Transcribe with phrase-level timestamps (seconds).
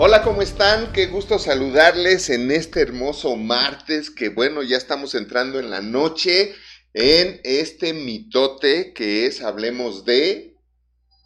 [0.00, 0.92] Hola, ¿cómo están?
[0.92, 6.54] Qué gusto saludarles en este hermoso martes, que bueno, ya estamos entrando en la noche,
[6.94, 10.54] en este mitote que es Hablemos de...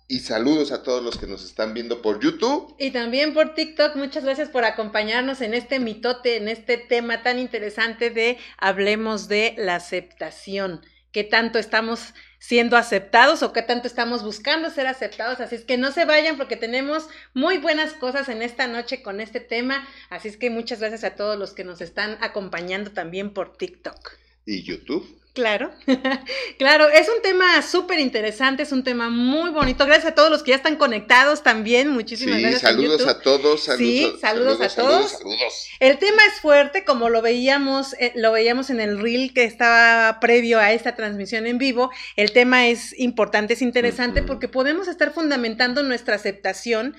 [0.09, 2.75] Y saludos a todos los que nos están viendo por YouTube.
[2.79, 3.95] Y también por TikTok.
[3.97, 9.55] Muchas gracias por acompañarnos en este mitote, en este tema tan interesante de Hablemos de
[9.59, 10.81] la aceptación.
[11.13, 15.39] ¿Qué tanto estamos siendo aceptados o qué tanto estamos buscando ser aceptados.
[15.39, 19.21] Así es que no se vayan porque tenemos muy buenas cosas en esta noche con
[19.21, 19.87] este tema.
[20.11, 24.15] Así es que muchas gracias a todos los que nos están acompañando también por TikTok.
[24.45, 25.22] ¿Y YouTube?
[25.35, 25.73] Claro,
[26.59, 29.87] claro, es un tema súper interesante, es un tema muy bonito.
[29.87, 31.89] Gracias a todos los que ya están conectados también.
[31.89, 32.61] Muchísimas sí, gracias.
[32.61, 33.65] Saludos a todos.
[33.65, 35.11] Saludos, sí, saludos, a todos.
[35.13, 39.45] Saludos, El tema es fuerte, como lo veíamos, eh, lo veíamos en el reel que
[39.45, 41.91] estaba previo a esta transmisión en vivo.
[42.17, 46.95] El tema es importante, es interesante porque podemos estar fundamentando nuestra aceptación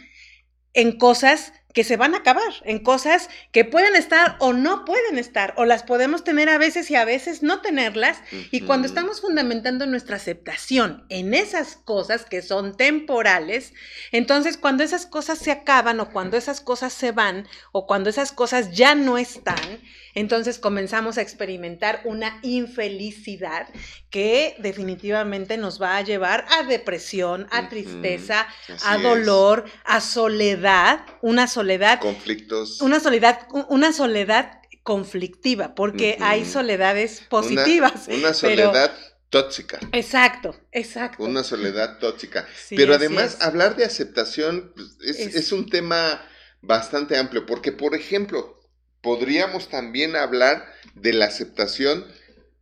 [0.73, 5.17] en cosas que se van a acabar, en cosas que pueden estar o no pueden
[5.17, 8.19] estar, o las podemos tener a veces y a veces no tenerlas.
[8.51, 13.73] Y cuando estamos fundamentando nuestra aceptación en esas cosas que son temporales,
[14.11, 18.31] entonces cuando esas cosas se acaban o cuando esas cosas se van o cuando esas
[18.31, 19.81] cosas ya no están,
[20.13, 23.67] entonces comenzamos a experimentar una infelicidad
[24.09, 28.47] que definitivamente nos va a llevar a depresión, a tristeza,
[28.83, 31.99] a dolor, a soledad, una soledad.
[31.99, 32.81] Conflictos.
[32.81, 38.07] Una soledad, una soledad conflictiva, porque hay soledades positivas.
[38.07, 38.91] Una, soledad
[39.29, 39.79] tóxica.
[39.93, 41.23] Exacto, exacto.
[41.23, 42.45] Una soledad tóxica.
[42.69, 46.21] pero además, hablar de aceptación pues, es, es un tema
[46.61, 48.62] bastante amplio, porque, por ejemplo,
[49.03, 52.07] podríamos también hablar de la aceptación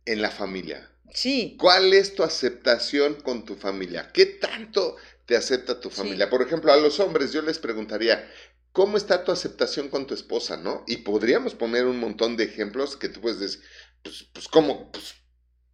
[0.04, 0.90] en la familia.
[1.14, 1.56] Sí.
[1.58, 4.10] ¿Cuál es tu aceptación con tu familia?
[4.12, 6.28] ¿Qué tanto te acepta tu familia?
[6.28, 8.28] Por ejemplo, a los hombres yo les preguntaría,
[8.72, 10.82] ¿Cómo está tu aceptación con tu esposa, no?
[10.86, 13.62] Y podríamos poner un montón de ejemplos que tú puedes decir,
[14.02, 14.90] pues, pues ¿cómo?
[14.90, 15.14] Pues,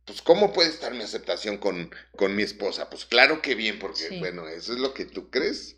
[0.04, 2.90] pues, ¿cómo puede estar mi aceptación con, con mi esposa?
[2.90, 5.76] Pues claro que bien, porque, bueno, eso es lo que tú crees.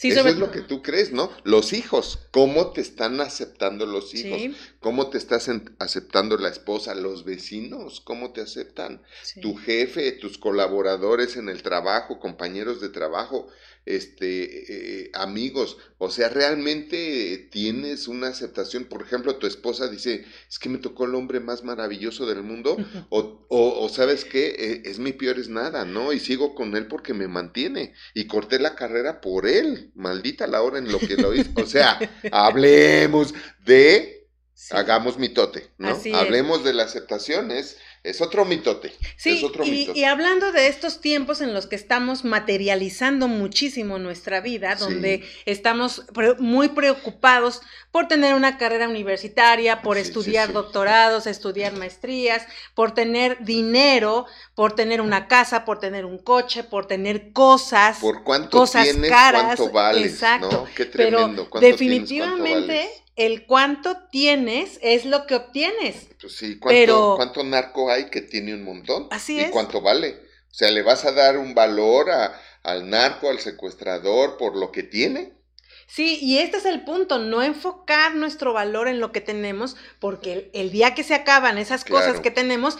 [0.00, 1.30] Sí, Eso es lo que tú crees, ¿no?
[1.44, 4.56] Los hijos, ¿cómo te están aceptando los hijos?
[4.80, 6.94] ¿Cómo te estás aceptando la esposa?
[6.94, 9.02] Los vecinos, ¿cómo te aceptan?
[9.42, 13.48] Tu jefe, tus colaboradores en el trabajo, compañeros de trabajo,
[13.96, 18.84] este, eh, amigos, o sea, realmente tienes una aceptación.
[18.84, 22.76] Por ejemplo, tu esposa dice, es que me tocó el hombre más maravilloso del mundo,
[23.08, 26.12] o, o, sabes qué, eh, es mi peor es nada, ¿no?
[26.12, 30.62] Y sigo con él porque me mantiene, y corté la carrera por él, maldita la
[30.62, 31.50] hora en lo que lo hizo.
[31.56, 31.98] O sea,
[32.32, 33.34] hablemos
[33.64, 34.16] de...
[34.72, 35.98] Hagamos mitote, ¿no?
[36.14, 38.94] Hablemos de la aceptación, es es otro mitote.
[39.16, 39.46] Sí,
[39.94, 46.06] y, hablando de estos tiempos en los que estamos materializando muchísimo nuestra vida, donde estamos
[46.38, 54.24] muy preocupados por tener una carrera universitaria, por estudiar doctorados, estudiar maestrías, por tener dinero,
[54.54, 59.10] por tener una casa, por tener un coche, por tener cosas, por cuánto cosas tienes,
[59.10, 59.56] caras.
[59.56, 60.66] Cuánto vales, exacto.
[60.74, 61.48] Qué tremendo.
[61.52, 62.88] Pero definitivamente
[63.20, 66.08] el cuánto tienes es lo que obtienes.
[66.18, 69.08] Pues sí, ¿cuánto, ¿cuánto narco hay que tiene un montón?
[69.10, 70.16] Así ¿Y cuánto vale?
[70.50, 74.72] O sea, ¿le vas a dar un valor a, al narco, al secuestrador, por lo
[74.72, 75.34] que tiene?
[75.86, 80.50] Sí, y este es el punto, no enfocar nuestro valor en lo que tenemos, porque
[80.54, 82.78] el, día que se acaban esas cosas que tenemos,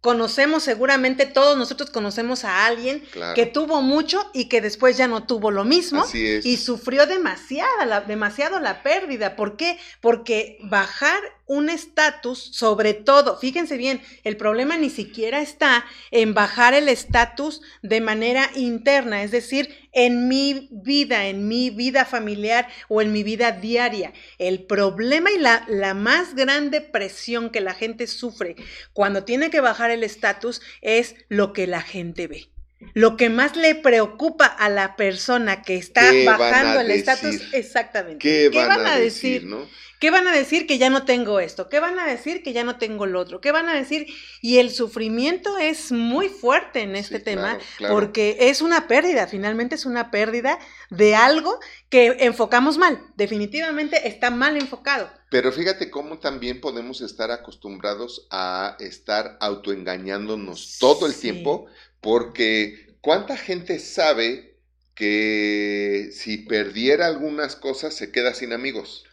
[0.00, 3.02] conocemos seguramente, todos nosotros conocemos a alguien
[3.34, 8.60] que tuvo mucho y que después ya no tuvo lo mismo y sufrió demasiada, demasiado
[8.60, 9.36] la pérdida.
[9.36, 9.78] ¿Por qué?
[10.00, 16.74] Porque bajar un estatus, sobre todo, fíjense bien, el problema ni siquiera está en bajar
[16.74, 23.02] el estatus de manera interna, es decir, en mi vida, en mi vida familiar o
[23.02, 24.12] en mi vida diaria.
[24.38, 28.54] El problema y la, la más grande presión que la gente sufre
[28.92, 32.50] cuando tiene que bajar el estatus es lo que la gente ve.
[32.94, 38.18] Lo que más le preocupa a la persona que está bajando el estatus, exactamente.
[38.18, 39.44] ¿Qué, van, a decir?
[39.44, 39.66] ¿no?
[39.98, 41.68] ¿Qué van a decir que ya no tengo esto?
[41.68, 43.40] ¿Qué van a decir que ya no tengo lo otro?
[43.40, 44.06] ¿Qué van a decir?
[44.40, 47.58] Y el sufrimiento es muy fuerte en este tema
[47.88, 50.58] porque es una pérdida, finalmente es una pérdida
[50.90, 51.58] de algo
[51.88, 53.00] que enfocamos mal.
[53.16, 55.10] Definitivamente está mal enfocado.
[55.30, 61.66] Pero fíjate cómo también podemos estar acostumbrados a estar autoengañándonos todo el tiempo
[62.00, 64.56] porque ¿cuánta gente sabe
[64.94, 69.04] que si perdiera algunas cosas se queda sin amigos?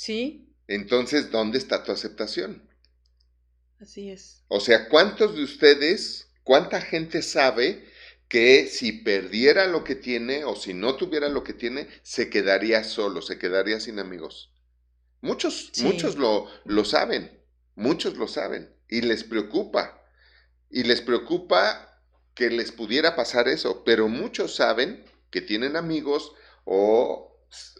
[0.00, 0.48] Sí.
[0.66, 2.66] Entonces, ¿dónde está tu aceptación?
[3.78, 4.42] Así es.
[4.48, 7.84] O sea, ¿cuántos de ustedes, cuánta gente sabe
[8.26, 12.82] que si perdiera lo que tiene o si no tuviera lo que tiene, se quedaría
[12.82, 14.54] solo, se quedaría sin amigos.
[15.20, 17.38] Muchos, muchos lo, lo saben,
[17.74, 20.02] muchos lo saben y les preocupa.
[20.70, 26.32] Y les preocupa que les pudiera pasar eso, pero muchos saben que tienen amigos
[26.64, 27.29] o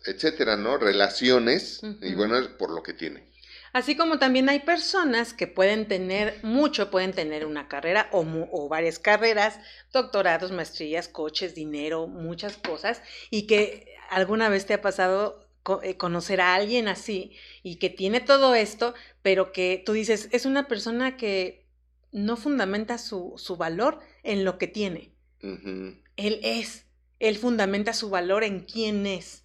[0.06, 0.78] etcétera, ¿no?
[0.78, 3.30] Relaciones, y bueno, es por lo que tienen.
[3.72, 8.98] Así como también hay personas que pueden tener mucho, pueden tener una carrera o, varias
[8.98, 9.60] carreras,
[9.92, 13.00] doctorados, maestrías, coches, dinero, muchas cosas,
[13.30, 15.46] y que alguna vez te ha pasado
[15.82, 20.46] eh, conocer a alguien así y que tiene todo esto, pero que tú dices, es
[20.46, 21.64] una persona que
[22.10, 25.12] no fundamenta su, su valor en lo que tiene.
[25.42, 26.86] Él es,
[27.20, 29.44] él fundamenta su valor en quién es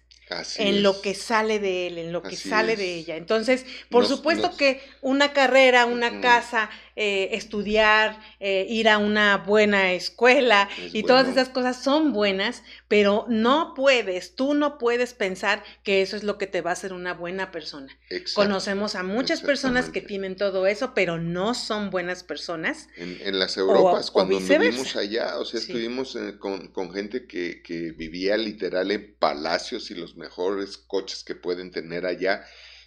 [0.58, 3.16] en lo que sale de él, en lo que sale de ella.
[3.16, 9.92] Entonces, por supuesto que una carrera, una casa, eh, estudiar, eh, ir a una buena
[9.92, 16.00] escuela y todas esas cosas son buenas, pero no puedes, tú no puedes pensar que
[16.00, 17.94] eso es lo que te va a hacer una buena persona.
[18.34, 22.88] Conocemos a muchas personas que tienen todo eso, pero no son buenas personas.
[22.96, 27.92] En, las Europas, cuando vivimos allá, o sea, estuvimos eh, con, con, gente que, que
[27.92, 32.46] vivía literal en palacios y los mejores coches que pueden tener allá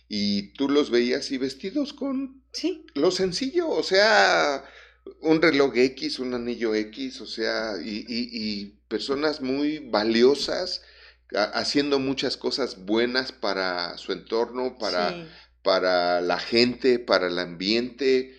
[0.09, 2.83] y tú los veías y vestidos con sí.
[2.95, 4.65] lo sencillo, o sea,
[5.21, 10.81] un reloj X, un anillo X, o sea, y, personas muy valiosas
[11.53, 15.27] haciendo muchas cosas buenas para su entorno, para,
[15.61, 18.35] para la gente, para el ambiente.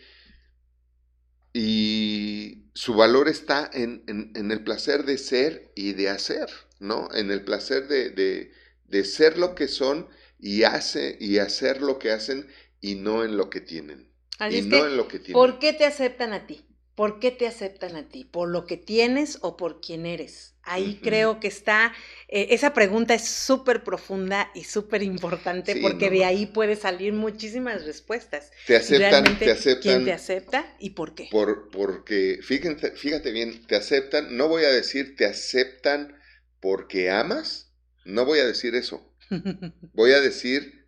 [1.53, 6.49] Y su valor está en, en, el placer de ser y de hacer,
[6.81, 7.09] ¿no?
[7.15, 8.51] En el placer de, de,
[8.89, 10.09] de ser lo que son
[10.41, 12.49] y, hace, y hacer lo que hacen
[12.81, 14.11] y no en lo que tienen.
[14.51, 15.35] y no en lo que tienen.
[15.35, 16.65] ¿Por qué te aceptan a ti?
[16.95, 18.25] ¿Por qué te aceptan a ti?
[18.25, 20.55] ¿Por lo que tienes o por quién eres?
[20.63, 21.95] Ahí creo que está,
[22.29, 27.87] eh, esa pregunta es súper profunda y súper importante porque de ahí puede salir muchísimas
[27.87, 28.51] respuestas.
[28.67, 29.81] Te aceptan, te aceptan.
[29.81, 31.29] ¿Quién te acepta y por qué?
[31.31, 36.21] Por, porque, fíjate, fíjate bien, te aceptan, no voy a decir te aceptan
[36.61, 37.73] porque amas,
[38.05, 39.10] no voy a decir eso.
[39.95, 40.87] Voy a decir,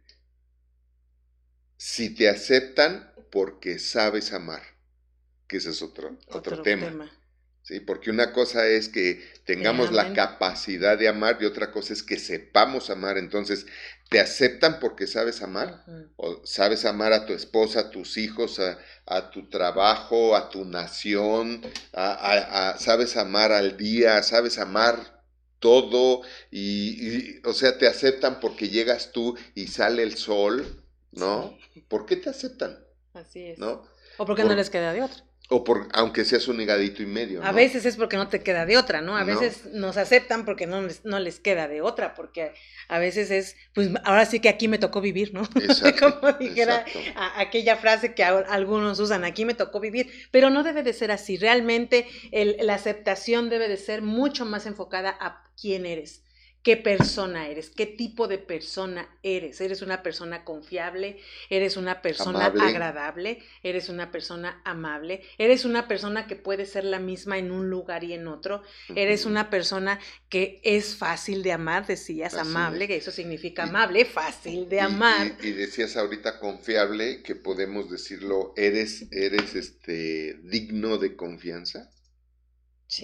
[1.76, 4.62] si te aceptan porque sabes amar,
[5.46, 7.10] que ese es otro, otro, tema.
[7.62, 12.02] Sí, porque una cosa es que tengamos la capacidad de amar y otra cosa es
[12.02, 13.18] que sepamos amar.
[13.18, 13.66] Entonces,
[14.10, 15.84] ¿te aceptan porque sabes amar?
[16.16, 18.60] ¿O sabes amar a tu esposa, a tus hijos,
[19.06, 21.62] a, tu trabajo, a tu nación?
[21.92, 24.22] ¿Sabes amar al día?
[24.24, 25.21] ¿Sabes amar
[25.62, 31.56] todo y, o sea, te aceptan porque llegas tú y sale el sol, ¿no?
[31.88, 32.84] ¿Por qué te aceptan?
[33.14, 33.58] Así es.
[33.58, 33.84] ¿No?
[34.18, 35.24] O porque no les queda de otra.
[35.48, 37.44] O por, aunque seas un higadito y medio.
[37.44, 39.16] A veces es porque no te queda de otra, ¿no?
[39.16, 42.52] A veces nos aceptan porque no les, no les queda de otra, porque
[42.88, 45.42] a veces es, pues ahora sí que aquí me tocó vivir, ¿no?
[45.56, 46.86] Exacto, Como dijera
[47.36, 51.36] aquella frase que algunos usan, aquí me tocó vivir, pero no debe de ser así.
[51.36, 52.06] Realmente
[52.60, 56.22] la aceptación debe de ser mucho más enfocada a quién eres
[56.62, 59.60] qué persona eres, qué tipo de persona eres.
[59.60, 61.18] Eres una persona confiable,
[61.50, 67.00] eres una persona agradable, eres una persona amable, eres una persona que puede ser la
[67.00, 68.62] misma en un lugar y en otro,
[68.94, 69.98] eres una persona
[70.28, 75.36] que es fácil de amar, decías amable, que eso significa amable, fácil de amar.
[75.42, 81.90] Y, decías ahorita confiable, que podemos decirlo, eres, eres este digno de confianza.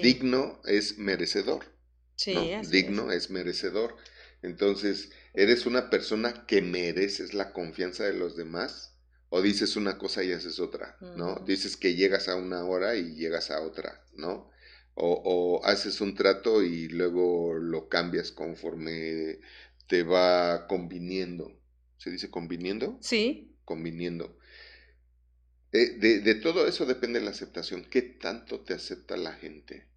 [0.02, 1.77] Digno es merecedor.
[2.26, 3.30] Digno es.
[3.30, 3.96] merecedor.
[4.42, 8.94] Entonces, ¿eres una persona que mereces la confianza de los demás?
[9.30, 10.96] ¿O dices una cosa y haces otra?
[11.16, 11.36] ¿No?
[11.46, 14.50] Dices que llegas a una hora y llegas a otra, ¿no?
[14.94, 19.38] O, haces un trato y luego lo cambias conforme
[19.86, 21.52] te va conviniendo.
[21.98, 22.98] ¿Se dice conviniendo?
[23.00, 23.54] Sí.
[23.64, 24.38] Conviniendo.
[25.72, 27.84] Eh, de, de, todo eso depende la aceptación.
[27.84, 29.87] ¿Qué tanto te acepta la gente?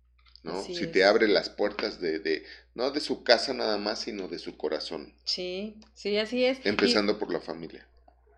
[0.43, 0.63] ¿No?
[0.63, 2.43] si te abre las puertas de, de,
[2.73, 5.13] no de su casa nada más, sino de su corazón.
[5.23, 6.59] Sí, sí, así es.
[6.63, 7.85] Empezando por la familia.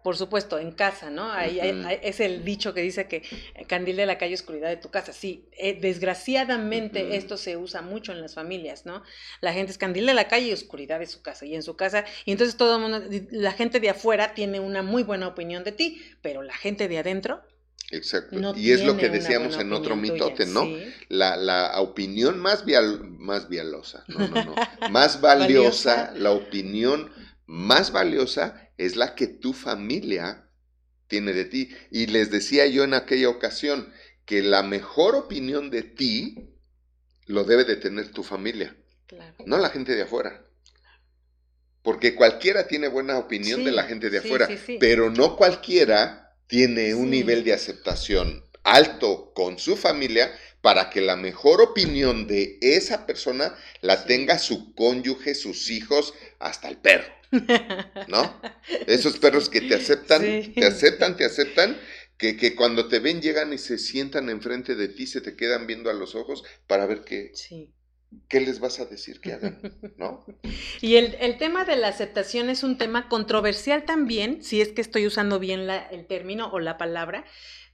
[0.04, 1.32] Por supuesto, en casa, ¿no?
[1.32, 1.60] Ahí,
[2.02, 3.24] es el dicho que dice que
[3.56, 5.14] eh, candil de la calle, oscuridad de tu casa.
[5.14, 9.02] Sí, eh, desgraciadamente esto se usa mucho en las familias, ¿no?
[9.40, 11.46] La gente es candil de la calle y oscuridad de su casa.
[11.46, 14.84] Y en su casa, y entonces todo el mundo, la gente de afuera tiene una
[14.84, 17.42] muy buena opinión de ti, pero la gente de adentro
[17.94, 18.54] Exacto.
[18.56, 20.68] y es lo que decíamos en otro mitote, ¿no?
[21.10, 24.56] La, la, opinión más, vial, más vialosa, no, no, no,
[24.90, 27.12] más valiosa, la opinión
[27.46, 30.50] más valiosa es la que tu familia
[31.08, 31.70] tiene de ti.
[31.92, 33.92] Y les decía yo en aquella ocasión
[34.26, 36.50] que la mejor opinión de ti
[37.28, 38.76] lo debe de tener tu familia,
[39.46, 40.46] no la gente de afuera.
[41.82, 44.48] Porque cualquiera tiene buena opinión de la gente de afuera,
[44.80, 46.23] pero no cualquiera
[46.54, 50.32] tiene un nivel de aceptación alto con su familia
[50.62, 56.70] para que la mejor opinión de esa persona la tenga su cónyuge, sus hijos, hasta
[56.70, 57.12] el perro.
[58.08, 58.40] ¿No?
[58.86, 60.22] Esos perros que te aceptan,
[60.54, 61.76] te aceptan, te aceptan,
[62.20, 65.66] que, que, cuando te ven llegan y se sientan enfrente de ti, se te quedan
[65.66, 67.32] viendo a los ojos para ver qué,
[68.28, 69.60] qué les vas a decir que hagan,
[69.98, 70.26] ¿no?
[70.82, 74.82] Y el, el, tema de la aceptación es un tema controversial también, si es que
[74.82, 77.26] estoy usando bien la, el término o la palabra,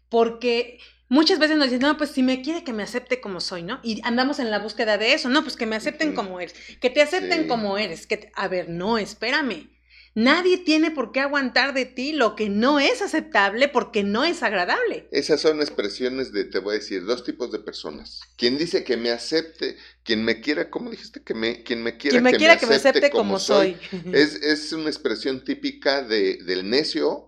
[0.09, 3.63] porque muchas veces nos dicen, no, pues si me quiere que me acepte como soy,
[3.63, 3.79] ¿no?
[3.83, 6.89] Y andamos en la búsqueda de eso, no, pues que me acepten como eres, que
[6.89, 9.69] te acepten como eres, que, a ver, no, espérame.
[10.15, 14.43] Nadie tiene por qué aguantar de ti lo que no es aceptable porque no es
[14.43, 15.07] agradable.
[15.11, 18.21] Esas son expresiones de, te voy a decir, dos tipos de personas.
[18.35, 21.23] Quien dice que me acepte, quien me quiera, ¿cómo dijiste?
[21.23, 23.77] Que me, quien me quiera, me que, quiera me que, me acepte como, soy.
[24.13, 27.27] Es, es, una expresión típica de, del necio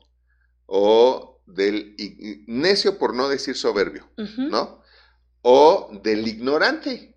[0.65, 1.95] o del
[2.47, 4.81] necio por no decir soberbio, ¿no?
[5.41, 7.15] O del ignorante,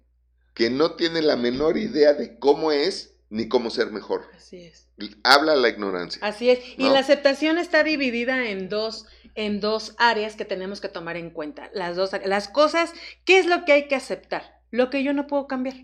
[0.54, 4.31] que no tiene la menor idea de cómo es ni cómo ser mejor.
[4.37, 4.88] Así es.
[5.25, 6.25] Habla la ignorancia.
[6.25, 6.61] Así es.
[6.79, 11.31] Y la aceptación está dividida en dos, en dos áreas que tenemos que tomar en
[11.31, 11.69] cuenta.
[11.75, 12.93] Las dos, las cosas,
[13.25, 14.61] ¿qué es lo que hay que aceptar?
[14.71, 15.75] Lo que yo no puedo cambiar.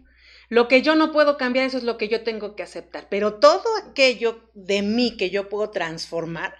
[0.49, 3.09] Lo que yo no puedo cambiar, eso es lo que yo tengo que aceptar.
[3.11, 6.54] Pero todo aquello de mí que yo puedo transformar,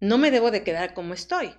[0.00, 1.54] no me debo de quedar como estoy.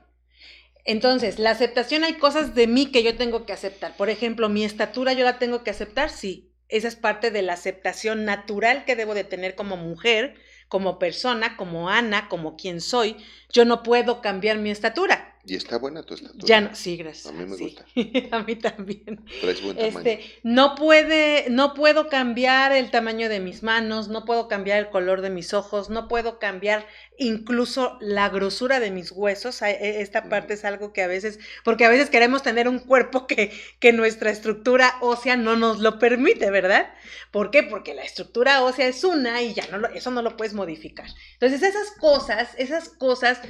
[0.83, 3.95] Entonces, la aceptación hay cosas de mí que yo tengo que aceptar.
[3.95, 6.52] Por ejemplo, mi estatura yo la tengo que aceptar, sí.
[6.69, 10.35] Esa es parte de la aceptación natural que debo de tener como mujer,
[10.67, 13.17] como persona, como Ana, como quien soy.
[13.49, 15.32] Yo no puedo cambiar mi estatura.
[15.45, 16.45] Y está buena tu estatura.
[16.45, 17.25] Ya no, sí, gracias.
[17.25, 17.85] A mí me gusta.
[18.31, 19.25] a mí también.
[19.41, 19.97] Traes buen tamaño.
[19.97, 24.89] Este, no puede, no puedo cambiar el tamaño de mis manos, no puedo cambiar el
[24.89, 29.61] color de mis ojos, no puedo cambiar incluso la grosura de mis huesos.
[29.63, 33.27] E, esta parte es algo que a veces, porque a veces queremos tener un cuerpo
[33.27, 36.93] que, que nuestra estructura ósea no nos lo permite, ¿verdad?
[37.31, 37.63] ¿Por qué?
[37.63, 41.07] Porque la estructura ósea es una y ya no lo, eso no lo puedes modificar.
[41.33, 43.41] Entonces, esas cosas, esas cosas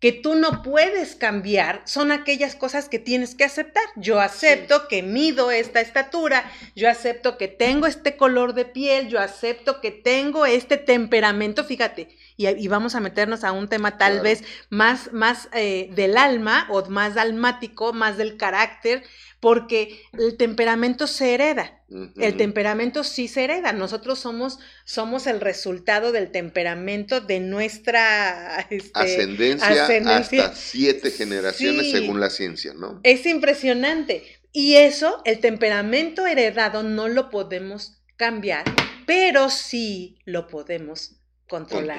[0.00, 3.84] que tú no puedes cambiar son aquellas cosas que tienes que aceptar.
[3.96, 9.18] Yo acepto que mido esta estatura, yo acepto que tengo este color de piel, yo
[9.18, 14.44] acepto que tengo este temperamento, fíjate, y, vamos a meternos a un tema tal vez
[14.70, 19.02] más, más eh, del alma o más almático, más del carácter,
[19.40, 21.82] porque el temperamento se hereda.
[22.16, 23.72] El temperamento sí se hereda.
[23.72, 32.20] Nosotros somos, somos el resultado del temperamento de nuestra este, ascendencia, hasta siete generaciones según
[32.20, 33.00] la ciencia, ¿no?
[33.04, 34.24] Es impresionante.
[34.52, 38.64] Y eso, el temperamento heredado, no lo podemos cambiar,
[39.06, 41.98] pero sí lo podemos controlar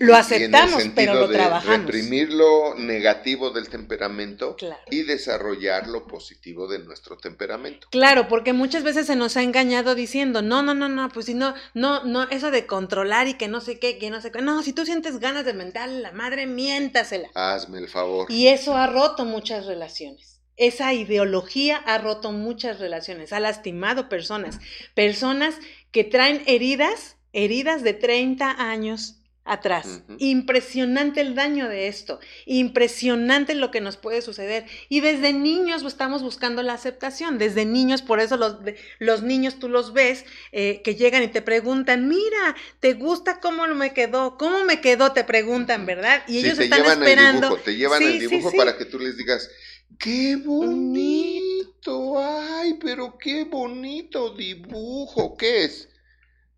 [0.00, 1.86] lo aceptamos, pero lo trabajamos.
[1.86, 4.56] Reprimir lo negativo del temperamento
[4.90, 7.88] y desarrollar lo positivo de nuestro temperamento.
[7.90, 11.34] Claro, porque muchas veces se nos ha engañado diciendo, no, no, no, no, pues si
[11.34, 14.42] no, no, no, eso de controlar y que no sé qué, que no sé qué.
[14.42, 17.28] No, si tú sientes ganas de mentar la madre, miéntasela.
[17.34, 18.30] Hazme el favor.
[18.30, 20.40] Y eso ha roto muchas relaciones.
[20.56, 24.60] Esa ideología ha roto muchas relaciones, ha lastimado personas,
[24.94, 25.56] personas
[25.90, 30.02] que traen heridas, heridas de 30 años, atrás.
[30.18, 34.66] Impresionante el daño de esto, impresionante lo que nos puede suceder.
[34.88, 38.58] Y desde niños estamos buscando la aceptación, desde niños, por eso los,
[38.98, 43.66] los niños tú los ves eh, que llegan y te preguntan, mira, ¿te gusta cómo
[43.68, 44.38] me quedó?
[44.38, 45.12] ¿Cómo me quedó?
[45.12, 46.22] Te preguntan, ¿verdad?
[46.28, 47.48] Y ellos están esperando.
[47.48, 49.50] dibujo, te llevan el dibujo para que tú les digas,
[49.98, 52.18] ¡qué bonito!
[52.18, 55.36] ¡Ay, pero qué bonito dibujo!
[55.36, 55.88] ¿Qué es?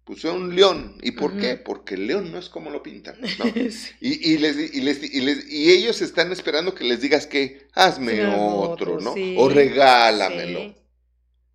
[0.05, 0.99] Puse un león.
[1.03, 1.57] ¿Y por qué?
[1.57, 3.17] Porque el león no es como lo pintan.
[4.01, 4.57] y, les,
[5.11, 9.15] y, ellos están esperando que les digas que hazme otro, ¿no?
[9.37, 10.75] O regálamelo.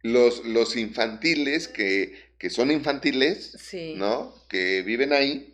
[0.02, 3.56] Los, los infantiles que, que son infantiles,
[3.98, 4.34] ¿no?
[4.48, 5.54] Que viven ahí,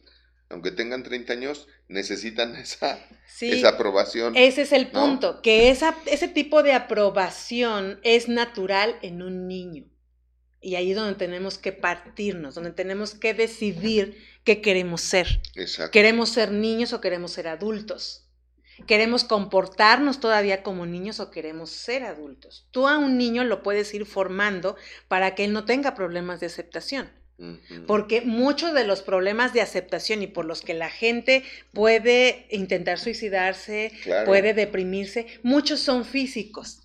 [0.50, 3.00] aunque tengan 30 años, necesitan esa,
[3.42, 4.36] esa aprobación.
[4.38, 9.86] Ese es el punto, que esa, ese tipo de aprobación es natural en un niño.
[10.66, 15.40] Y ahí es donde tenemos que partirnos, donde tenemos que decidir qué queremos ser.
[15.92, 18.26] ¿Queremos ser niños o queremos ser adultos?
[18.88, 22.68] ¿Queremos comportarnos todavía como niños o queremos ser adultos?
[22.72, 24.76] Tú a un niño lo puedes ir formando
[25.08, 27.12] para que él no tenga problemas de aceptación.
[27.86, 31.44] Porque muchos de los problemas de aceptación y por los que la gente
[31.74, 33.92] puede intentar suicidarse,
[34.26, 36.85] puede deprimirse, muchos son físicos.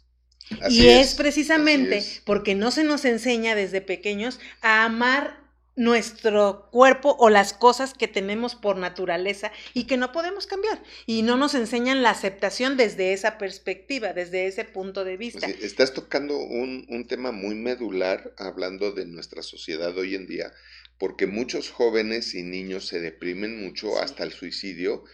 [0.69, 5.41] Y es, precisamente porque no se nos enseña desde pequeños a amar
[5.77, 10.83] nuestro cuerpo o las cosas que tenemos por naturaleza y que no podemos cambiar.
[11.07, 15.47] Y no nos enseñan la aceptación desde esa perspectiva, desde ese punto de vista.
[15.47, 20.53] estás tocando un, un, tema muy medular hablando de nuestra sociedad hoy en día,
[20.99, 25.05] porque muchos jóvenes y niños se deprimen mucho hasta el suicidio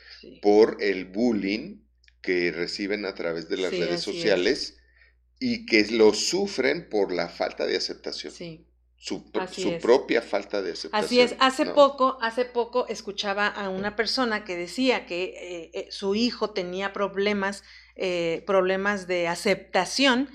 [0.42, 1.82] por el bullying
[2.22, 4.75] que reciben a través de las redes sociales
[5.38, 8.32] y que lo sufren por la falta de aceptación.
[8.32, 8.66] Sí
[9.06, 9.30] su,
[9.80, 11.04] propia falta de aceptación.
[11.04, 15.88] Así es, hace poco, hace poco escuchaba a una persona que decía que eh, eh,
[15.90, 17.62] su hijo tenía problemas,
[17.94, 20.28] eh, problemas de aceptación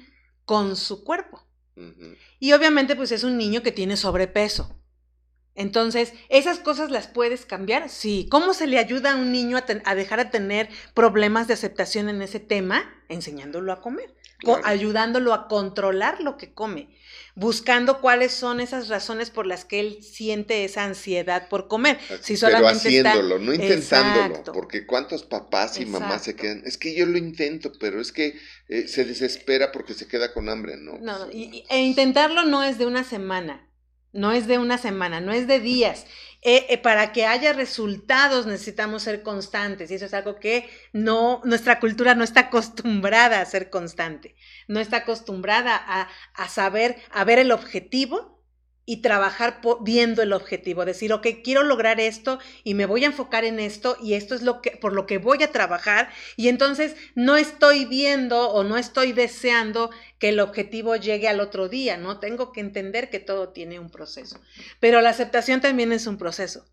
[0.46, 1.46] con su cuerpo.
[2.40, 4.78] Y obviamente pues es un niño que tiene sobrepeso.
[5.56, 7.90] Entonces, ¿esas cosas las puedes cambiar?
[7.90, 8.28] Sí.
[8.30, 12.22] ¿Cómo se le ayuda a un niño a, dejar de tener problemas de aceptación en
[12.22, 12.84] ese tema?
[13.10, 14.14] Enseñándolo a comer,
[14.64, 16.90] ayudándolo a controlar lo que come
[17.36, 22.00] buscando cuáles son esas razones por las que él siente esa ansiedad por comer.
[22.22, 27.06] Si pero haciéndolo, no intentándolo, porque cuántos papás y mamás se quedan, es que yo
[27.06, 30.98] lo intento, pero es que eh, se desespera porque se queda con hambre, ¿no?
[31.00, 33.68] No, e intentarlo no es de una semana,
[34.14, 36.06] no es de una semana, no es de días.
[36.44, 41.40] Eh, eh, para que haya resultados necesitamos ser constantes y eso es algo que no,
[41.44, 44.36] nuestra cultura no está acostumbrada a ser constante,
[44.68, 48.41] no está acostumbrada a, a saber, a ver el objetivo
[48.86, 53.46] y trabajar viendo el objetivo, decir, ok, quiero lograr esto y me voy a enfocar
[53.46, 56.96] en esto y esto es lo que, por lo que voy a trabajar y entonces
[57.16, 62.20] no estoy viendo o no estoy deseando que el objetivo llegue al otro día, ¿no?
[62.20, 64.40] Tengo que entender que todo tiene un proceso.
[64.80, 66.66] Pero la aceptación también es un proceso.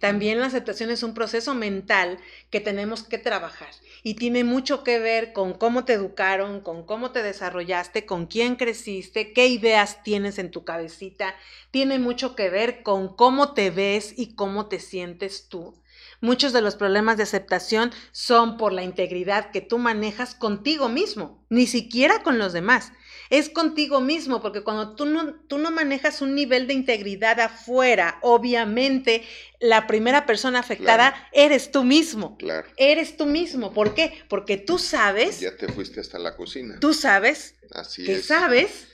[0.00, 2.18] También la aceptación es un proceso mental
[2.50, 3.68] que tenemos que trabajar
[4.02, 8.56] y tiene mucho que ver con cómo te educaron, con cómo te desarrollaste, con quién
[8.56, 11.34] creciste, qué ideas tienes en tu cabecita.
[11.72, 15.74] Tiene mucho que ver con cómo te ves y cómo te sientes tú.
[16.22, 21.44] Muchos de los problemas de aceptación son por la integridad que tú manejas contigo mismo,
[21.50, 22.92] ni siquiera con los demás
[23.30, 28.18] es contigo mismo, porque cuando tú no, tú no manejas un nivel de integridad afuera,
[28.22, 29.22] obviamente
[29.60, 32.36] la primera persona afectada eres tú mismo.
[32.36, 32.68] Claro.
[32.76, 33.72] Eres tú mismo.
[33.72, 34.12] ¿Por qué?
[34.28, 35.40] Porque tú sabes.
[35.40, 36.78] Ya te fuiste hasta la cocina.
[36.80, 37.56] Tú sabes.
[37.72, 38.88] Así que sabes.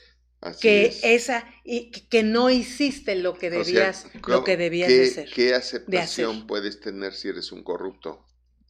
[0.59, 5.29] que esa y que no hiciste lo que debías, lo que debías ¿qué, hacer.
[5.33, 8.25] ¿Qué aceptación puedes tener si eres un corrupto?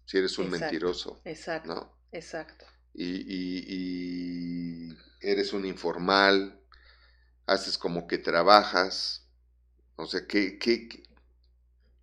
[0.05, 1.21] Si eres un mentiroso.
[1.25, 1.97] Exacto.
[2.11, 2.65] Exacto.
[2.93, 4.93] y
[5.23, 6.61] eres un informal,
[7.45, 9.27] haces como que trabajas,
[9.95, 11.03] o sea, ¿qué, qué,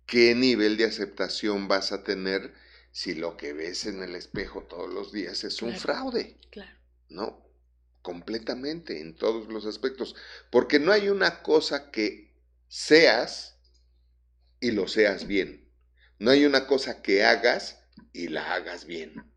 [0.05, 2.53] qué nivel de aceptación vas a tener
[2.91, 6.37] si lo que ves en el espejo todos los días es un fraude?
[6.49, 6.77] Claro.
[7.09, 7.45] ¿No?
[8.01, 10.15] Completamente, en todos los aspectos.
[10.49, 12.33] Porque no hay una cosa que
[12.67, 13.57] seas
[14.59, 15.69] y lo seas bien.
[16.19, 19.31] No hay una cosa que hagas y la hagas bien.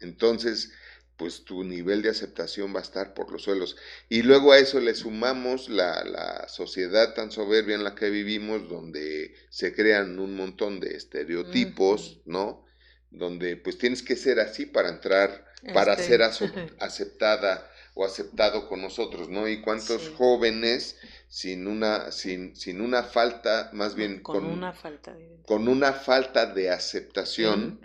[0.00, 0.72] Entonces,
[1.16, 3.76] pues tu nivel de aceptación va a estar por los suelos.
[4.08, 8.68] Y luego a eso le sumamos la, la, sociedad tan soberbia en la que vivimos,
[8.68, 12.64] donde se crean un montón de estereotipos, ¿no?
[13.10, 16.22] Donde pues tienes que ser así para entrar, para este, ser
[16.80, 19.48] aceptada o aceptado con nosotros, ¿no?
[19.48, 20.96] Y cuántos jóvenes
[21.28, 26.46] sin una, sin, sin una falta, más bien con, una falta de con una falta
[26.46, 27.80] de aceptación,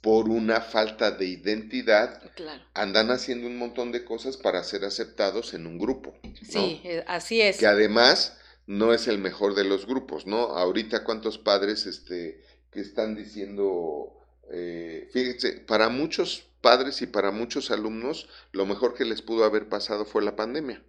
[0.00, 2.22] por una falta de identidad,
[2.74, 6.16] andan haciendo un montón de cosas para ser aceptados en un grupo.
[6.48, 7.58] Sí, eh, así es.
[7.58, 10.56] Que además no es el mejor de los grupos, ¿no?
[10.56, 14.12] Ahorita cuántos padres este, que están diciendo,
[14.52, 19.68] eh, fíjense, para muchos padres y para muchos alumnos, lo mejor que les pudo haber
[19.68, 20.82] pasado fue la pandemia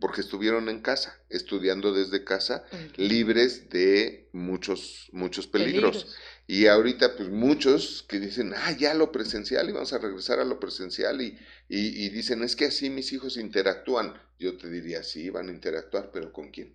[0.00, 2.64] porque estuvieron en casa, estudiando desde casa,
[2.96, 6.16] libres de muchos, muchos peligros.
[6.46, 10.44] Y ahorita, pues muchos que dicen, ah, ya lo presencial y vamos a regresar a
[10.44, 14.14] lo presencial y, y, dicen, es que así mis hijos interactúan.
[14.38, 16.74] Yo te diría, sí, van a interactuar, pero ¿con quién?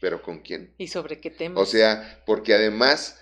[0.00, 0.72] ¿Pero con quién?
[0.78, 1.60] ¿Y sobre qué tema?
[1.60, 3.18] O sea, porque además,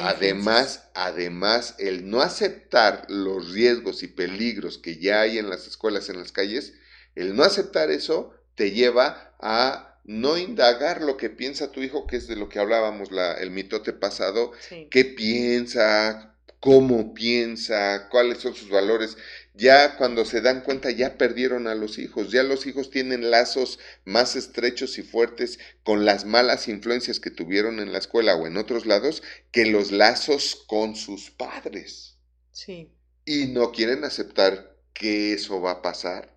[0.00, 6.08] además, además, el no aceptar los riesgos y peligros que ya hay en las escuelas,
[6.08, 6.74] en las calles,
[7.14, 12.16] el no aceptar eso te lleva a no indagar lo que piensa tu hijo, que
[12.16, 14.52] es de lo que hablábamos la, el mitote pasado,
[14.90, 19.16] qué piensa, cómo piensa, cuáles son sus valores.
[19.54, 23.78] Ya cuando se dan cuenta ya perdieron a los hijos, ya los hijos tienen lazos
[24.04, 28.56] más estrechos y fuertes con las malas influencias que tuvieron en la escuela o en
[28.56, 32.18] otros lados que los lazos con sus padres.
[32.52, 32.90] Sí.
[33.24, 36.34] Y no quieren aceptar que eso va a pasar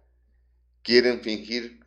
[0.87, 1.85] quieren fingir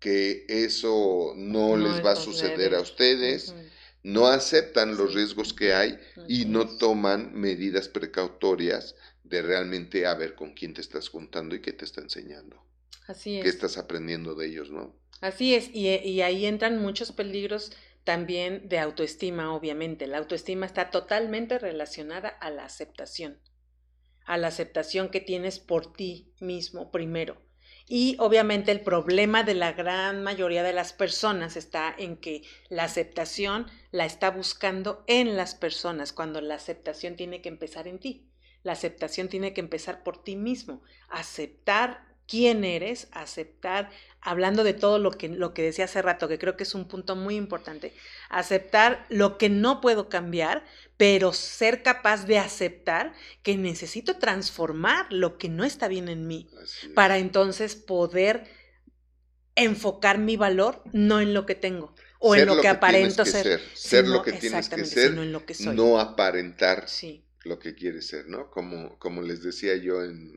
[0.00, 3.54] que eso no, les va a suceder a ustedes,
[4.02, 10.34] no aceptan los riesgos que hay y no toman medidas precautorias de realmente a ver
[10.34, 12.62] con quién te estás juntando y qué te está enseñando.
[13.06, 13.42] Así es.
[13.42, 14.94] ¿Qué estás aprendiendo de ellos, no?
[15.20, 17.72] Así es, y, y ahí entran muchos peligros
[18.04, 20.06] también de autoestima, obviamente.
[20.06, 23.40] La autoestima está totalmente relacionada a la aceptación,
[24.24, 27.45] a la aceptación que tienes por ti mismo primero.
[27.88, 32.82] Y obviamente el problema de la gran mayoría de las personas está en que la
[32.82, 38.28] aceptación la está buscando en las personas, cuando la aceptación tiene que empezar en ti.
[38.64, 40.82] La aceptación tiene que empezar por ti mismo.
[41.08, 46.38] Aceptar quién eres, aceptar, hablando de todo lo que, lo que decía hace rato, que
[46.38, 47.92] creo que es un punto muy importante,
[48.28, 50.64] aceptar lo que no puedo cambiar,
[50.96, 53.12] pero ser capaz de aceptar
[53.42, 56.48] que necesito transformar lo que no está bien en mí,
[56.94, 58.44] para entonces poder
[59.54, 64.06] enfocar mi valor no en lo que tengo o en lo, que, aparento ser, ser,
[64.06, 65.74] lo que tienes que ser, no en lo que soy.
[65.74, 66.86] No aparentar
[67.44, 68.50] lo que quieres ser, ¿no?
[68.50, 70.34] Como, como les decía yo en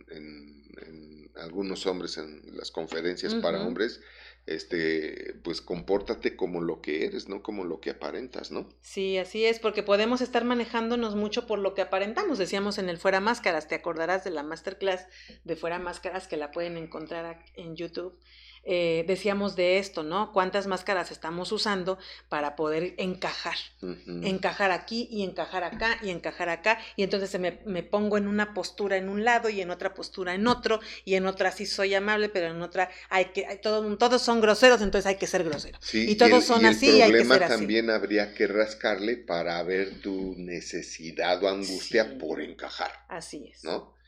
[1.41, 4.01] algunos hombres en las conferencias para hombres,
[4.49, 8.67] este, pues compórtate como lo que eres, no como lo que aparentas, ¿no?
[8.81, 12.39] Sí, así es, porque podemos estar manejándonos mucho por lo que aparentamos.
[12.39, 15.05] Decíamos en el Fuera Máscaras, te acordarás de la masterclass
[15.43, 18.17] de Fuera Máscaras que la pueden encontrar en YouTube.
[18.63, 20.31] Eh, decíamos de esto, ¿no?
[20.33, 23.55] ¿Cuántas máscaras estamos usando para poder encajar?
[23.81, 26.79] Encajar aquí y encajar acá y encajar acá.
[26.95, 30.33] Y entonces me, me, pongo en una postura en un lado y en otra postura
[30.33, 30.79] en otro.
[31.05, 34.38] Y en otra sí soy amable, pero en otra hay que, hay todo, todos son
[34.41, 35.79] groseros, entonces hay que ser grosero.
[35.93, 37.53] y todos son así y hay que ser así.
[37.53, 42.91] también habría que rascarle para ver tu necesidad o angustia por encajar.
[43.07, 43.63] Así es.
[43.63, 43.99] ¿No?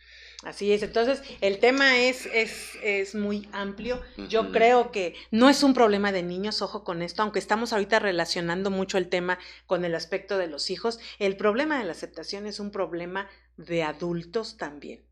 [0.43, 4.01] Así es, entonces el tema es, es, es muy amplio.
[4.27, 7.99] Yo creo que no es un problema de niños, ojo con esto, aunque estamos ahorita
[7.99, 12.47] relacionando mucho el tema con el aspecto de los hijos, el problema de la aceptación
[12.47, 15.05] es un problema de adultos también,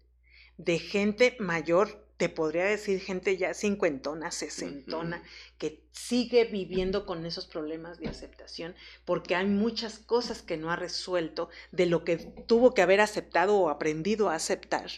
[0.57, 5.23] de gente mayor, te podría decir gente ya cincuentona, sesentona,
[5.57, 10.75] que sigue viviendo con esos problemas de aceptación, porque hay muchas cosas que no ha
[10.75, 14.91] resuelto de lo que tuvo que haber aceptado o aprendido a aceptar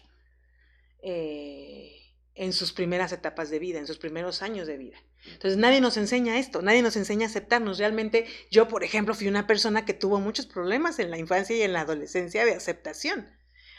[1.04, 1.96] eh,
[2.34, 4.98] en sus primeras etapas de vida, en sus primeros años de vida.
[5.28, 7.78] Entonces nadie nos enseña esto, nadie nos enseña a aceptarnos.
[7.78, 11.62] Realmente yo, por ejemplo, fui una persona que tuvo muchos problemas en la infancia y
[11.62, 13.28] en la adolescencia de aceptación.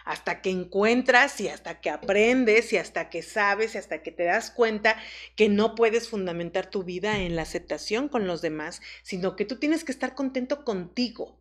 [0.05, 4.25] Hasta que encuentras y hasta que aprendes y hasta que sabes y hasta que te
[4.25, 4.97] das cuenta
[5.37, 9.57] que no puedes fundamentar tu vida en la aceptación con los demás, sino que tú
[9.57, 11.39] tienes que estar contento contigo.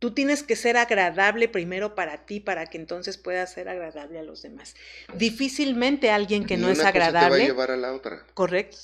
[0.00, 4.22] Tú tienes que ser agradable primero para ti para que entonces puedas ser agradable a
[4.22, 4.74] los demás.
[5.14, 7.36] Difícilmente alguien que no es agradable.
[7.36, 8.26] Te va a llevar a la otra.
[8.32, 8.78] Correcto.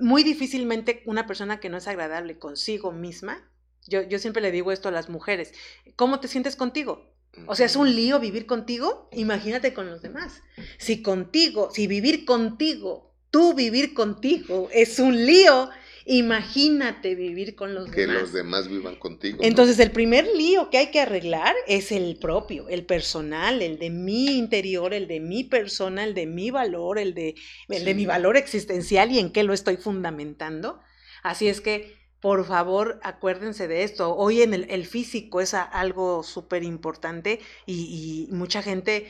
[0.00, 3.46] muy difícilmente una persona que no es agradable consigo misma.
[3.86, 5.52] Yo, yo siempre le digo esto a las mujeres.
[5.94, 7.12] ¿Cómo te sientes contigo?
[7.46, 9.08] O sea, es un lío vivir contigo.
[9.12, 10.42] Imagínate con los demás.
[10.78, 15.70] Si contigo, si vivir contigo, tú vivir contigo es un lío,
[16.04, 17.96] Imagínate vivir con los demás.
[17.96, 19.38] Que los demás vivan contigo.
[19.40, 23.90] Entonces, el primer lío que hay que arreglar es el propio, el personal, el de
[23.90, 27.36] mi interior, el de mi persona, el de mi valor, el de,
[27.68, 30.80] el de mi valor existencial y en qué lo estoy fundamentando.
[31.22, 34.14] Así es que, por favor, acuérdense de esto.
[34.14, 39.08] Hoy en el, físico es algo súper importante y, y mucha gente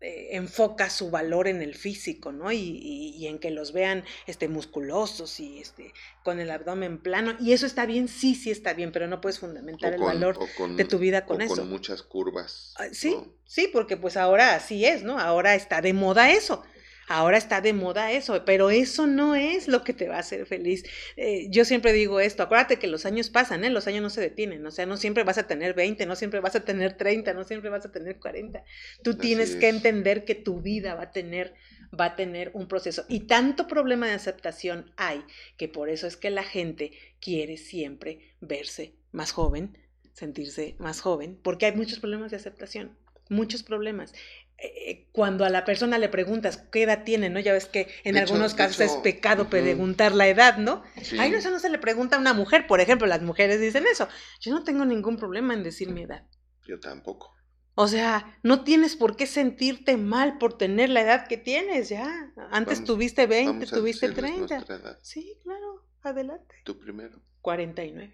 [0.00, 2.52] eh, enfoca su valor en el físico, ¿no?
[2.52, 7.34] Y, en que los vean este, musculosos y este, con el abdomen plano.
[7.40, 10.38] Y eso está bien, sí, sí está bien, pero no puedes fundamentar el valor
[10.76, 11.56] de tu vida con eso.
[11.56, 12.74] Con muchas curvas.
[12.76, 15.18] Ah, sí, sí, porque pues ahora así es, ¿no?
[15.18, 16.62] Ahora está de moda eso.
[17.08, 20.46] Ahora está de moda eso, pero eso no es lo que te va a hacer
[20.46, 20.84] feliz.
[21.16, 23.70] Eh, yo siempre digo esto, acuérdate que los años pasan, ¿eh?
[23.70, 26.40] los años no se detienen, o sea, no siempre vas a tener 20, no siempre
[26.40, 28.62] vas a tener 30, no siempre vas a tener 40.
[29.02, 31.54] Tú tienes que entender que tu vida va a tener
[31.98, 33.04] va a tener un proceso.
[33.08, 35.24] Y tanto problema de aceptación hay
[35.56, 39.78] que por eso es que la gente quiere siempre verse más joven,
[40.12, 42.96] sentirse más joven, porque hay muchos problemas de aceptación,
[43.28, 44.12] muchos problemas.
[44.60, 47.38] Eh, cuando a la persona le preguntas qué edad tiene, ¿no?
[47.38, 50.82] Ya ves que en algunos casos es pecado preguntar la edad, ¿no?
[51.18, 53.84] Ay, no, eso no se le pregunta a una mujer, por ejemplo, las mujeres dicen
[53.90, 54.08] eso.
[54.40, 56.26] Yo no tengo ningún problema en decir mi edad.
[56.66, 57.38] Yo tampoco.
[57.76, 62.32] O sea, no tienes por qué sentirte mal por tener la edad que tienes, ya.
[62.50, 64.98] Antes tuviste 20, tuviste 30.
[65.02, 66.56] Sí, claro, adelante.
[66.64, 67.22] Tú primero.
[67.42, 68.12] 49.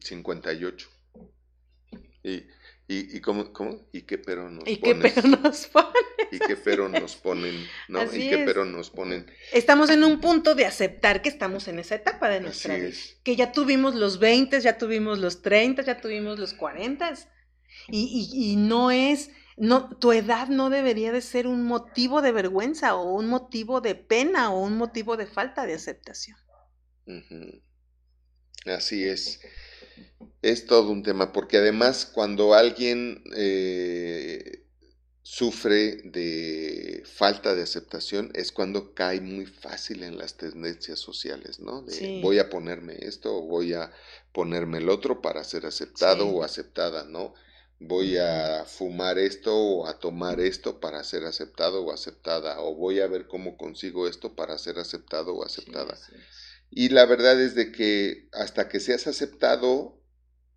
[0.00, 0.88] 58.
[2.24, 2.48] Y
[2.90, 3.86] ¿Y, y cómo, cómo?
[3.92, 5.92] ¿Y qué pero nos ¿Y qué pero nos pones?
[6.30, 7.54] y qué pero nos ponen,
[7.88, 8.02] ¿no?
[8.02, 9.30] y qué pero nos ponen.
[9.52, 12.96] Estamos en un punto de aceptar que estamos en esa etapa de nuestra vida.
[13.22, 17.12] Que ya tuvimos los 20, ya tuvimos los 30, ya tuvimos los 40.
[17.88, 22.32] Y, y, y no es, no, tu edad no debería de ser un motivo de
[22.32, 26.38] vergüenza o un motivo de pena o un motivo de falta de aceptación.
[28.66, 29.40] Así es.
[30.42, 34.64] Es todo un tema, porque además cuando alguien eh,
[35.22, 41.82] sufre de falta de aceptación es cuando cae muy fácil en las tendencias sociales, ¿no?
[41.82, 43.92] De voy a ponerme esto o voy a
[44.32, 47.34] ponerme el otro para ser aceptado o aceptada, ¿no?
[47.78, 53.00] Voy a fumar esto o a tomar esto para ser aceptado o aceptada, o voy
[53.00, 55.98] a ver cómo consigo esto para ser aceptado o aceptada.
[56.70, 59.97] Y la verdad es de que hasta que seas aceptado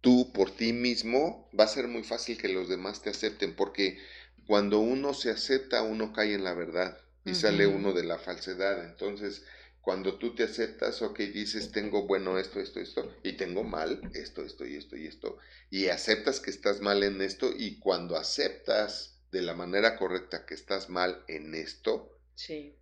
[0.01, 3.99] tú por ti mismo, va a ser muy fácil que los demás te acepten, porque
[4.45, 8.83] cuando uno se acepta, uno cae en la verdad y sale uno de la falsedad.
[8.83, 9.43] Entonces,
[9.79, 14.43] cuando tú te aceptas, ok, dices, tengo bueno esto, esto, esto, y tengo mal esto,
[14.43, 15.37] esto y esto y esto,
[15.69, 20.53] y aceptas que estás mal en esto, y cuando aceptas de la manera correcta que
[20.53, 22.75] estás mal en esto, sí.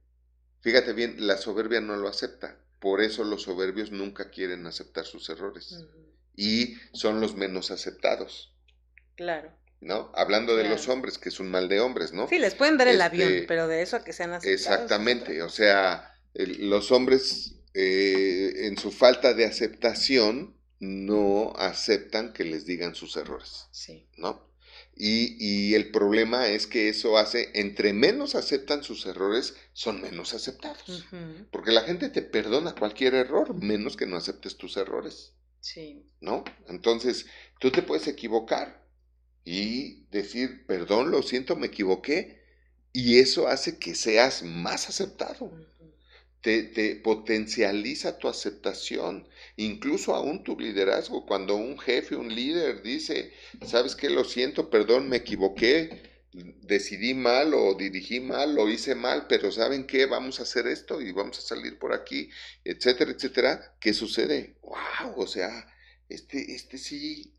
[0.61, 2.59] fíjate bien, la soberbia no lo acepta.
[2.79, 5.85] Por eso los soberbios nunca quieren aceptar sus errores.
[6.39, 8.55] Y son los menos aceptados.
[9.15, 9.51] Claro.
[9.81, 10.09] ¿No?
[10.15, 12.29] Hablando de los hombres, que es un mal de hombres, ¿no?
[12.29, 14.61] Sí, les pueden dar el avión, este, pero de eso a que sean aceptados.
[14.61, 22.65] Exactamente, o sea, los hombres eh, en su falta de aceptación no aceptan que les
[22.65, 23.67] digan sus errores.
[23.71, 24.07] Sí.
[24.15, 24.49] ¿No?
[24.95, 31.05] Y, el problema es que eso hace, entre menos aceptan sus errores, son menos aceptados.
[31.51, 35.33] Porque la gente te perdona cualquier error, menos que no aceptes tus errores.
[35.61, 36.05] Sí.
[36.21, 36.43] ¿No?
[36.67, 37.25] Entonces,
[37.59, 38.83] tú te puedes equivocar
[39.45, 42.39] y decir, perdón, lo siento, me equivoqué.
[42.91, 45.51] Y eso hace que seas más aceptado
[46.41, 51.25] te, potencializa tu aceptación, incluso aún tu liderazgo.
[51.25, 53.33] Cuando un jefe, un líder dice,
[53.65, 59.25] sabes que lo siento, perdón, me equivoqué, decidí mal o dirigí mal o hice mal,
[59.27, 60.05] pero ¿saben qué?
[60.05, 62.29] Vamos a hacer esto y vamos a salir por aquí,
[62.63, 63.75] etcétera, etcétera.
[63.79, 64.57] ¿Qué sucede?
[64.61, 65.13] ¡Wow!
[65.17, 65.67] O sea,
[66.07, 67.33] este, este sí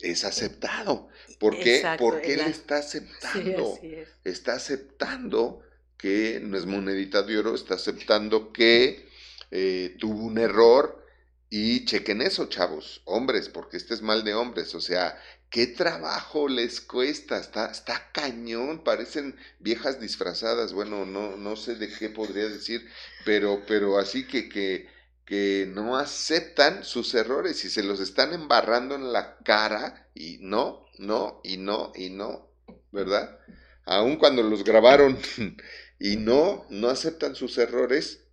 [0.00, 1.08] es aceptado.
[1.38, 1.82] ¿Por qué?
[1.98, 3.78] Porque él está aceptando.
[4.24, 5.60] está aceptando
[5.96, 9.08] que no es monedita de oro, está aceptando que
[9.50, 11.04] eh, tuvo un error
[11.48, 15.16] y chequen eso, chavos, hombres, porque este es mal de hombres, o sea,
[15.50, 21.88] qué trabajo les cuesta, está, está cañón, parecen viejas disfrazadas, bueno, no, no sé de
[21.88, 22.88] qué podría decir,
[23.24, 24.88] pero, pero así que, que,
[25.24, 30.86] que no aceptan sus errores y se los están embarrando en la cara y no,
[30.98, 32.50] no, y no, y no,
[32.90, 33.38] ¿verdad?
[33.84, 35.18] Aun cuando los grabaron
[35.98, 38.24] y no, no aceptan sus errores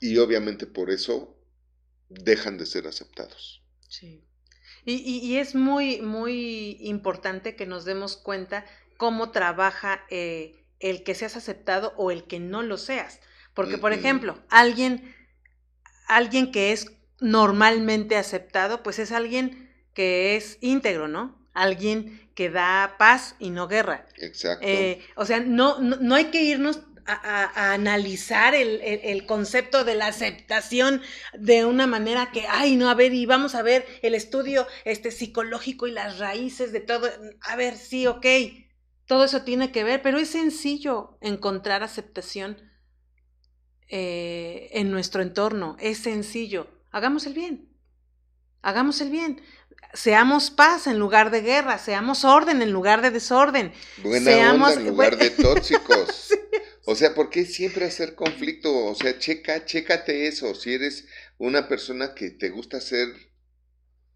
[0.00, 1.36] y obviamente por eso
[2.08, 3.62] dejan de ser aceptados.
[3.88, 4.22] Sí.
[4.88, 8.64] Y, es muy, muy importante que nos demos cuenta
[8.96, 13.20] cómo trabaja eh, el que seas aceptado o el que no lo seas.
[13.52, 15.12] Porque, por ejemplo, alguien,
[16.06, 21.36] alguien que es normalmente aceptado, pues es alguien que es íntegro, ¿no?
[21.52, 24.06] Alguien que da paz y no guerra.
[24.18, 24.64] Exacto.
[24.64, 31.02] Eh, o sea, no, no, hay que irnos a, analizar el, concepto de la aceptación
[31.38, 35.10] de una manera que, ay, no, a ver, y vamos a ver el estudio este,
[35.10, 37.08] psicológico y las raíces de todo.
[37.42, 38.26] A ver, sí, ok,
[39.06, 42.56] todo eso tiene que ver, pero es sencillo encontrar aceptación
[43.88, 46.68] eh, en nuestro entorno, es sencillo.
[46.90, 47.68] Hagamos el bien,
[48.62, 49.42] hagamos el bien
[49.96, 53.72] seamos paz en lugar de guerra, seamos orden en lugar de desorden.
[54.02, 56.28] Buena seamos, onda en lugar de tóxicos.
[56.88, 58.72] O sea, ¿por qué siempre hacer conflicto?
[58.86, 60.54] O sea, checa, chécate eso.
[60.54, 63.08] Si eres una persona que te gusta hacer,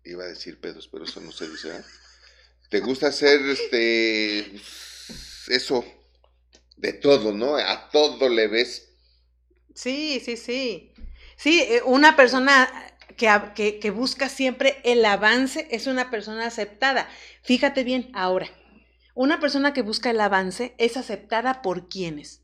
[0.05, 1.83] iba a decir pedos, pero eso no se dice, ¿eh?
[2.71, 4.53] Te gusta hacer este
[5.49, 5.85] eso
[6.77, 7.57] de todo, ¿no?
[7.57, 8.89] A todo le ves.
[9.75, 10.93] Sí, sí, sí.
[11.37, 12.71] Sí, eh, una persona
[13.17, 17.09] que, que, busca siempre el avance es una persona aceptada.
[17.43, 18.49] Fíjate bien ahora,
[19.15, 22.40] una persona que busca el avance es aceptada por quienes.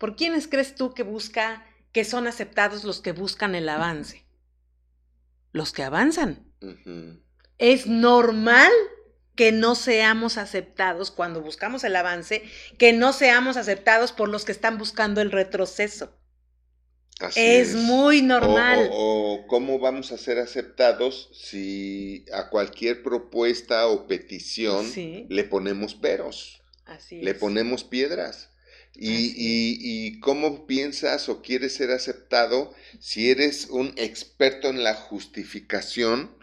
[0.00, 4.24] ¿Por quiénes crees tú que busca, que son aceptados los que buscan el avance?
[5.52, 6.42] Los que avanzan.
[7.58, 8.72] Es normal
[9.34, 12.42] que no seamos aceptados cuando buscamos el avance,
[12.78, 16.16] que no seamos aceptados por los que están buscando el retroceso.
[17.36, 18.88] es, muy normal.
[18.90, 24.90] O, cómo vamos a ser aceptados si a cualquier propuesta o petición
[25.28, 26.62] le ponemos peros.
[27.10, 28.50] Le ponemos piedras.
[28.94, 36.36] Y, y, cómo piensas o quieres ser aceptado si eres un experto en la justificación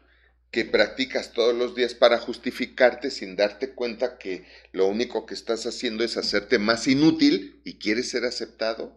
[0.50, 5.66] que practicas todos los días para justificarte sin darte cuenta que lo único que estás
[5.66, 8.96] haciendo es hacerte más inútil y quieres ser aceptado,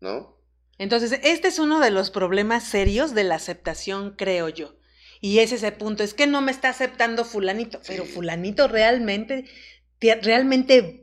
[0.00, 0.36] ¿no?
[0.78, 4.76] Entonces, este es uno de los problemas serios de la aceptación, creo yo.
[5.20, 9.44] Y es ese punto, es que no me está aceptando fulanito, pero fulanito realmente,
[10.00, 11.01] realmente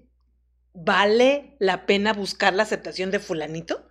[0.74, 3.88] vale la pena buscar la aceptación de fulanito.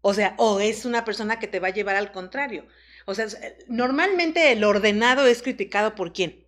[0.00, 2.66] O sea, o es una persona que te va a llevar al contrario.
[3.06, 3.26] O sea,
[3.68, 6.44] normalmente el ordenado es criticado por quién?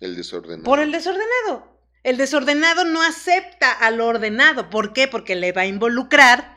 [0.00, 0.64] El desordenado.
[0.64, 1.80] Por el desordenado.
[2.02, 4.70] El desordenado no acepta al ordenado.
[4.70, 5.08] ¿Por qué?
[5.08, 6.56] Porque le va a involucrar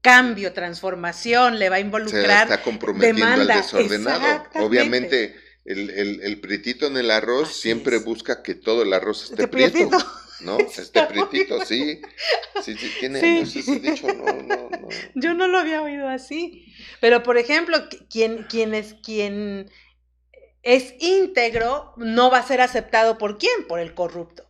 [0.00, 2.48] cambio, transformación, le va a involucrar.
[2.48, 4.44] Se está comprometiendo al desordenado.
[4.54, 9.48] Obviamente, el, el, el, pritito en el arroz siempre busca que todo el arroz esté
[9.48, 9.90] prieto.
[10.40, 10.58] ¿No?
[10.58, 12.02] Este pritito, sí.
[12.64, 14.88] Sí, sí, tiene ese dicho, no, no, no.
[15.14, 16.66] Yo no lo había oído así.
[17.00, 17.78] Pero, por ejemplo,
[18.10, 19.70] quien, quien es quien
[20.64, 23.68] es íntegro no va a ser aceptado por quién?
[23.68, 24.44] Por el corrupto.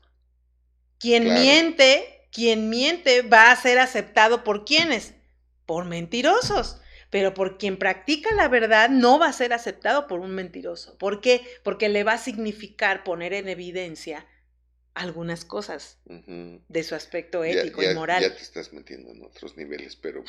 [0.99, 5.13] Quien miente, quien miente va a ser aceptado por quiénes?
[5.67, 6.77] por mentirosos.
[7.13, 10.97] Pero por quien practica la verdad no va a ser aceptado por un mentiroso.
[10.97, 11.43] ¿Por qué?
[11.63, 14.27] Porque le va a significar poner en evidencia
[14.95, 18.23] algunas cosas de su aspecto ético y moral.
[18.23, 20.25] Ya te estás metiendo en otros niveles, pero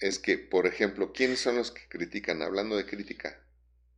[0.00, 2.42] es que, por ejemplo, ¿quiénes son los que critican?
[2.42, 3.42] Hablando de crítica.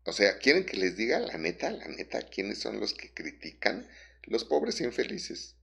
[0.05, 3.89] O sea, ¿quieren que les diga la neta, la neta, quiénes son los que critican?
[4.23, 5.57] Los pobres infelices.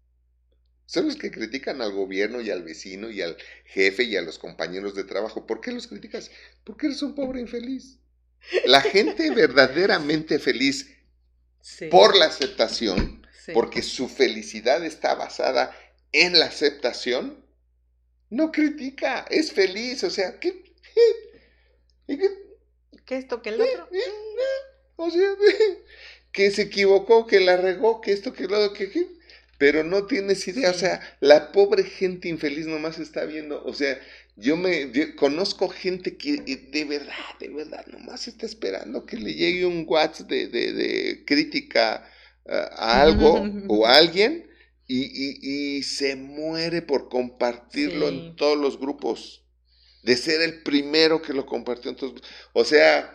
[0.89, 4.39] Son los que critican al gobierno y al vecino y al jefe y a los
[4.39, 5.45] compañeros de trabajo.
[5.45, 6.32] ¿Por qué los criticas?
[6.63, 7.99] Porque eres un pobre infeliz.
[8.65, 10.89] La gente verdaderamente feliz
[11.91, 13.23] por la aceptación,
[13.54, 15.78] porque su felicidad está basada
[16.12, 17.45] en la aceptación,
[18.32, 20.04] no critica, es feliz.
[20.04, 20.73] O sea, ¿qué?
[22.08, 23.89] ¿Qué esto, que el otro?
[24.95, 25.36] O sea,
[26.32, 29.19] que se equivocó, que la regó, que esto, que el otro, que...
[29.60, 34.00] pero no tienes idea, o sea, la pobre gente infeliz nomás está viendo, o sea,
[34.38, 39.34] yo me conozco gente que eh, de verdad, de verdad, nomás está esperando que le
[39.34, 42.10] llegue un WhatsApp de, de, crítica
[42.45, 44.50] a algo o a alguien
[44.88, 49.43] y, y, se muere por compartirlo en todos los grupos,
[50.04, 53.13] de ser el primero que lo compartió en todos O sea,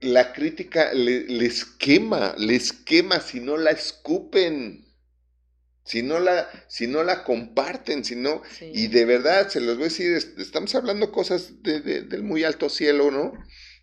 [0.00, 4.91] la crítica les quema, les quema si no la escupen
[5.84, 9.84] si no la, si no la comparten, si no, y de verdad, se los voy
[9.84, 13.32] a decir, estamos hablando cosas de, del muy alto cielo, ¿no?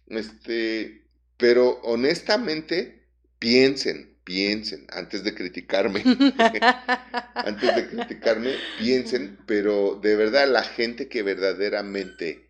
[0.07, 1.05] Este,
[1.37, 3.05] pero honestamente,
[3.37, 6.03] piensen, piensen, antes de criticarme,
[7.35, 12.49] antes de criticarme, piensen, pero de verdad la gente que verdaderamente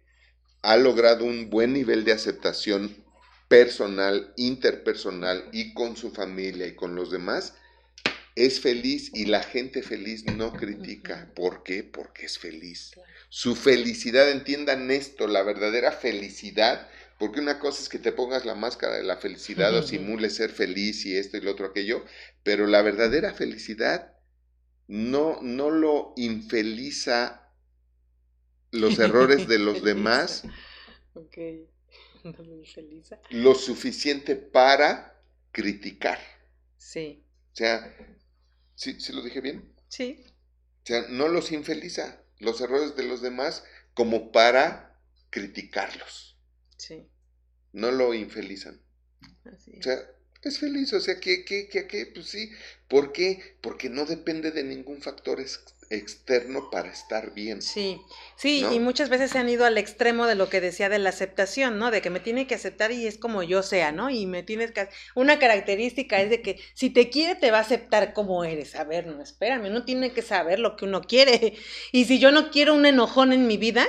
[0.61, 2.95] ha logrado un buen nivel de aceptación
[3.47, 7.55] personal, interpersonal y con su familia y con los demás,
[8.35, 11.31] es feliz y la gente feliz no critica.
[11.35, 11.83] ¿Por qué?
[11.83, 12.91] Porque es feliz.
[13.29, 18.55] Su felicidad, entiendan esto, la verdadera felicidad, porque una cosa es que te pongas la
[18.55, 22.05] máscara de la felicidad o simules ser feliz y esto y lo otro aquello,
[22.43, 24.13] pero la verdadera felicidad
[24.87, 27.51] no, no lo infeliza
[28.71, 30.43] los errores de los demás.
[32.21, 33.19] No lo infeliza.
[33.29, 36.19] Lo suficiente para criticar.
[36.77, 37.23] Sí.
[37.53, 37.95] O sea,
[38.79, 39.73] ¿Sí, ¿Sí lo dije bien?
[39.89, 40.23] Sí.
[40.83, 44.97] O sea, no los infeliza los errores de los demás como para
[45.31, 46.37] criticarlos.
[46.77, 47.05] Sí.
[47.73, 48.79] No lo infelizan.
[49.43, 49.99] Así O sea,
[50.43, 52.51] es feliz, o sea, que, que, que, que, pues sí.
[52.87, 53.57] ¿Por qué?
[53.59, 55.78] Porque no depende de ningún factor externo
[56.71, 57.61] para estar bien.
[57.61, 58.01] Sí,
[58.35, 61.09] sí, y muchas veces se han ido al extremo de lo que decía de la
[61.09, 61.89] aceptación, ¿no?
[61.89, 64.09] De que me tiene que aceptar y es como yo sea, ¿no?
[64.09, 64.87] Y me tienes que...
[65.15, 68.75] Una característica es de que si te quiere te va a aceptar como eres.
[68.75, 71.57] A ver, no, espérame, uno tiene que saber lo que uno quiere.
[71.91, 73.87] Y si yo no quiero un enojón en mi vida...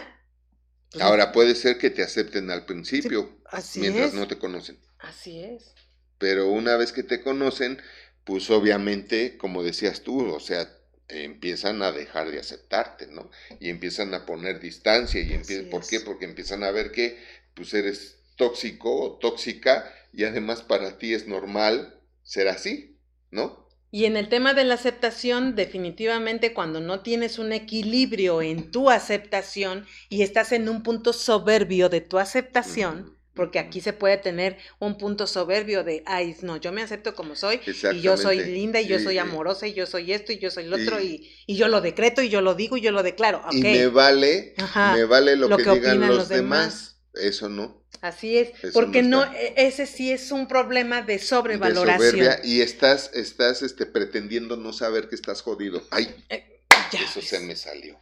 [0.91, 3.39] Pues Ahora puede ser que te acepten al principio,
[3.77, 4.79] mientras no te conocen.
[4.99, 5.75] Así es.
[6.19, 7.81] Pero una vez que te conocen,
[8.25, 10.69] pues obviamente, como decías tú, o sea,
[11.11, 13.31] empiezan a dejar de aceptarte, ¿no?
[13.59, 16.01] Y empiezan a poner distancia y empiezan, ¿por qué?
[16.01, 17.19] Porque empiezan a ver que
[17.55, 22.97] pues eres tóxico o tóxica y además para ti es normal ser así,
[23.31, 23.69] ¿no?
[23.93, 28.89] Y en el tema de la aceptación, definitivamente cuando no tienes un equilibrio en tu
[28.89, 34.59] aceptación y estás en un punto soberbio de tu aceptación, porque aquí se puede tener
[34.81, 38.83] un punto soberbio de, ay, no, yo me acepto como soy, y yo soy linda,
[38.83, 41.57] y yo soy amorosa, y yo soy esto, y yo soy el otro, y, y,
[41.57, 43.41] yo lo decreto, y yo lo digo, y yo lo declaro.
[43.51, 44.55] Y me vale,
[44.93, 46.99] me vale lo, que, digan los, demás.
[47.15, 47.83] Eso no.
[48.03, 52.41] Así es, porque no, e, ese sí es un problema de sobrevaloración.
[52.45, 55.83] y estás, estás este, pretendiendo no saber que estás jodido.
[55.91, 56.61] Ay, eh,
[56.93, 57.99] eso se me salió.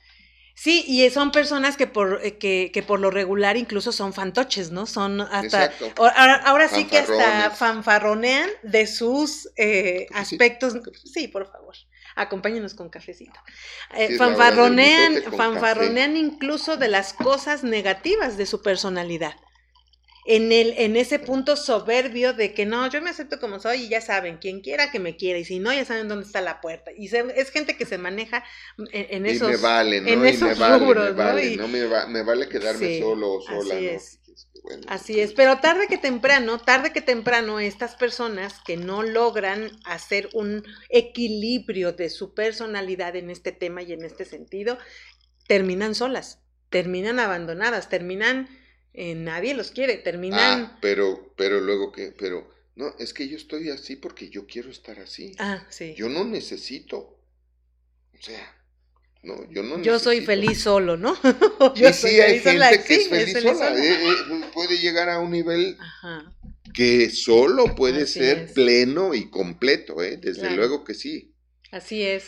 [0.60, 4.72] Sí, y son personas que por, eh, que, que, por lo regular incluso son fantoches,
[4.72, 4.86] ¿no?
[4.86, 5.70] Son hasta...
[6.44, 10.74] Ahora, sí que hasta fanfarronean de sus eh, aspectos.
[11.04, 11.76] Sí, por favor.
[12.16, 13.38] Acompáñenos con cafecito.
[13.94, 19.36] Eh, fanfarronean, fanfarronean incluso de las cosas negativas de su personalidad
[20.30, 23.88] en, el, en ese punto soberbio de que no, yo me acepto como soy y
[23.88, 26.60] ya saben, quien quiera que me quiera y si no, ya saben dónde está la
[26.60, 26.90] puerta.
[26.94, 28.44] Y es gente que se maneja
[28.92, 30.10] en, esos, y me vale, ¿no?
[30.10, 31.66] y me vale, me vale, ¿no?
[31.66, 34.20] me, me vale quedarme solo o sola, así Es.
[34.86, 40.28] así es, pero tarde que temprano, tarde que temprano, estas personas que no logran hacer
[40.34, 44.76] un equilibrio de su personalidad en este tema y en este sentido,
[45.46, 48.46] terminan solas, terminan abandonadas, terminan
[49.00, 50.40] eh, nadie los quiere, terminan.
[50.40, 54.70] Ah, pero, pero luego que, pero, no, es que yo estoy así porque yo quiero
[54.70, 55.36] estar así.
[55.38, 55.94] Ah, sí.
[55.96, 56.96] Yo no necesito.
[58.12, 58.56] O sea,
[59.22, 61.16] no, yo no Yo soy feliz solo, ¿no?
[61.76, 63.72] yo sí, hay gente que es feliz, sola.
[63.78, 65.78] Eh, eh, puede llegar a un nivel
[66.74, 70.16] que solo puede ser pleno y completo, ¿eh?
[70.16, 71.36] Desde luego que sí.
[71.70, 72.24] Así es.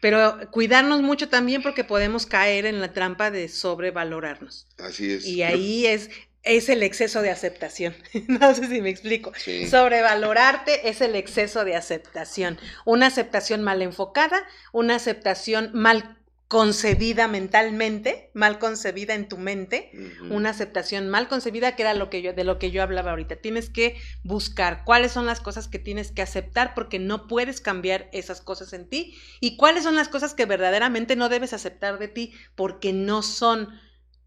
[0.00, 4.66] Pero cuidarnos mucho también porque podemos caer en la trampa de sobrevalorarnos.
[4.78, 5.26] Así es.
[5.26, 6.10] Y ahí es,
[6.42, 7.94] es el exceso de aceptación.
[8.28, 9.32] no sé si me explico.
[9.68, 12.58] Sobrevalorarte es el exceso de aceptación.
[12.84, 14.42] Una aceptación mal enfocada,
[14.72, 16.19] una aceptación mal
[16.50, 19.92] concebida mentalmente, mal concebida en tu mente,
[20.30, 23.36] una aceptación mal concebida, que era lo que yo, de lo que yo hablaba ahorita.
[23.36, 28.08] Tienes que buscar cuáles son las cosas que tienes que aceptar porque no puedes cambiar
[28.12, 32.08] esas cosas en ti y cuáles son las cosas que verdaderamente no debes aceptar de
[32.08, 33.68] ti porque no son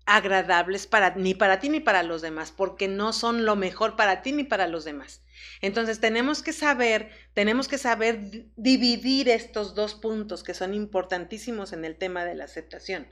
[0.06, 4.22] agradables para ni para ti ni para los demás, porque no son lo mejor para
[4.22, 5.22] ti ni para los demás.
[5.62, 11.86] Entonces tenemos que saber, tenemos que saber dividir estos dos puntos que son importantísimos en
[11.86, 13.08] el tema de la aceptación.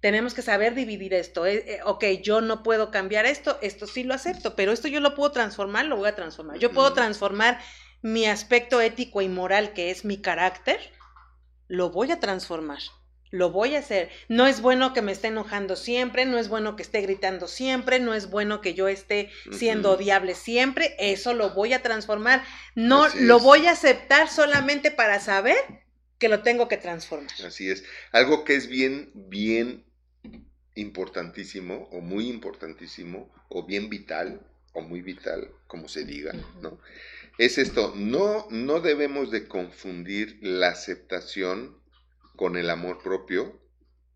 [0.00, 1.46] Tenemos que saber dividir esto.
[1.46, 5.00] Eh, eh, ok, yo no puedo cambiar esto, esto sí lo acepto, pero esto yo
[5.00, 6.58] lo puedo transformar, lo voy a transformar.
[6.58, 7.60] Yo puedo transformar
[8.02, 10.78] mi aspecto ético y moral, que es mi carácter,
[11.68, 12.80] lo voy a transformar
[13.34, 14.10] lo voy a hacer.
[14.28, 17.98] No es bueno que me esté enojando siempre, no es bueno que esté gritando siempre,
[17.98, 22.44] no es bueno que yo esté siendo odiable siempre, eso lo voy a transformar.
[22.76, 25.56] No lo voy a aceptar solamente para saber
[26.18, 27.32] que lo tengo que transformar.
[27.44, 27.82] Así es.
[28.12, 29.84] Algo que es bien, bien
[30.76, 34.40] importantísimo o muy importantísimo o bien vital
[34.74, 36.32] o muy vital, como se diga,
[36.62, 36.78] ¿no?
[37.38, 41.82] Es esto, no, no debemos de confundir la aceptación
[42.36, 43.60] con el amor propio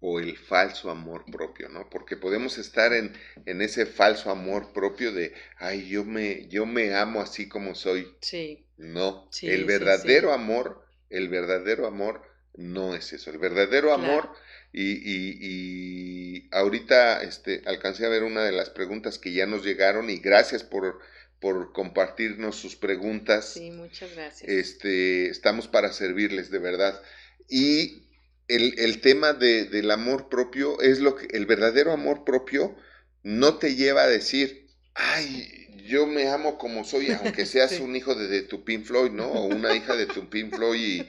[0.01, 1.89] o el falso amor propio, ¿no?
[1.91, 3.13] Porque podemos estar en,
[3.47, 8.15] en, ese falso amor propio de, ay, yo me, yo me amo así como soy.
[8.21, 8.65] Sí.
[8.77, 12.23] No, el verdadero amor, el verdadero amor
[12.55, 13.31] no es eso.
[13.31, 14.31] El verdadero amor,
[14.73, 19.65] y, y, y, ahorita este, alcancé a ver una de las preguntas que ya nos
[19.65, 21.01] llegaron y gracias por,
[21.41, 23.55] por compartirnos sus preguntas.
[23.55, 24.49] Sí, muchas gracias.
[24.49, 27.03] Este, estamos para servirles, de verdad.
[27.49, 28.08] Y
[28.49, 32.75] el, tema del amor propio es lo que el verdadero amor propio
[33.23, 38.15] no te lleva a decir, ay, yo me amo como soy, aunque seas un hijo
[38.15, 39.27] de, de, tu Pink Floyd, ¿no?
[39.27, 41.03] O una hija de tu Pink Floyd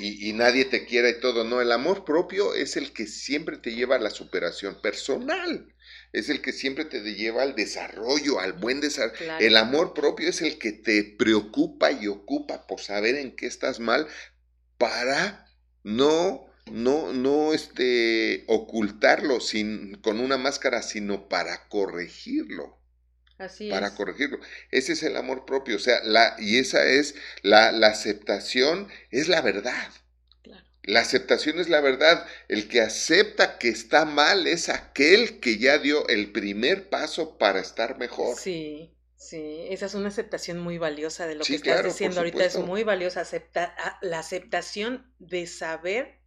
[0.00, 1.44] y, y, nadie te quiera y todo.
[1.44, 5.68] No, el amor propio es el que siempre te lleva a la superación personal.
[6.12, 9.38] Es el que siempre te lleva al desarrollo, al buen desarrollo.
[9.40, 13.80] El amor propio es el que te preocupa y ocupa por saber en qué estás
[13.80, 14.06] mal
[14.78, 15.46] para
[15.82, 22.78] no no, no este, ocultarlo sin, con una máscara, sino para corregirlo.
[23.38, 24.38] Así para corregirlo.
[24.70, 29.28] Ese es el amor propio, o sea, la, y esa es la, la aceptación, es
[29.28, 29.90] la verdad.
[30.86, 32.26] La aceptación es la verdad.
[32.46, 37.60] El que acepta que está mal es aquel que ya dio el primer paso para
[37.60, 38.36] estar mejor.
[38.36, 38.90] Sí.
[39.16, 42.82] Sí, esa es una aceptación muy valiosa de lo que estás diciendo ahorita, es muy
[42.82, 46.18] valiosa acepta, la aceptación de saber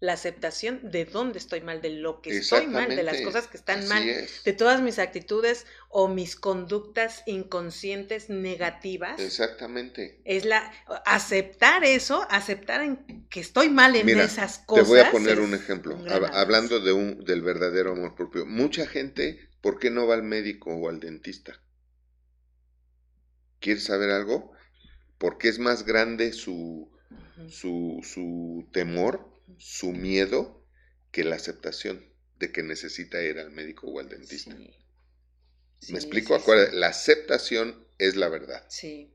[0.00, 3.58] la aceptación de dónde estoy mal, de lo que estoy mal, de las cosas que
[3.58, 9.20] están mal, de todas mis actitudes o mis conductas inconscientes negativas.
[9.20, 10.22] Exactamente.
[10.24, 10.72] Es la
[11.04, 14.84] aceptar eso, aceptar en, que estoy mal en esas cosas.
[14.84, 15.98] Te voy a poner un ejemplo,
[16.32, 18.46] hablando de un del verdadero amor propio.
[18.46, 21.60] Mucha gente, ¿por qué no va al médico o al dentista?
[23.60, 24.52] ¿Quieres saber algo?
[25.18, 26.90] Porque es más grande su,
[27.50, 30.64] su, su temor, su miedo,
[31.10, 32.04] que la aceptación
[32.38, 34.54] de que necesita ir al médico o al dentista.
[35.88, 36.38] ¿Me explico?
[36.72, 38.64] la aceptación es la verdad.
[38.68, 39.12] Sí.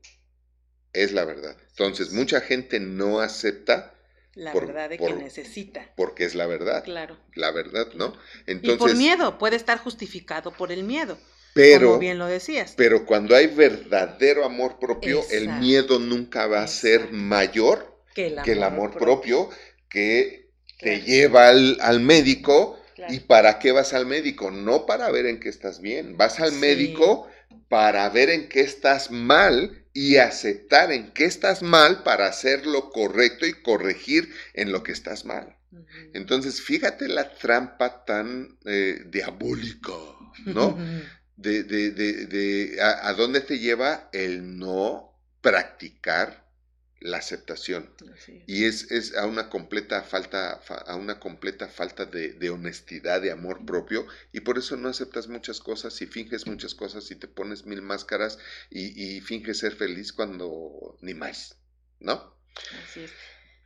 [0.92, 1.56] Es la verdad.
[1.70, 3.94] Entonces, mucha gente no acepta
[4.34, 5.92] la verdad de que necesita.
[5.96, 6.84] Porque es la verdad.
[6.84, 7.16] Claro.
[7.34, 8.14] La verdad, ¿no?
[8.46, 11.18] Entonces, y por miedo, puede estar justificado por el miedo.
[11.54, 12.74] Pero, como bien lo decías.
[12.76, 18.62] Pero cuando hay verdadero amor propio, el miedo nunca va a ser mayor que el
[18.62, 19.48] amor, propio,
[19.88, 22.80] que te lleva al, médico.
[23.08, 24.50] ¿Y para qué vas al médico?
[24.50, 26.16] No para ver en qué estás bien.
[26.16, 27.28] Vas al médico
[27.68, 32.90] para ver en qué estás mal y aceptar en qué estás mal para hacer lo
[32.90, 35.56] correcto y corregir en lo que estás mal.
[36.12, 39.92] Entonces, fíjate la trampa tan eh, diabólica,
[40.44, 40.78] ¿no?
[41.36, 46.45] De, de, de, a, dónde te lleva el no practicar
[47.00, 47.90] la aceptación.
[48.46, 53.64] Y es, es, a una completa falta, a una completa falta de, honestidad, de amor
[53.64, 57.66] propio, y por eso no aceptas muchas cosas y finges muchas cosas y te pones
[57.66, 58.38] mil máscaras
[58.70, 61.56] y, finges ser feliz cuando ni más,
[62.00, 62.34] ¿no?
[62.84, 63.10] Así es.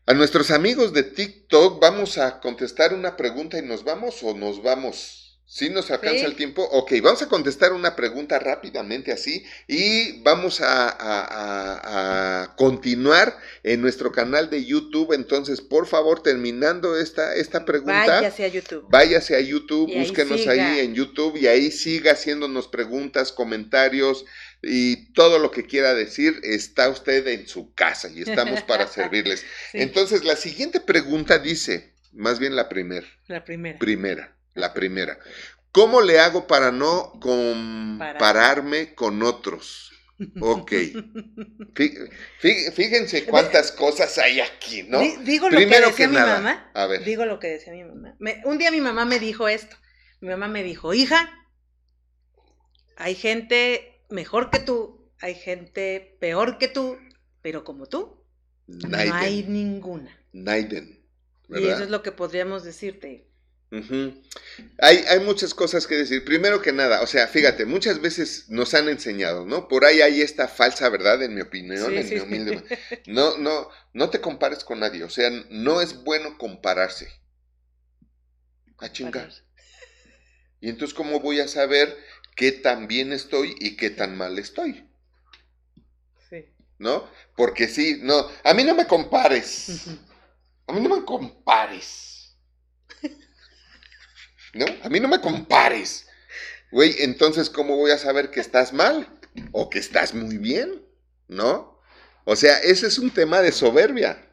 [0.07, 4.63] A nuestros amigos de TikTok vamos a contestar una pregunta y nos vamos o nos
[4.63, 5.30] vamos.
[5.53, 6.63] ¿Sí nos alcanza el tiempo?
[6.63, 14.49] Ok, vamos a contestar una pregunta rápidamente así y vamos a, continuar en nuestro canal
[14.49, 15.13] de YouTube.
[15.13, 18.21] Entonces, por favor, terminando esta, esta pregunta.
[18.21, 18.87] Váyase a YouTube.
[18.89, 24.27] Váyase a YouTube, búsquenos ahí en YouTube y ahí siga haciéndonos preguntas, comentarios
[24.63, 26.39] y todo lo que quiera decir.
[26.45, 29.45] Está usted en su casa y estamos para servirles.
[29.73, 33.09] Entonces, la siguiente pregunta dice, más bien la primera.
[33.27, 33.81] La primera.
[33.81, 34.37] Primera.
[34.55, 35.19] La primera.
[35.73, 39.93] ¿Cómo le hago para no compararme con otros?
[40.41, 40.73] Ok.
[42.75, 45.01] Fíjense cuántas cosas hay aquí, ¿no?
[45.25, 46.71] Digo lo Primero que decía mi mamá.
[46.75, 47.05] A ver.
[47.05, 48.17] Digo lo que decía mi mamá.
[48.45, 49.77] un día mi mamá me dijo esto.
[50.21, 51.31] Mi mamá me dijo, hija,
[52.97, 56.99] hay gente mejor que tú, hay gente peor que tú,
[57.41, 58.23] pero como tú,
[58.67, 60.15] no hay ninguna.
[60.33, 61.01] Naiden.
[61.49, 63.30] Y eso es lo que podríamos decirte
[64.79, 66.25] hay, hay, muchas cosas que decir.
[66.25, 69.69] Primero que nada, o sea, fíjate, muchas veces nos han enseñado, ¿no?
[69.69, 72.65] Por ahí hay esta falsa verdad, en mi opinión, en mi humilde.
[73.07, 75.05] No, no, no te compares con nadie.
[75.05, 77.09] O sea, no es bueno compararse.
[78.79, 79.31] A chingar.
[80.61, 81.97] Y entonces, ¿cómo voy a saber
[82.35, 84.89] qué tan bien estoy y qué tan mal estoy?
[86.29, 86.47] Sí.
[86.79, 87.09] ¿No?
[87.37, 88.29] Porque sí, no.
[88.43, 89.87] A mí no me compares.
[90.67, 92.10] A mí no me compares.
[94.55, 94.67] ¿No?
[94.83, 96.07] A mí no me compares.
[96.71, 99.09] Güey, entonces, ¿cómo voy a saber que estás mal
[99.53, 100.83] o que estás muy bien?
[101.29, 101.81] ¿No?
[102.25, 104.25] O sea, ese es un tema de soberbia.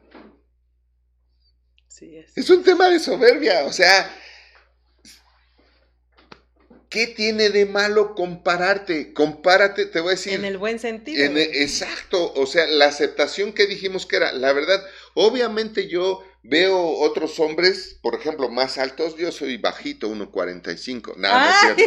[1.87, 2.37] Sí, es.
[2.37, 3.65] es un tema de soberbia.
[3.65, 4.11] O sea,
[6.89, 9.13] ¿qué tiene de malo compararte?
[9.13, 10.33] Compárate, te voy a decir.
[10.33, 11.23] En el buen sentido.
[11.37, 12.33] exacto.
[12.33, 14.83] O sea, la aceptación que dijimos que era, la verdad,
[15.15, 19.17] obviamente yo Veo otros hombres, por ejemplo, más altos.
[19.17, 21.17] Yo soy bajito, 1.45.
[21.17, 21.77] Nada, no es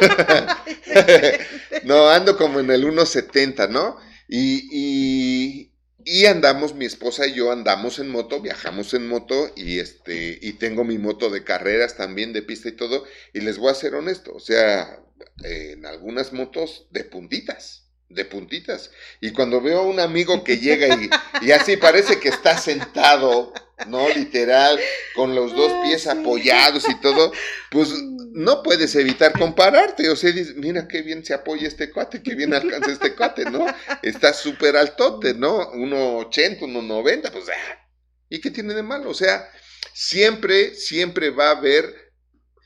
[0.00, 1.44] cierto.
[1.84, 3.96] no, ando como en el 1.70, ¿no?
[4.26, 5.70] Y,
[6.04, 10.54] y, andamos, mi esposa y yo andamos en moto, viajamos en moto y, este, y
[10.54, 13.04] tengo mi moto de carreras también, de pista y todo.
[13.32, 14.98] Y les voy a ser honesto, o sea,
[15.44, 17.81] en algunas motos de puntitas
[18.14, 18.90] de puntitas.
[19.20, 21.10] Y cuando veo a un amigo que llega y,
[21.46, 23.52] y, así parece que está sentado
[23.86, 24.08] ¿no?
[24.08, 24.78] Literal,
[25.14, 27.32] con los dos ah, pies apoyados y todo,
[27.70, 27.90] pues
[28.32, 30.08] no puedes evitar compararte.
[30.10, 33.44] O sea, dices, mira qué bien se apoya este cuate, qué bien alcanza este cuate,
[33.44, 33.66] ¿no?
[34.02, 35.72] Está súper altote, ¿no?
[35.72, 37.88] 1,80, 1,90, pues, ah,
[38.28, 39.10] ¿y qué tiene de malo?
[39.10, 39.48] O sea,
[39.92, 42.01] siempre, siempre va a haber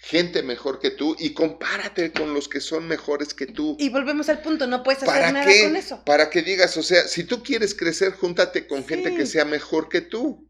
[0.09, 3.77] gente mejor que tú y compárate con los que son mejores que tú.
[3.81, 6.05] Y volvemos al punto, no puedes hacer nada con eso.
[6.05, 9.89] Para que digas, o sea, si tú quieres crecer, júntate con gente que sea mejor
[9.89, 10.49] que tú.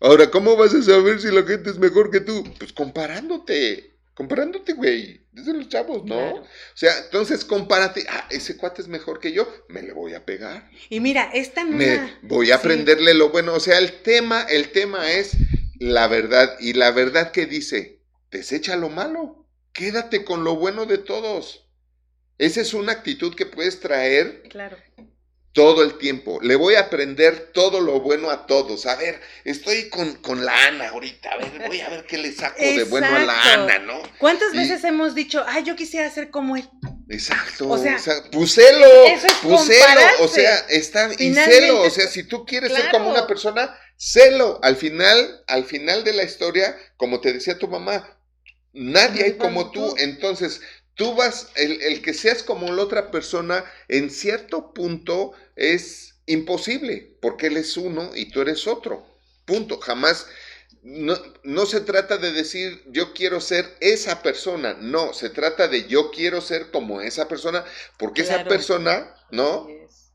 [0.00, 2.44] Ahora, ¿cómo vas a saber si la gente es mejor que tú?
[2.58, 3.96] Pues comparándote.
[4.14, 5.20] Comparándote, güey.
[5.30, 6.36] Desde los chavos, ¿no?
[6.36, 8.06] O sea, entonces compárate.
[8.08, 9.46] Ah, ese cuate es mejor que yo.
[9.68, 10.70] Me le voy a pegar.
[10.88, 11.76] Y mira, esta no.
[11.76, 13.52] Me voy a aprenderle lo bueno.
[13.52, 15.32] O sea, el tema, el tema es
[15.78, 16.56] la verdad.
[16.60, 17.95] Y la verdad que dice,
[18.36, 19.46] desecha lo malo.
[19.72, 21.68] Quédate con lo bueno de todos.
[22.38, 24.76] Esa es una actitud que puedes traer claro
[25.56, 26.38] todo el tiempo.
[26.42, 28.84] Le voy a aprender todo lo bueno a todos.
[28.84, 31.30] A ver, estoy con, la Ana ahorita.
[31.30, 33.98] A ver, voy a ver qué le saco de bueno a la Ana, ¿no?
[34.18, 36.68] ¿Cuántas veces hemos dicho, ay, yo quisiera ser como él?
[37.08, 37.70] Exacto.
[37.70, 37.96] O sea,
[38.30, 42.90] puselo, eso es puselo, o sea, está y celo, o sea, si tú quieres ser
[42.90, 44.60] como una persona, celo.
[44.62, 48.15] Al final, al final de la historia, como te decía tu mamá,
[48.76, 50.60] nadie hay como tú, entonces
[50.94, 57.16] tú vas, el, el que seas como la otra persona, en cierto punto es imposible,
[57.20, 59.06] porque él es uno y tú eres otro.
[59.44, 59.78] Punto.
[59.78, 60.26] Jamás
[60.82, 65.88] no, no, se trata de decir yo quiero ser esa persona, no, se trata de
[65.88, 67.64] yo quiero ser como esa persona,
[67.98, 69.66] porque esa persona, ¿no?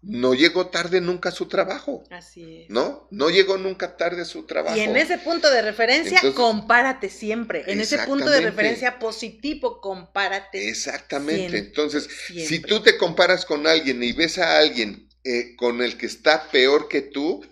[0.03, 2.03] No llegó tarde nunca a su trabajo.
[2.09, 2.69] Así es.
[2.69, 3.07] ¿No?
[3.11, 4.75] No llegó nunca tarde a su trabajo.
[4.75, 7.63] Y en ese punto de referencia, compárate siempre.
[7.67, 10.69] En ese punto de referencia positivo, compárate.
[10.69, 11.57] Exactamente.
[11.57, 16.07] Entonces, si tú te comparas con alguien y ves a alguien eh, con el que
[16.07, 17.45] está peor que tú,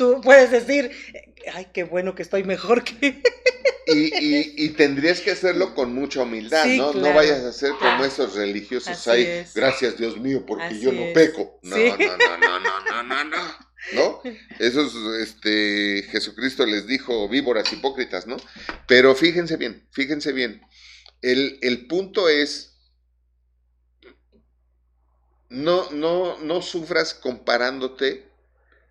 [0.00, 0.90] tú puedes decir,
[1.52, 3.22] ay, qué bueno que estoy mejor que...
[3.86, 6.92] Y, y, tendrías que hacerlo con mucha humildad, ¿no?
[6.92, 11.58] No vayas a ser como esos religiosos ahí, gracias Dios mío, porque yo no peco.
[11.62, 13.70] No, no, no, no, no, no, no, no.
[13.92, 14.22] ¿No?
[14.60, 18.36] Esos, este, Jesucristo les dijo víboras hipócritas, ¿no?
[18.86, 20.62] Pero fíjense bien, fíjense bien.
[21.20, 22.76] El, el punto es,
[25.48, 28.30] no, no, no sufras comparándote,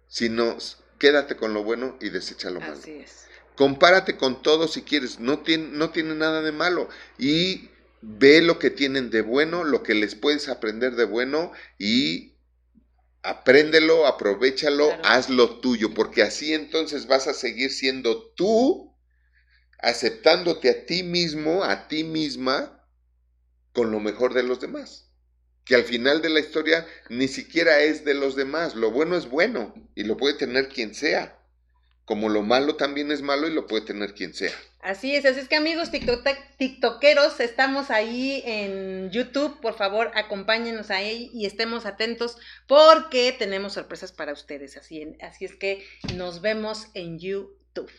[0.09, 0.57] sino
[0.99, 2.73] quédate con lo bueno y desecha lo malo.
[2.73, 3.25] Así es.
[3.55, 6.89] Compárate con todo si quieres, no tiene, no tiene nada de malo.
[7.17, 7.69] Y
[8.01, 12.35] ve lo que tienen de bueno, lo que les puedes aprender de bueno y
[13.21, 18.95] apréndelo, aprovechalo, hazlo tuyo, porque así entonces vas a seguir siendo tú,
[19.79, 22.85] aceptándote a ti mismo, a ti misma,
[23.73, 25.08] con lo mejor de los demás
[25.69, 28.73] que al final de la historia ni siquiera es de los demás.
[28.73, 31.37] Lo bueno es bueno y lo puede tener quien sea.
[32.05, 34.51] Como lo malo también es malo y lo puede tener quien sea.
[34.81, 41.29] Así es, así es que amigos tiktokeros, estamos ahí en YouTube, por favor acompáñenos ahí
[41.35, 47.19] y estemos atentos porque tenemos sorpresas para ustedes, así, así es que nos vemos en
[47.19, 47.91] YouTube.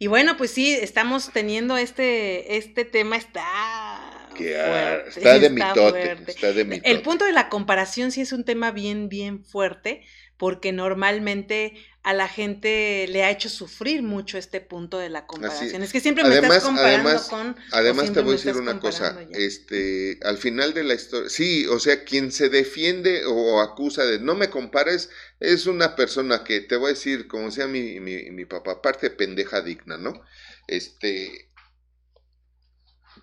[0.00, 6.52] Y bueno, pues sí, estamos teniendo este, este tema, está fuerte, está de mitote, está
[6.52, 10.02] de El punto de la comparación sí es un tema bien, bien fuerte,
[10.36, 11.74] porque normalmente
[12.08, 15.82] a la gente le ha hecho sufrir mucho este punto de la comparación.
[15.82, 17.56] Es que siempre me estás comparando además, con.
[17.72, 19.20] Además, te voy a decir una cosa.
[19.32, 21.28] Este, al final de la historia.
[21.28, 26.44] Sí, o sea, quien se defiende o acusa de no me compares es una persona
[26.44, 30.22] que te voy a decir, como sea mi, mi, mi papá, parte pendeja digna, ¿no?
[30.66, 31.47] Este.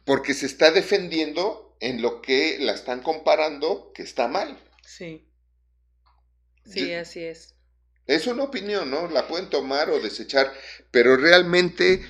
[0.06, 4.58] Porque se está defendiendo en lo que la están comparando que está mal.
[4.86, 5.28] Sí.
[6.66, 7.56] Sí, así es.
[8.08, 9.08] Es una opinión, ¿no?
[9.10, 10.54] La pueden tomar o desechar,
[10.92, 12.06] pero realmente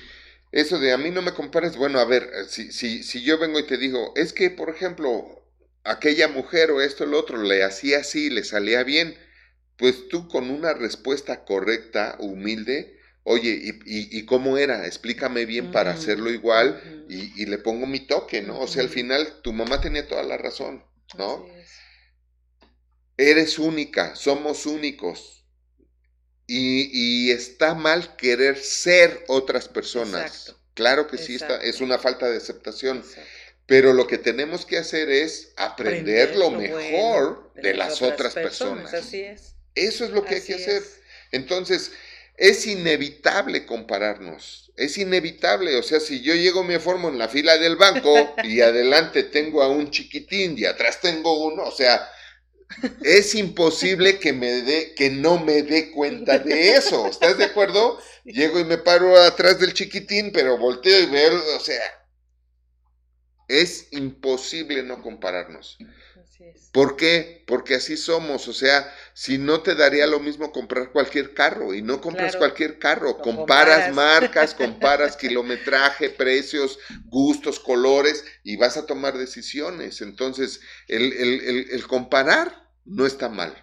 [0.52, 3.58] eso de a mí no me compares, bueno, a ver, si, si, si yo vengo
[3.58, 5.44] y te digo, es que, por ejemplo,
[5.84, 9.16] aquella mujer o esto o lo otro le hacía así, le salía bien,
[9.76, 12.95] pues tú con una respuesta correcta, humilde,
[13.28, 14.86] oye, ¿y, y, cómo era?
[14.86, 18.60] Explícame bien para hacerlo igual y, y, le pongo mi toque, ¿no?
[18.60, 20.84] O sea, al final tu mamá tenía toda la razón,
[21.18, 21.44] ¿no?
[23.16, 25.44] Eres única, somos únicos.
[26.46, 30.54] Y, está mal querer ser otras personas.
[30.74, 33.02] Claro que sí, está, es una falta de aceptación.
[33.66, 38.94] Pero lo que tenemos que hacer es aprender, lo, mejor de, las otras personas.
[38.94, 39.56] Así es.
[39.74, 40.84] Eso es lo que hay que hacer.
[41.32, 41.90] Entonces,
[42.36, 44.72] es inevitable compararnos.
[44.76, 45.76] Es inevitable.
[45.76, 48.14] O sea, si yo llego, me formo en la fila del banco
[48.44, 52.08] y adelante tengo a un chiquitín y atrás tengo uno, o sea,
[53.02, 57.06] es imposible que me dé, que no me dé cuenta de eso.
[57.06, 57.98] ¿Estás de acuerdo?
[58.24, 61.80] Llego y me paro atrás del chiquitín, pero volteo y veo, o sea,
[63.48, 65.78] es imposible no compararnos.
[66.72, 67.44] ¿Por qué?
[67.46, 71.80] Porque así somos, o sea, si no te daría lo mismo comprar cualquier carro y
[71.80, 79.16] no compras cualquier carro, comparas, marcas, comparas kilometraje, precios, gustos, colores y vas a tomar
[79.16, 80.02] decisiones.
[80.02, 83.54] Entonces, el, el, el, comparar no está mal.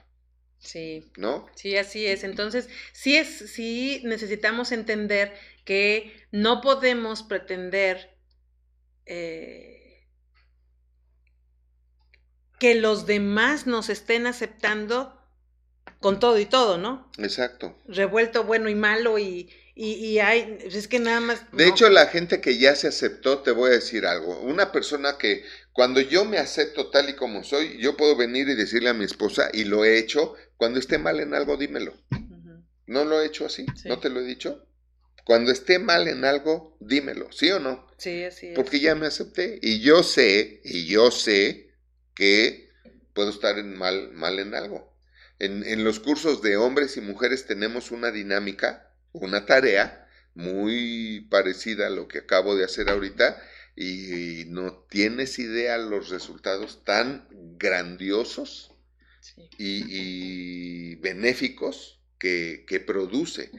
[0.57, 1.11] Sí.
[1.17, 1.45] ¿No?
[1.55, 2.23] Sí, así es.
[2.23, 5.33] Entonces, sí es, sí necesitamos entender
[5.65, 8.12] que no podemos pretender
[9.05, 10.07] eh,
[12.59, 15.19] que los demás nos estén aceptando
[15.99, 17.09] con todo y todo, ¿no?
[17.17, 17.77] Exacto.
[17.87, 21.51] Revuelto bueno y malo y, y, hay, es que nada más...
[21.51, 25.17] De hecho, la gente que ya se aceptó, te voy a decir algo, una persona
[25.17, 28.93] que cuando yo me acepto tal y como soy, yo puedo venir y decirle a
[28.93, 31.93] mi esposa, y lo he hecho, cuando esté mal en algo, dímelo.
[32.85, 33.65] ¿No lo he hecho así?
[33.85, 34.67] ¿No te lo he dicho?
[35.23, 37.87] Cuando esté mal en algo, dímelo, ¿sí o no?
[37.97, 38.55] Sí, así es.
[38.55, 41.71] Porque ya me acepté y yo sé, y yo sé
[42.13, 42.69] que
[43.13, 44.93] puedo estar en mal, mal en algo.
[45.39, 51.87] En, en los cursos de hombres y mujeres tenemos una dinámica, una tarea muy parecida
[51.87, 53.41] a lo que acabo de hacer ahorita
[53.75, 58.71] y no tienes idea los resultados tan grandiosos
[59.57, 63.51] y, benéficos que, que, produce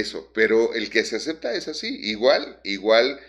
[0.00, 0.30] eso.
[0.34, 3.20] Pero el que se acepta es así, igual, igual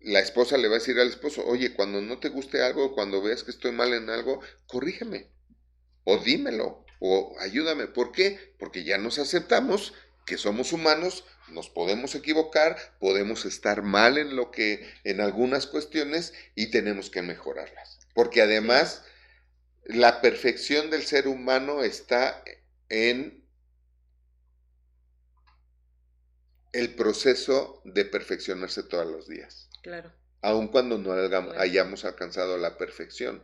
[0.00, 3.22] la esposa le va a decir al esposo, oye, cuando no te guste algo, cuando
[3.22, 5.28] veas que estoy mal en algo, corrígeme,
[6.04, 7.86] o dímelo, o ayúdame.
[7.86, 8.54] ¿Por qué?
[8.58, 9.94] Porque ya nos aceptamos
[10.26, 16.32] que somos humanos, nos podemos equivocar, podemos estar mal en lo que, en algunas cuestiones,
[16.54, 17.98] y tenemos que mejorarlas.
[18.14, 19.04] Porque además,
[19.84, 22.42] la perfección del ser humano está
[22.88, 23.41] en
[26.72, 29.68] el proceso de perfeccionarse todos los días.
[29.82, 30.12] Claro.
[30.40, 31.12] Aun cuando no
[31.58, 33.42] hayamos alcanzado la perfección.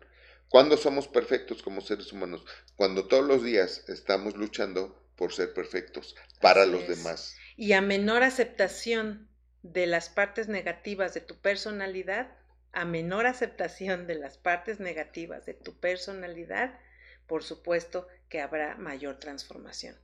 [0.48, 2.44] ¿Cuándo somos perfectos como seres humanos?
[2.74, 7.36] Cuando todos los días estamos luchando por ser perfectos para los demás.
[7.56, 9.28] Y a menor aceptación
[9.62, 12.34] de las partes negativas de tu personalidad,
[12.72, 16.78] a menor aceptación de las partes negativas de tu personalidad,
[17.26, 19.96] por supuesto que habrá mayor transformación.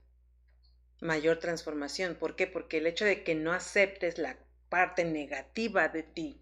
[1.01, 2.15] Mayor transformación.
[2.15, 2.47] ¿Por qué?
[2.47, 4.37] Porque el hecho de que no aceptes la
[4.69, 6.41] parte negativa de ti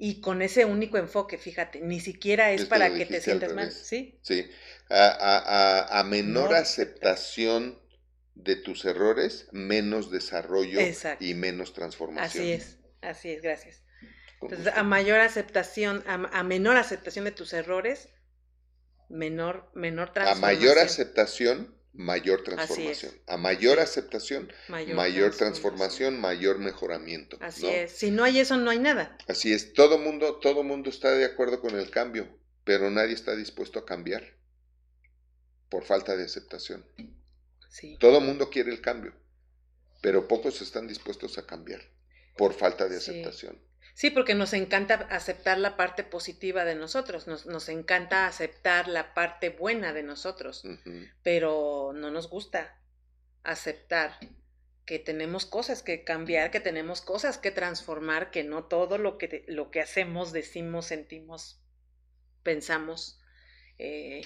[0.00, 4.20] y con ese único enfoque, fíjate, ni siquiera es para que te sientas mal, ¿sí?
[4.22, 4.48] Sí,
[4.88, 7.82] a, menor aceptación
[8.36, 10.78] de tus errores, menos desarrollo
[11.18, 12.44] y menos transformación.
[12.44, 13.82] Así es, así es, gracias.
[14.40, 18.08] Entonces, a mayor aceptación, a, menor aceptación de tus errores,
[19.08, 20.44] menor, menor transformación.
[20.44, 23.12] A mayor aceptación, mayor transformación.
[23.26, 26.20] A mayor aceptación, mayor, transformación.
[26.20, 27.38] mayor mejoramiento.
[27.40, 27.92] Así es.
[27.92, 29.16] Si no hay eso, no hay nada.
[29.26, 29.72] Así es.
[29.72, 32.28] Todo mundo, todo mundo está de acuerdo con el cambio,
[32.64, 34.36] pero nadie está dispuesto a cambiar
[35.68, 36.86] por falta de aceptación.
[37.70, 37.96] Sí.
[37.98, 39.14] Todo mundo quiere el cambio,
[40.00, 41.80] pero pocos están dispuestos a cambiar
[42.36, 43.54] por falta de aceptación.
[43.54, 43.67] Sí,
[44.10, 49.50] porque nos encanta aceptar la parte positiva de nosotros, nos, nos encanta aceptar la parte
[49.50, 50.62] buena de nosotros,
[51.24, 52.78] pero no nos gusta
[53.42, 54.18] aceptar
[54.86, 59.44] que tenemos cosas que cambiar, que tenemos cosas que transformar, que no todo lo que,
[59.48, 61.60] lo que hacemos, decimos, sentimos,
[62.44, 63.20] pensamos
[63.78, 64.22] eh,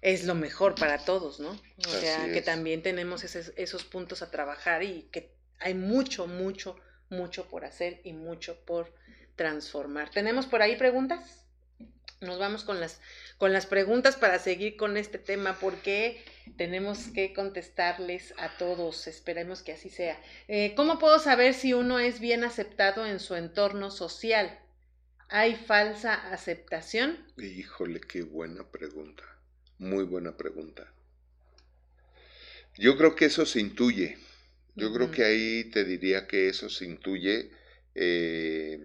[0.00, 1.52] es lo mejor para todos, ¿no?
[1.78, 6.76] O sea, que también tenemos esos puntos a trabajar y que hay mucho, mucho,
[7.12, 8.92] mucho por hacer y mucho por
[9.36, 10.10] transformar.
[10.10, 11.38] ¿Tenemos por ahí preguntas?
[12.20, 13.00] Nos vamos con las,
[13.36, 16.24] con las preguntas para seguir con este tema porque
[16.56, 19.06] tenemos que contestarles a todos.
[19.08, 20.20] Esperemos que así sea.
[20.46, 24.58] Eh, ¿Cómo puedo saber si uno es bien aceptado en su entorno social?
[25.28, 27.18] ¿Hay falsa aceptación?
[27.38, 29.24] Híjole, qué buena pregunta.
[29.78, 30.92] Muy buena pregunta.
[32.76, 34.18] Yo creo que eso se intuye.
[34.74, 37.50] Yo creo que ahí te diría que eso se intuye
[37.94, 38.80] eh,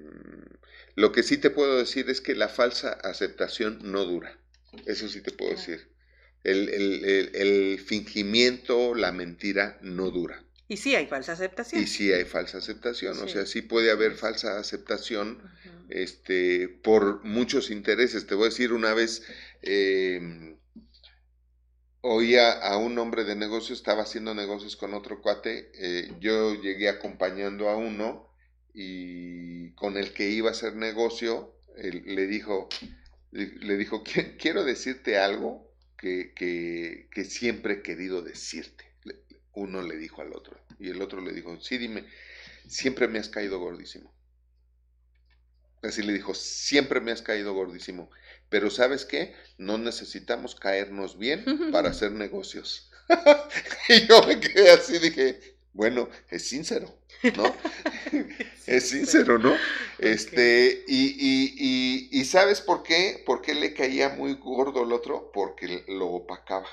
[0.95, 4.37] lo que sí te puedo decir es que la falsa aceptación no dura.
[4.85, 5.87] Eso sí te puedo decir.
[6.43, 10.43] El, fingimiento, la mentira no dura.
[10.67, 11.81] Y sí hay falsa aceptación.
[11.81, 13.17] Y sí hay falsa aceptación.
[13.19, 15.41] O sea, sí puede haber falsa aceptación
[15.89, 18.27] este, por muchos intereses.
[18.27, 19.23] Te voy a decir una vez,
[19.61, 20.57] em,
[22.07, 25.71] oía a un hombre de negocio, estaba haciendo negocios con otro cuate.
[25.73, 28.29] Eh, yo llegué acompañando a uno
[28.73, 32.69] y con el que iba a hacer negocio, le dijo,
[33.31, 34.03] le dijo,
[34.39, 38.85] quiero decirte algo que, que, siempre he querido decirte.
[39.53, 42.05] Uno le dijo al otro y el otro le dijo, sí, dime,
[42.67, 44.13] siempre me has caído gordísimo.
[45.81, 48.09] Así le dijo, siempre me has caído gordísimo.
[48.49, 49.35] Pero sabes qué?
[49.57, 52.91] No necesitamos caernos bien para hacer negocios.
[53.89, 56.99] y yo me quedé así, dije, bueno, es sincero,
[57.35, 57.55] ¿no?
[58.65, 59.55] es sincero, ¿no?
[59.99, 63.23] Este, y, y, ¿sabes por qué?
[63.25, 65.31] ¿Por qué le caía muy gordo el otro?
[65.31, 66.67] Porque lo opacaba,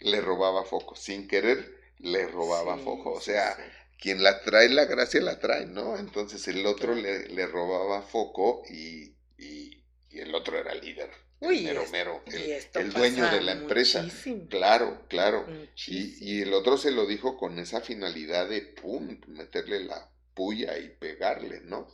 [0.00, 3.56] le robaba foco, sin querer le robaba foco, o sea,
[3.98, 5.96] quien la trae la gracia la trae, ¿no?
[5.96, 9.81] Entonces el otro le, le robaba foco y, y,
[10.20, 11.10] el otro era líder.
[11.40, 14.06] Uy, el mero, el, dueño de la empresa.
[14.48, 15.44] Claro, claro.
[15.88, 20.78] Y, y, el otro se lo dijo con esa finalidad de, pum, meterle la puya
[20.78, 21.88] y pegarle, ¿no?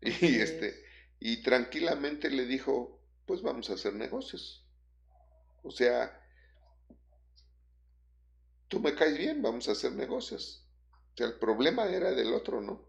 [0.00, 0.82] Y este,
[1.20, 4.64] y tranquilamente le dijo, pues vamos a hacer negocios.
[5.62, 6.24] O sea,
[8.68, 10.66] tú me caes bien, vamos a hacer negocios.
[11.14, 12.88] O sea, el problema era del otro, ¿no?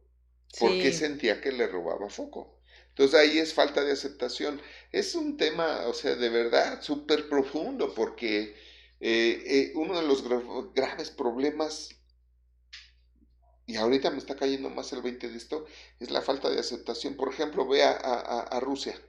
[0.60, 2.59] Porque sentía que le robaba foco.
[3.00, 4.62] Entonces ahí es falta de aceptación.
[4.92, 8.58] Es un tema, o sea, de verdad súper profundo porque
[9.00, 10.22] eh, eh, uno de los
[10.74, 11.92] graves problemas,
[13.66, 15.66] y ahorita me está cayendo más el 20 de esto,
[16.02, 17.16] es la falta de aceptación.
[17.16, 19.02] Por ejemplo, ve a, a Rusia.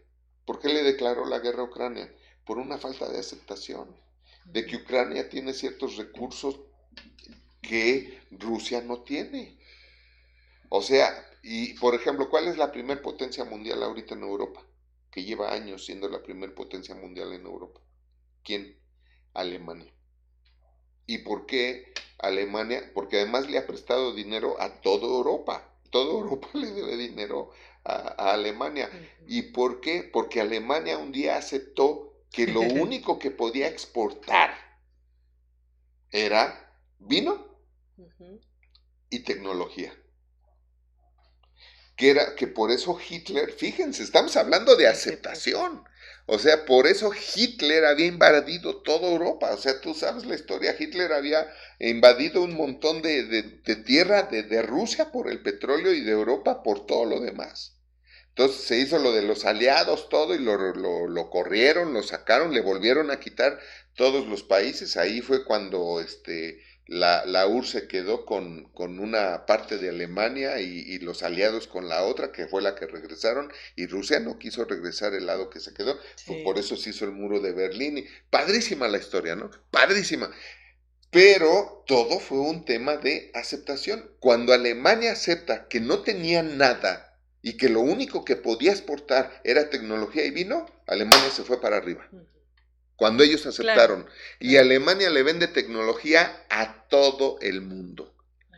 [0.45, 2.15] ¿Por qué le declaró la guerra a Ucrania?
[2.47, 3.97] Por una falta de aceptación
[4.45, 6.61] de que Ucrania tiene ciertos recursos
[7.61, 9.59] que Rusia no tiene.
[10.69, 14.63] O sea, y por ejemplo, ¿cuál es la primer potencia mundial ahorita en Europa?
[15.11, 17.81] Que lleva años siendo la primer potencia mundial en Europa.
[18.45, 18.79] ¿Quién?
[19.35, 19.93] Alemania.
[21.07, 22.91] ¿Y por qué Alemania?
[22.95, 25.67] Porque además le ha prestado dinero a toda Europa.
[25.91, 27.51] Toda Europa le debe dinero
[27.85, 28.91] a, Alemania.
[29.27, 30.09] ¿Y por qué?
[30.13, 34.55] Porque Alemania un día aceptó que lo único que podía exportar
[36.11, 37.47] era vino
[39.09, 39.93] y tecnología.
[42.01, 45.85] Que, era, que por eso Hitler, fíjense, estamos hablando de aceptación.
[46.25, 49.51] O sea, por eso Hitler había invadido toda Europa.
[49.53, 51.47] O sea, tú sabes la historia, Hitler había
[51.79, 53.43] invadido un montón de,
[53.85, 57.77] tierra de, Rusia por el petróleo y de Europa por todo lo demás.
[58.31, 62.63] Entonces se hizo lo de los aliados, todo, y lo, lo, corrieron, lo sacaron, le
[62.63, 63.61] volvieron a quitar
[63.95, 64.97] todos los países.
[64.97, 70.61] Ahí fue cuando este, la, la URSS se quedó con, con, una parte de Alemania
[70.61, 74.65] y, los aliados con la otra, que fue la que regresaron, y Rusia no quiso
[74.65, 75.97] regresar el lado que se quedó,
[76.43, 77.99] por eso se hizo el muro de Berlín.
[77.99, 79.53] Y, padrísima la historia, ¿no?
[79.71, 80.33] Padrísima.
[81.13, 84.11] Pero todo fue un tema de aceptación.
[84.19, 89.71] Cuando Alemania acepta que no tenía nada y que lo único que podía exportar era
[89.71, 92.09] tecnología y vino, Alemania se fue para arriba
[93.01, 94.07] cuando ellos aceptaron.
[94.41, 98.15] Y Alemania le vende tecnología a todo el mundo.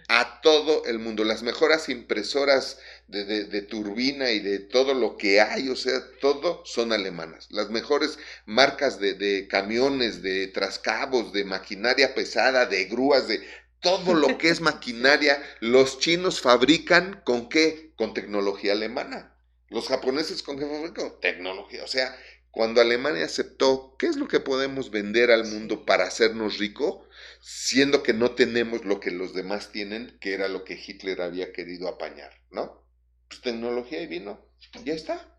[0.09, 1.23] A todo el mundo.
[1.23, 6.93] Las mejoras impresoras de, turbina y de todo lo que hay, o sea, todo son
[6.93, 7.47] alemanas.
[7.53, 13.47] Las mejores marcas de, camiones, de trascabos, de maquinaria pesada, de grúas, de
[13.79, 17.93] todo lo que es maquinaria, los chinos fabrican con qué?
[17.95, 19.37] Con tecnología alemana.
[19.69, 21.13] Los japoneses con qué fabrican?
[21.21, 21.85] Tecnología.
[21.85, 22.15] O sea,
[22.53, 27.09] cuando Alemania aceptó, ¿qué es lo que podemos vender al mundo para hacernos rico?
[27.41, 31.51] Siendo que no tenemos lo que los demás tienen, que era lo que Hitler había
[31.51, 32.87] querido apañar, ¿no?
[33.29, 34.47] Pues tecnología y vino,
[34.85, 35.35] ya está.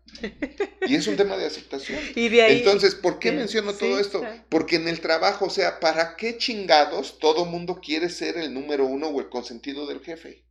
[0.88, 2.00] Y es un tema de aceptación.
[2.16, 4.20] Entonces, ¿por qué menciono todo esto?
[4.48, 8.86] Porque en el trabajo, o sea, ¿para qué chingados todo mundo quiere ser el número
[8.86, 10.44] uno o el consentido del jefe?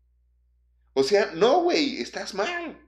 [0.94, 2.80] O sea, no, güey, estás mal.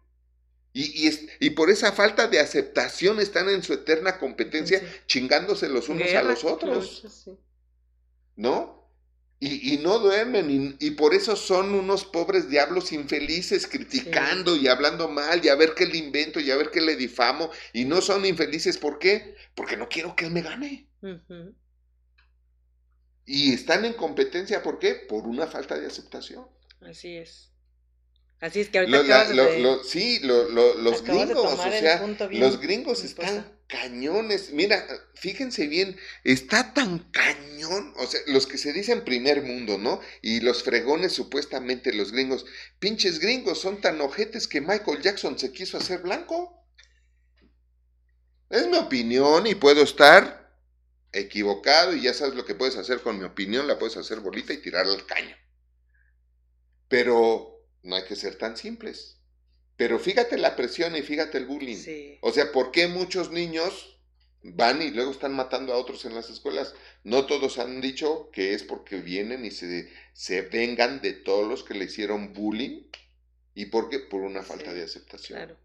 [0.78, 1.10] Y,
[1.40, 6.22] y, por esa falta de aceptación están en su eterna competencia chingándose los unos a
[6.22, 7.30] los otros.
[8.36, 8.86] ¿No?
[9.40, 15.46] Y, no duermen y, por eso son unos pobres diablos infelices criticando y hablando mal
[15.46, 18.26] y a ver qué le invento y a ver qué le difamo y no son
[18.26, 19.36] infelices ¿por qué?
[19.56, 20.90] Porque no quiero que él me gane.
[23.26, 24.96] Y están en competencia ¿por qué?
[24.96, 26.46] Por una falta de aceptación.
[26.82, 27.55] Así es.
[28.42, 29.26] Así es que ahorita
[29.84, 34.52] Sí, los gringos, o sea, los gringos están cañones.
[34.52, 40.02] Mira, fíjense bien, está tan cañón, o sea, los que se dicen primer mundo, ¿no?
[40.22, 42.46] Y los fregones supuestamente los gringos,
[42.80, 46.62] pinches gringos, son tan ojetes que Michael Jackson se quiso hacer blanco.
[48.50, 50.46] Es mi opinión y puedo estar
[51.12, 54.54] equivocado y ya sabes lo que puedes hacer con mi opinión, la puedes hacer bolita
[54.54, 55.36] y tirarla al caño.
[56.88, 57.55] Pero
[57.86, 59.18] no hay que ser tan simples.
[59.78, 62.18] Pero fíjate la presión y fíjate el bullying.
[62.22, 64.00] O sea, ¿por qué muchos niños
[64.42, 66.74] van y luego están matando a otros en las escuelas?
[67.04, 71.64] No todos han dicho que es porque vienen y se, se vengan de todos los
[71.64, 72.84] que le hicieron bullying.
[73.54, 74.00] ¿Y por qué?
[74.00, 75.58] Por una falta de aceptación.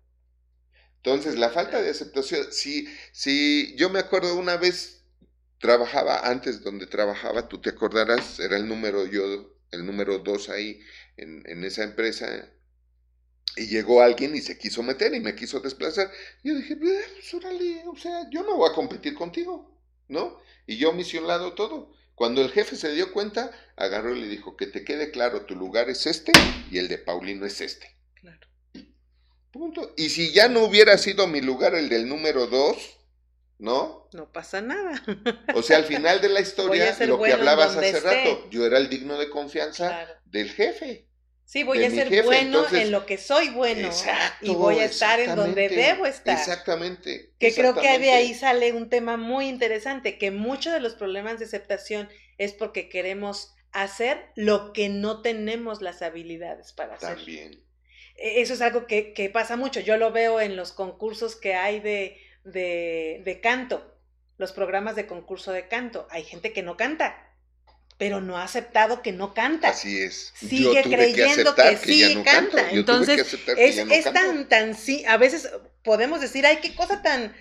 [0.96, 5.02] Entonces, la falta de aceptación, si, si yo me acuerdo una vez,
[5.58, 10.80] trabajaba antes donde trabajaba, tú te acordarás, era el número yo, el número dos ahí,
[11.16, 12.50] en, esa empresa
[13.56, 16.11] y llegó alguien y se quiso meter y me quiso desplazar.
[16.42, 19.76] Y yo dije, pues órale, o sea, yo no voy a competir contigo,
[20.08, 20.40] ¿no?
[20.66, 21.92] Y yo misionado todo.
[22.14, 25.56] Cuando el jefe se dio cuenta, agarró y le dijo, que te quede claro, tu
[25.56, 26.32] lugar es este
[26.70, 27.96] y el de Paulino es este.
[28.14, 28.46] Claro.
[29.50, 29.94] Punto.
[29.96, 32.98] Y si ya no hubiera sido mi lugar el del número dos,
[33.58, 34.08] ¿no?
[34.12, 35.02] No pasa nada.
[35.54, 38.88] O sea, al final de la historia, lo que hablabas hace rato, yo era el
[38.88, 41.07] digno de confianza del jefe.
[41.51, 43.91] Sí, voy a ser bueno en lo que soy bueno.
[44.41, 46.39] y voy a estar en donde debo estar.
[46.39, 47.33] Exactamente.
[47.41, 51.41] Que creo que de ahí sale un tema muy interesante, que muchos de los problemas
[51.41, 52.09] de aceptación
[52.39, 57.16] es porque queremos hacer lo que no tenemos las habilidades para hacer.
[57.16, 57.64] También.
[58.14, 59.81] e, eso es algo que, que, pasa mucho.
[59.81, 63.99] Yo lo veo en los concursos que hay de, de, de canto,
[64.39, 66.07] los programas de concurso de canto.
[66.11, 67.30] Hay gente que no canta
[68.01, 69.68] pero no ha aceptado que no canta.
[69.68, 70.32] Así es.
[70.34, 72.70] Sigue creyendo que, sí canta.
[72.70, 75.51] Entonces, es, es tan, tan, sí, a veces
[75.84, 77.36] podemos decir, ay, qué cosa tan,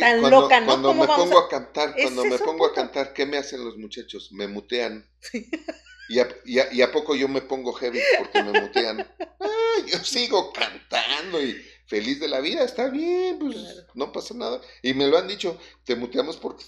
[0.00, 0.66] tan loca, ¿no?
[0.66, 4.32] Cuando me pongo a, cantar, cuando me pongo a cantar, ¿qué me hacen los muchachos?
[4.32, 5.06] Me mutean.
[6.08, 9.06] Y, a, y, a, poco yo me pongo heavy porque me mutean.
[9.88, 13.56] yo sigo cantando y feliz de la vida, está bien, pues
[13.92, 14.58] no pasa nada.
[14.80, 16.64] Y me lo han dicho, te muteamos porque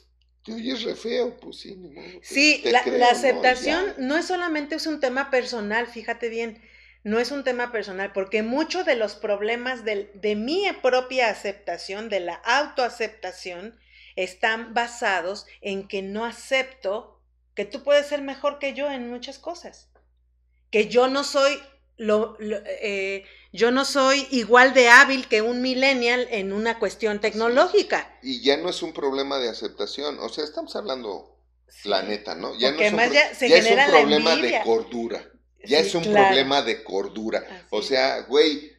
[0.51, 1.79] te oyes re feo, pues sí.
[2.23, 2.81] sí, la,
[3.11, 6.61] aceptación no, es solamente es un tema personal, fíjate bien,
[7.05, 12.09] no es un tema personal, porque muchos de los problemas de, de mi propia aceptación,
[12.09, 13.79] de la autoaceptación,
[14.17, 17.21] están basados en que no acepto
[17.55, 19.89] que tú puedes ser mejor que yo en muchas cosas,
[20.71, 21.59] que yo no soy
[22.01, 28.19] lo, eh, yo no soy igual de hábil que un millennial en una cuestión tecnológica.
[28.23, 31.37] Y ya no es un problema de aceptación, o sea, estamos hablando
[31.83, 32.59] planeta, ¿no?
[32.59, 35.31] Ya no es un, ya, se es un problema de cordura.
[35.63, 37.67] Ya es un problema de cordura.
[37.69, 38.73] O sea, güey.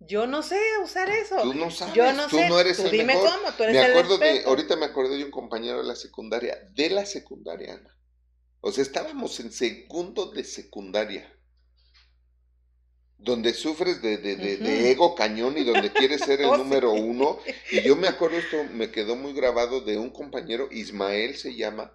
[0.00, 1.36] Yo no sé usar eso.
[1.40, 1.94] Tú no sabes.
[1.94, 3.30] Yo no tú no eres el dime mejor.
[3.30, 6.58] Cómo, tú eres me acuerdo de, ahorita me acordé de un compañero de la secundaria,
[6.74, 7.80] de la secundaria,
[8.60, 11.35] O sea, estábamos en segundo de secundaria
[13.18, 17.38] donde sufres de, de, de, ego cañón y donde quieres ser el oh, número uno.
[17.70, 21.92] Y yo me acuerdo, esto me quedó muy grabado de un compañero, Ismael se llama,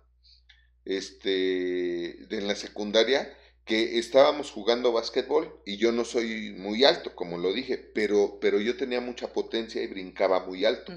[0.85, 7.15] este, de en la secundaria, que estábamos jugando básquetbol y yo no soy muy alto,
[7.15, 10.93] como lo dije, pero, pero yo tenía mucha potencia y brincaba muy alto.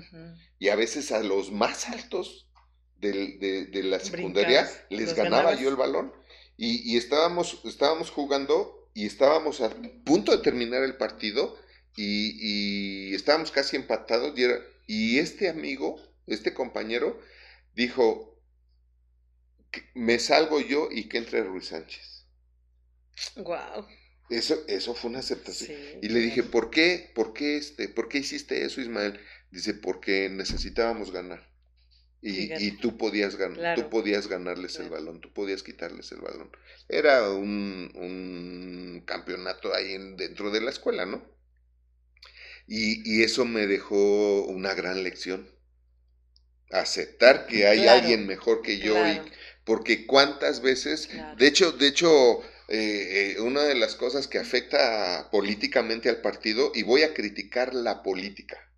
[0.59, 2.49] Y a veces a los más altos
[2.99, 6.13] de, de, la secundaria les ganaba yo el balón.
[6.57, 9.71] Y, y estábamos, estábamos jugando y estábamos a
[10.05, 11.59] punto de terminar el partido
[11.97, 14.35] y, estábamos casi empatados
[14.87, 17.21] y, este amigo, este compañero,
[17.75, 18.41] dijo,
[19.95, 22.27] me salgo yo y que entre Ruiz Sánchez.
[23.37, 23.87] Wow.
[24.31, 25.77] Eso, eso fue una aceptación.
[26.01, 27.13] y le dije, ¿por qué?
[27.15, 27.89] ¿Por qué este?
[27.89, 29.21] ¿Por qué hiciste eso, Ismael?
[29.51, 31.54] Dice, porque necesitábamos ganar.
[32.27, 36.51] Y, tú podías ganar, tú podías ganarles el balón, tú podías quitarles el balón.
[36.89, 41.23] Era un, un campeonato ahí en, dentro de la escuela, ¿no?
[42.67, 45.47] Y, y, eso me dejó una gran lección.
[46.71, 49.21] Aceptar que hay alguien mejor que yo y
[49.65, 51.09] porque cuántas veces,
[51.39, 56.73] de hecho, de hecho, eh, eh, una de las cosas que afecta políticamente al partido,
[56.75, 58.71] y voy a criticar la política,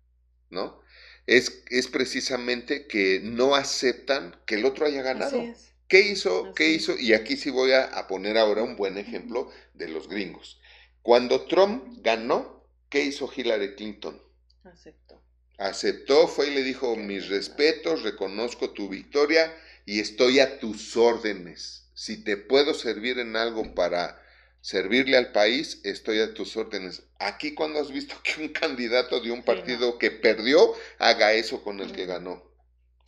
[0.49, 0.81] ¿no?
[1.27, 5.43] Es, es precisamente que no aceptan que el otro haya ganado.
[5.87, 6.53] ¿Qué hizo?
[6.53, 6.97] ¿Qué hizo?
[6.97, 10.59] Y aquí sí voy a, poner ahora un buen ejemplo de los gringos.
[11.01, 14.21] Cuando Trump ganó, ¿qué hizo Hillary Clinton?
[14.63, 15.21] Aceptó.
[15.57, 19.53] Aceptó, fue y le dijo, mis respetos, reconozco tu victoria
[19.85, 21.89] y estoy a tus órdenes.
[21.93, 24.21] Si te puedo servir en algo para
[24.67, 27.07] servirle al país, estoy a tus órdenes.
[27.19, 31.79] Aquí cuando has visto que un candidato de un partido que perdió haga eso con
[31.79, 32.43] el que ganó.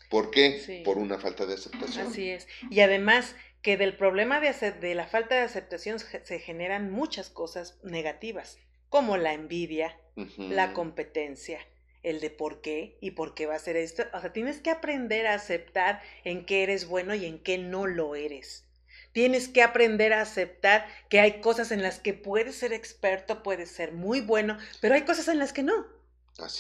[0.10, 0.82] ¿Por qué?
[0.86, 2.08] Por una falta de aceptación.
[2.08, 2.48] Así es.
[2.70, 7.78] Y además que del problema de, de la falta de aceptación se generan muchas cosas
[7.84, 8.58] negativas,
[8.88, 10.00] como la envidia,
[10.38, 11.60] la competencia,
[12.04, 14.06] el de por qué y por qué va a ser esto.
[14.14, 17.86] O sea, tienes que aprender a aceptar en qué eres bueno y en qué no
[17.86, 18.69] lo eres.
[19.12, 23.72] Tienes que aprender a aceptar que hay cosas en las que puedes ser experto, puedes
[23.72, 25.88] ser muy bueno, pero hay cosas en las que no.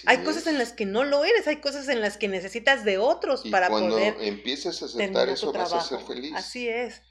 [0.05, 2.97] hay cosas en las que no lo eres, hay cosas en las que necesitas de
[2.97, 4.13] otros para poder.
[4.15, 6.33] Cuando empieces a aceptar eso, vas a ser feliz.
[6.35, 7.01] Así es.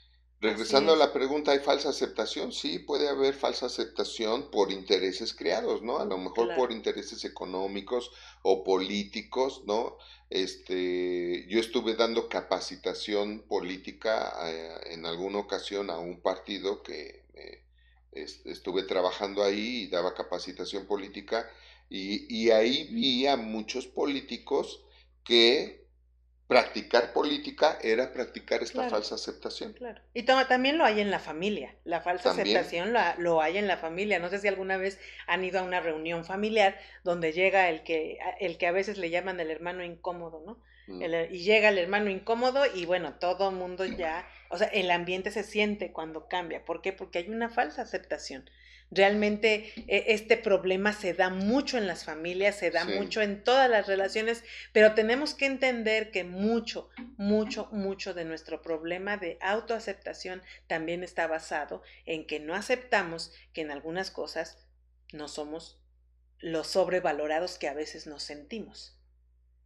[0.40, 2.52] Regresando a la pregunta, ¿hay falsa aceptación?
[2.52, 5.98] Sí, puede haber falsa aceptación por intereses creados, ¿no?
[5.98, 8.12] A lo mejor por intereses económicos
[8.42, 9.96] o políticos, ¿no?
[10.30, 17.64] Este, yo estuve dando capacitación política eh, en alguna ocasión a un partido que eh,
[18.12, 21.50] estuve trabajando ahí y daba capacitación política
[21.90, 24.84] y, y ahí vi a muchos políticos
[25.24, 25.77] que
[26.48, 29.74] practicar política era practicar esta falsa aceptación.
[29.74, 30.00] Claro.
[30.14, 31.76] Y también lo hay en la familia.
[31.84, 34.18] La falsa aceptación lo, lo, hay en la familia.
[34.18, 38.18] No sé si alguna vez han ido a una reunión familiar donde llega el que,
[38.40, 40.58] el que a veces le llaman el hermano incómodo, ¿no?
[40.88, 41.02] Mm.
[41.30, 45.44] y llega el hermano incómodo y bueno, todo mundo ya, o sea, el ambiente se
[45.44, 46.64] siente cuando cambia.
[46.64, 46.94] ¿Por qué?
[46.94, 48.48] Porque hay una falsa aceptación.
[48.90, 53.68] Realmente e, este problema se da mucho en las familias, se da mucho en todas
[53.68, 60.42] las relaciones, pero tenemos que entender que mucho, mucho, mucho de nuestro problema de autoaceptación
[60.66, 64.58] también está basado en que no aceptamos que en algunas cosas
[65.12, 65.78] no somos
[66.38, 68.98] los sobrevalorados que a veces nos sentimos.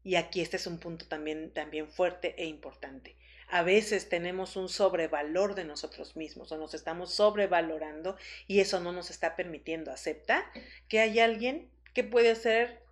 [0.05, 3.17] Y aquí este es un punto también, también fuerte e importante.
[3.53, 8.93] A veces tenemos un sobrevalor de nosotros mismos o nos estamos sobrevalorando y eso no
[8.93, 10.43] nos está permitiendo aceptar
[10.89, 12.83] que hay alguien que puede hacer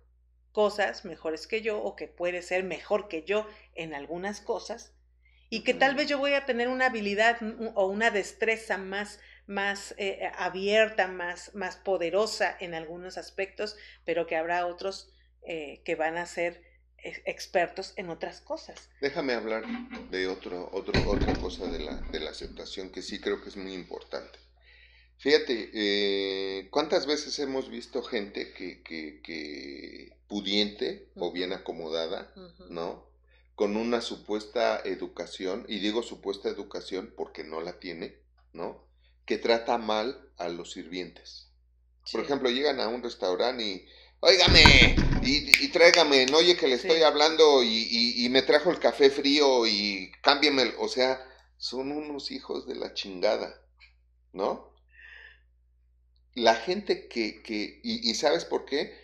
[0.51, 4.93] cosas mejores que yo o que puede ser mejor que yo en algunas cosas
[5.49, 7.39] y que tal vez yo voy a tener una habilidad
[7.73, 14.35] o una destreza más más eh, abierta, más, más poderosa en algunos aspectos, pero que
[14.35, 16.61] habrá otros eh, que van a ser
[17.03, 18.89] expertos en otras cosas.
[19.01, 19.63] Déjame hablar
[20.09, 23.57] de otro, otro, otra cosa de la, de la aceptación que sí creo que es
[23.57, 24.39] muy importante.
[25.17, 32.33] Fíjate, eh, ¿cuántas veces hemos visto gente que, que, que pudiente o bien acomodada,
[32.69, 33.07] ¿no?
[33.53, 38.17] Con una supuesta educación, y digo supuesta educación porque no la tiene,
[38.53, 38.87] ¿no?
[39.25, 41.51] Que trata mal a los sirvientes.
[42.11, 43.87] Por ejemplo, llegan a un restaurante y
[44.23, 49.67] Óigame, y, tráigame, no oye que le estoy hablando y, me trajo el café frío
[49.67, 51.23] y cámbiame, o sea,
[51.57, 53.61] son unos hijos de la chingada,
[54.33, 54.73] ¿no?
[56.33, 58.95] La gente que, que y, sabes por qué?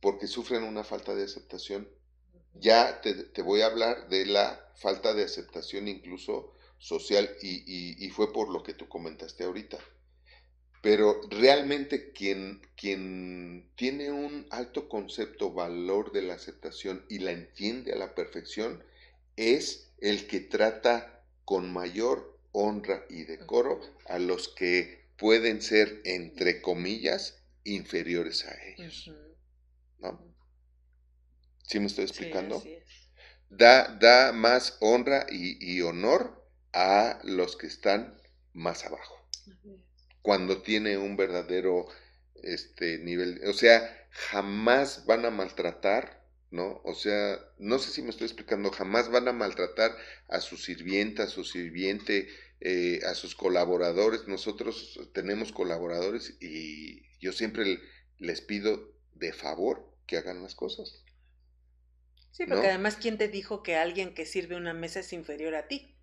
[0.00, 1.88] Porque sufren una falta de aceptación.
[2.54, 8.10] Ya te, te voy a hablar de la falta de aceptación incluso social y, y
[8.10, 9.78] fue por lo que tú comentaste ahorita
[10.86, 17.92] pero realmente quien, quien tiene un alto concepto, valor de la aceptación y la entiende
[17.92, 18.84] a la perfección,
[19.34, 26.62] es el que trata con mayor honra y decoro a los que pueden ser, entre
[26.62, 29.10] comillas, inferiores a ellos.
[29.98, 30.24] ¿No?
[31.64, 32.62] ¿Sí me estoy explicando?
[33.50, 38.16] da, da más honra y, y honor a los que están
[38.52, 39.16] más abajo
[40.26, 41.86] cuando tiene un verdadero
[42.42, 46.20] este nivel, o sea, jamás van a maltratar,
[46.50, 46.80] ¿no?
[46.82, 49.96] O sea, no sé si me estoy explicando, jamás van a maltratar
[50.26, 52.26] a su sirvienta, a su sirviente,
[52.60, 54.26] eh, a sus colaboradores.
[54.26, 57.78] Nosotros tenemos colaboradores y yo siempre
[58.18, 61.04] les pido de favor que hagan las cosas.
[62.32, 65.68] Sí, porque además, ¿quién te dijo que alguien que sirve una mesa es inferior a
[65.68, 65.95] ti?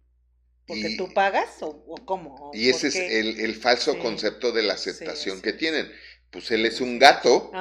[0.66, 2.52] ¿Porque tú pagas o, cómo?
[2.54, 5.92] y ese es el, falso concepto de la aceptación que tienen.
[6.32, 7.52] Pues él es un gato,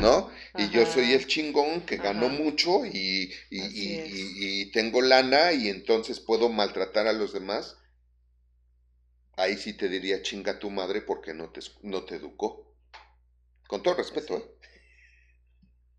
[0.00, 0.30] ¿no?
[0.56, 6.48] Y yo soy el chingón que ganó mucho y, y, tengo lana y entonces puedo
[6.48, 7.76] maltratar a los demás.
[9.36, 12.74] Ahí sí te diría chinga tu madre porque no te, no te educó.
[13.68, 14.44] Con todo respeto, ¿eh?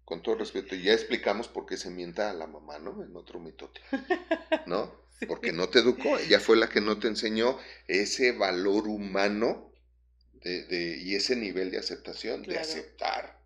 [0.04, 0.76] Con todo respeto.
[0.76, 3.04] Y ya explicamos por qué se mienta a la mamá, ¿no?
[3.04, 3.82] En otro mitote,
[4.66, 5.07] ¿no?
[5.26, 7.58] Porque no te educó, ella fue la que no te enseñó
[7.88, 9.74] ese valor humano
[10.44, 13.38] de, y ese nivel de aceptación, de aceptar.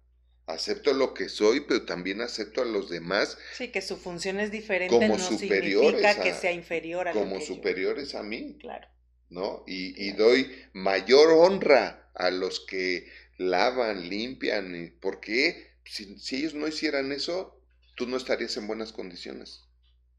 [0.48, 3.38] Acepto lo que soy, pero también acepto a los demás.
[3.56, 7.40] Sí, que su función es diferente, como no superiores significa que sea inferior a Como
[7.40, 8.58] superiores a mí.
[8.60, 8.88] Claro.
[9.30, 9.64] ¿No?
[9.66, 14.94] Y, y, doy mayor honra a los que lavan, limpian.
[15.00, 15.72] ¿Por qué?
[15.86, 17.58] Si, si ellos no hicieran eso,
[17.96, 19.64] tú no estarías en buenas condiciones.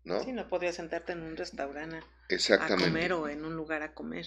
[0.05, 0.22] ¿No?
[0.22, 2.00] Sí, no podría sentarte en un restaurante
[2.59, 4.26] a comer o en un lugar a comer.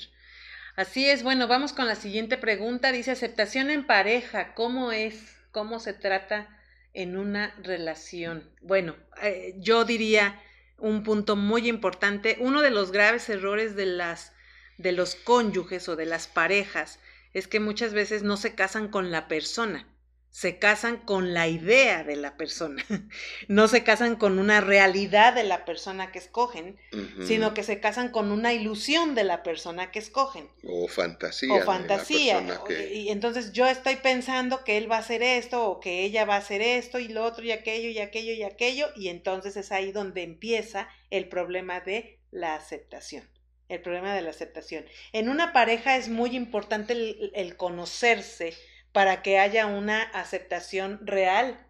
[0.75, 2.91] Así es, bueno, vamos con la siguiente pregunta.
[2.91, 5.35] Dice, aceptación en pareja, ¿cómo es?
[5.51, 6.49] ¿Cómo se trata
[6.93, 8.49] en una relación?
[8.61, 10.41] Bueno, eh, yo diría
[10.77, 14.33] un punto muy importante, uno de los graves errores de las
[14.77, 16.99] de los cónyuges o de las parejas
[17.33, 19.87] es que muchas veces no se casan con la persona,
[20.35, 22.83] se casan con la idea de la persona,
[23.47, 26.77] no se casan con una realidad de la persona que escogen,
[27.25, 30.49] sino que se casan con una ilusión de la persona que escogen.
[30.67, 31.53] O fantasía.
[31.53, 32.43] O fantasía.
[32.91, 36.35] Y entonces yo estoy pensando que él va a hacer esto o que ella va
[36.35, 39.71] a hacer esto y lo otro y aquello y aquello y aquello y entonces es
[39.71, 43.23] ahí donde empieza el problema de la aceptación.
[43.69, 44.85] El problema de la aceptación.
[45.13, 46.93] En una pareja es muy importante
[47.33, 48.53] el conocerse,
[48.95, 51.67] para que haya una aceptación real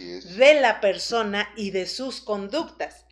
[0.00, 3.06] de la persona y de sus conductas.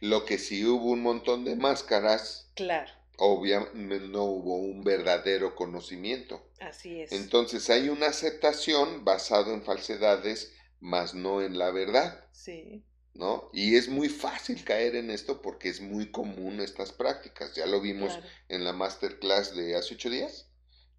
[0.00, 2.50] Lo que sí hubo un montón de máscaras.
[2.54, 2.92] Claro.
[3.16, 6.46] Obviamente no hubo un verdadero conocimiento.
[6.60, 7.12] Así es.
[7.12, 12.26] Entonces hay una aceptación basado en falsedades, más no en la verdad.
[12.32, 12.84] Sí.
[13.14, 13.48] ¿No?
[13.54, 17.54] Y es muy fácil caer en esto porque es muy común estas prácticas.
[17.54, 18.18] Ya lo vimos
[18.50, 20.50] en la masterclass de hace ocho días,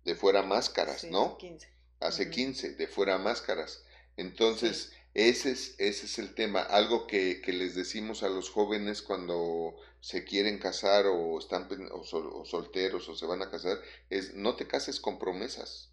[0.04, 1.38] de fuera máscaras, ¿no?
[1.38, 3.84] 15 hace 15, de fuera máscaras.
[4.18, 9.76] Entonces, ese, es, ese es el tema, algo que, les decimos a los jóvenes cuando
[10.00, 13.80] se quieren casar o están o, solteros o se van a casar,
[14.10, 15.92] es no te cases con promesas.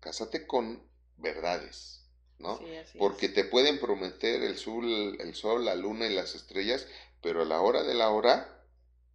[0.00, 0.82] cásate con
[1.16, 2.04] verdades,
[2.38, 2.60] ¿no?
[2.98, 6.86] Porque te pueden prometer el sol, el sol, la luna y las estrellas,
[7.22, 8.64] pero a la hora de la hora,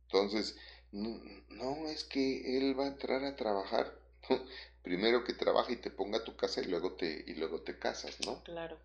[0.07, 0.55] entonces,
[0.91, 3.99] no, es que él va a entrar a trabajar.
[4.83, 8.19] Primero que trabaje y te ponga tu casa y luego te, y luego te casas,
[8.25, 8.43] ¿no?
[8.43, 8.77] Claro.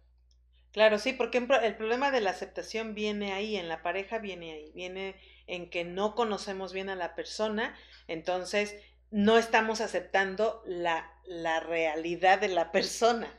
[0.73, 4.73] Claro, sí, porque el problema de la aceptación viene ahí, en la pareja viene ahí,
[4.75, 5.17] viene
[5.47, 7.77] en que no conocemos bien a la persona,
[8.07, 8.77] entonces
[9.11, 13.33] no estamos aceptando la, la realidad de la persona.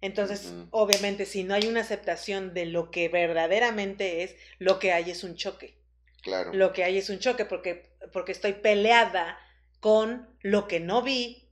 [0.00, 5.10] Entonces, obviamente, si no hay una aceptación de lo que verdaderamente es, lo que hay
[5.10, 5.74] es un choque.
[6.22, 6.54] Claro.
[6.54, 9.38] Lo que hay es un choque porque, porque estoy peleada
[9.80, 11.47] con lo que no vi,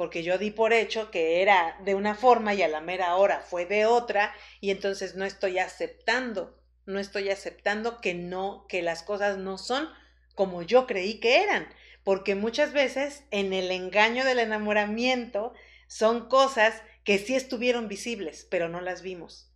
[0.00, 3.40] porque yo di por hecho que era de una forma y a la mera hora
[3.40, 9.02] fue de otra, y entonces no estoy aceptando, no estoy aceptando que no, que las
[9.02, 9.90] cosas no son
[10.34, 11.68] como yo creí que eran,
[12.02, 15.52] porque muchas veces en el engaño del enamoramiento
[15.86, 19.52] son cosas que sí estuvieron visibles, pero no las vimos,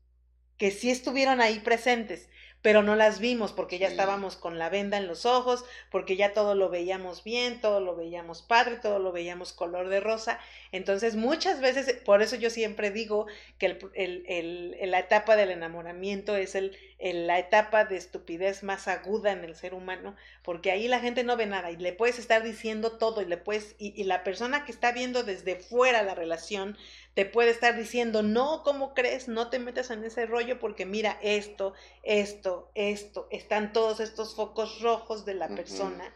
[0.59, 2.29] que sí estuvieron ahí presentes,
[2.65, 6.33] pero no las vimos porque ya estábamos con la venda en los ojos, porque ya
[6.33, 10.41] todo lo veíamos bien, todo lo veíamos padre, todo lo veíamos color de rosa.
[10.73, 13.27] Entonces, muchas veces, por eso yo siempre digo
[13.59, 19.33] que el, el, la etapa del enamoramiento es el, la etapa de estupidez más aguda
[19.33, 22.43] en el ser humano, porque ahí la gente no ve nada y le puedes estar
[22.43, 26.15] diciendo todo y le puedes, y, y la persona que está viendo desde fuera la
[26.15, 26.79] relación,
[27.15, 29.29] te puede estar diciendo, no, ¿cómo crees?
[29.29, 31.73] No te metas en ese rollo porque mira esto,
[32.03, 36.13] esto, esto, están todos estos focos rojos de la persona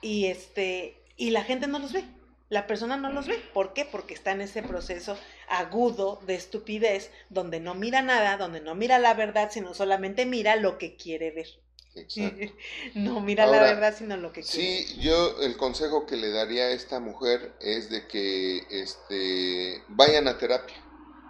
[0.00, 2.04] y este, y la gente no los ve.
[2.48, 3.42] La persona no los ve.
[3.52, 3.84] ¿Por qué?
[3.84, 5.18] Porque está en ese proceso
[5.48, 10.54] agudo de estupidez donde no mira nada, donde no mira la verdad, sino solamente mira
[10.54, 11.48] lo que quiere ver.
[11.96, 12.52] Exacto.
[12.94, 14.84] no mira la verdad, sino lo que quiere.
[14.84, 20.28] Sí, yo el consejo que le daría a esta mujer es de que este, vayan
[20.28, 20.76] a terapia.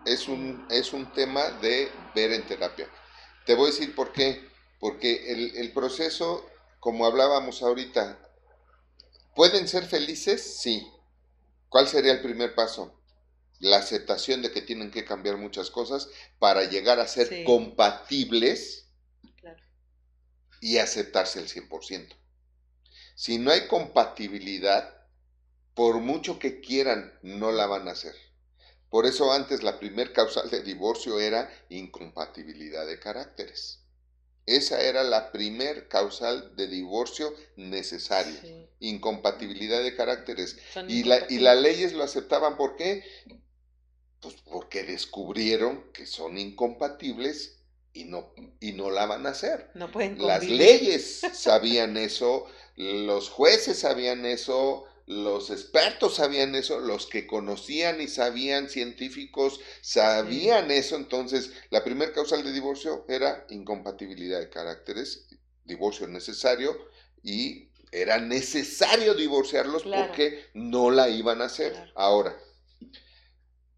[0.04, 2.88] Es un, es un tema de ver en terapia.
[3.44, 4.44] Te voy a decir por qué.
[4.78, 6.44] Porque el, el proceso,
[6.80, 8.18] como hablábamos ahorita,
[9.34, 10.58] ¿pueden ser felices?
[10.60, 10.86] Sí.
[11.70, 12.92] ¿Cuál sería el primer paso?
[13.58, 18.85] La aceptación de que tienen que cambiar muchas cosas para llegar a ser compatibles
[20.60, 22.14] y aceptarse el 100%.
[23.14, 25.06] Si no hay compatibilidad,
[25.74, 28.14] por mucho que quieran, no la van a hacer.
[28.90, 33.80] Por eso antes la primer causal de divorcio era incompatibilidad de caracteres.
[34.46, 38.40] Esa era la primer causal de divorcio necesaria.
[38.78, 40.56] Incompatibilidad de caracteres.
[40.86, 42.56] Y, la, y las leyes lo aceptaban.
[42.56, 43.02] ¿Por qué?
[44.20, 47.55] Pues porque descubrieron que son incompatibles
[47.96, 49.70] y no, y no la van a hacer.
[49.74, 52.46] No pueden Las leyes sabían eso,
[52.76, 60.70] los jueces sabían eso, los expertos sabían eso, los que conocían y sabían científicos sabían
[60.70, 60.96] eso.
[60.96, 65.26] Entonces, la primera causal de divorcio era incompatibilidad de caracteres,
[65.64, 66.76] divorcio necesario
[67.22, 71.92] y era necesario divorciarlos porque no la iban a hacer.
[71.94, 72.36] Ahora,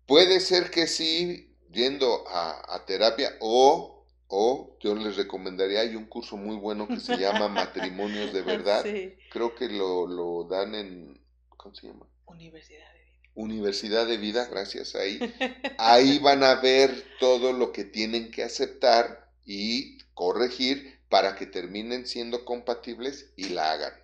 [0.06, 3.97] puede ser que sí, yendo a, a terapia o
[4.28, 8.84] o yo les recomendaría, hay un curso muy bueno que se llama Matrimonios de Verdad.
[9.30, 11.20] Creo que lo, lo, dan en,
[11.56, 12.06] ¿cómo se llama?
[12.26, 13.30] Universidad de Vida.
[13.34, 15.18] Universidad de Vida, gracias ahí.
[15.78, 22.06] Ahí van a ver todo lo que tienen que aceptar y corregir para que terminen
[22.06, 23.94] siendo compatibles y la hagan.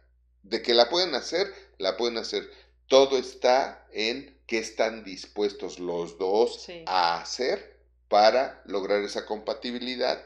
[0.43, 2.51] De que la pueden hacer, la pueden hacer.
[2.87, 7.74] Todo está en qué están dispuestos los dos a hacer
[8.09, 10.23] para lograr esa compatibilidad,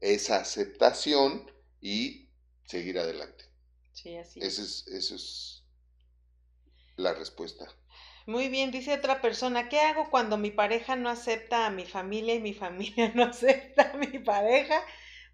[0.00, 2.28] esa aceptación y
[2.64, 3.44] seguir adelante.
[3.92, 4.86] Sí, así es.
[4.88, 5.64] Esa es,
[6.96, 7.66] la respuesta.
[8.26, 12.34] Muy bien, dice otra persona, ¿qué hago cuando mi pareja no acepta a mi familia
[12.34, 14.82] y mi familia no acepta a mi pareja?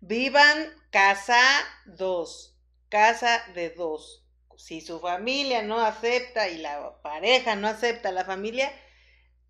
[0.01, 1.41] Vivan casa
[1.85, 2.57] dos,
[2.89, 4.25] casa de dos.
[4.57, 8.71] Si su familia no acepta y la pareja no acepta a la familia,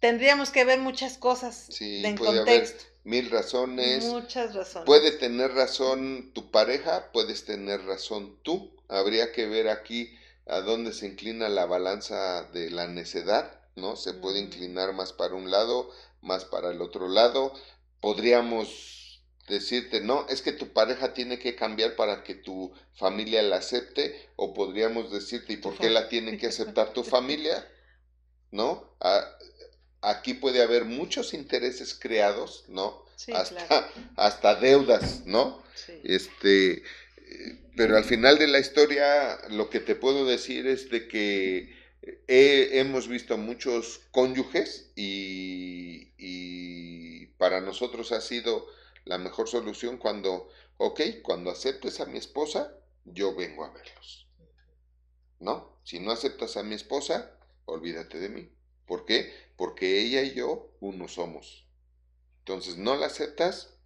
[0.01, 2.83] tendríamos que ver muchas cosas sí, en puede contexto.
[2.83, 4.05] Haber mil razones.
[4.05, 4.87] Muchas razones.
[4.87, 8.75] Puede tener razón tu pareja, puedes tener razón tú.
[8.89, 10.13] Habría que ver aquí
[10.47, 13.97] a dónde se inclina la balanza de la necedad, ¿no?
[13.97, 15.91] Se puede inclinar más para un lado,
[16.21, 17.55] más para el otro lado.
[18.01, 23.57] Podríamos decirte, no, es que tu pareja tiene que cambiar para que tu familia la
[23.57, 27.67] acepte, o podríamos decirte, ¿y por qué la tiene que aceptar tu familia?
[28.51, 28.97] ¿No?
[29.01, 29.25] Ah,
[30.03, 33.05] aquí puede haber muchos intereses creados, ¿no?
[33.35, 35.63] hasta, hasta deudas, ¿no?
[36.05, 36.83] Este,
[37.77, 41.79] pero al final de la historia lo que te puedo decir es de que
[42.27, 48.67] hemos visto muchos cónyuges y, y para nosotros ha sido
[49.05, 50.49] la mejor solución cuando,
[50.79, 52.75] ok, cuando aceptes a mi esposa,
[53.05, 54.29] yo vengo a verlos.
[55.39, 55.79] ¿No?
[55.85, 58.51] Si no aceptas a mi esposa, olvídate de mí.
[58.91, 59.33] ¿Por qué?
[59.55, 61.65] Porque ella y yo uno somos.
[62.41, 63.79] Entonces, no la aceptas.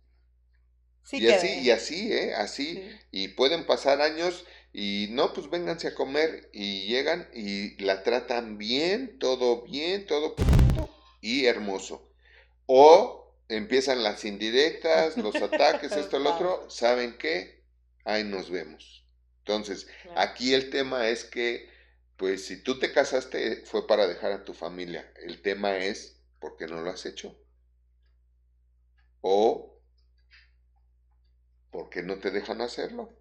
[1.13, 2.33] y así, y así, ¿eh?
[2.35, 2.89] Así.
[3.11, 8.57] Y pueden pasar años y no, pues vénganse a comer y llegan y la tratan
[8.57, 10.37] bien, todo bien, todo
[11.21, 12.11] y hermoso.
[12.65, 17.63] O empiezan las indirectas, los ataques, esto, el otro, ¿saben qué?
[18.07, 19.05] Ahí nos vemos.
[19.41, 19.87] Entonces,
[20.17, 21.74] aquí el tema es que,
[22.25, 25.13] pues si tú te casaste fue para dejar a tu familia.
[25.17, 27.39] El tema es, ¿por qué no lo has hecho?
[29.21, 29.79] O,
[31.71, 33.15] ¿por qué no te dejan hacerlo?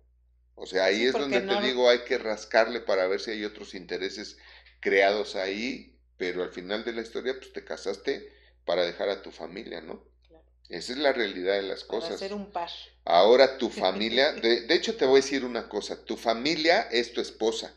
[0.55, 3.75] O sea, ahí es donde te digo, hay que rascarle para ver si hay otros
[3.75, 4.37] intereses
[4.79, 8.31] creados ahí, pero al final de la historia, pues te casaste
[8.63, 10.01] para dejar a tu familia, ¿no?
[10.69, 12.21] Esa es la realidad de las cosas.
[12.21, 12.69] Para un par.
[13.03, 17.11] Ahora tu familia, de, de, hecho te voy a decir una cosa, tu familia es
[17.11, 17.75] tu esposa.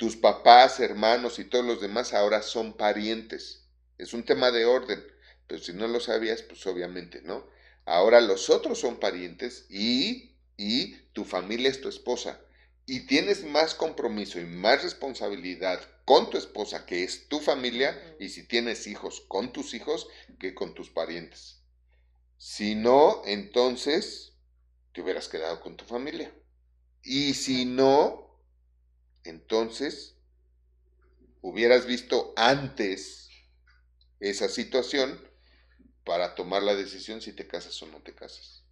[0.00, 3.66] Tus papás, hermanos y todos los demás ahora son parientes.
[3.98, 5.04] Es un tema de orden,
[5.46, 7.46] pero si no lo sabías, pues obviamente, ¿no?
[7.84, 12.40] Ahora los otros son parientes y y tu familia es tu esposa
[12.86, 18.30] y tienes más compromiso y más responsabilidad con tu esposa, que es tu familia, y
[18.30, 20.08] si tienes hijos, con tus hijos,
[20.38, 21.60] que con tus parientes.
[22.38, 24.32] Si no, entonces
[24.94, 26.34] te hubieras quedado con tu familia.
[27.02, 28.29] Y si no,
[29.24, 30.16] entonces
[31.42, 33.30] hubieras visto antes
[34.20, 35.20] esa situación
[36.04, 38.64] para tomar la decisión si te casas o no te casas.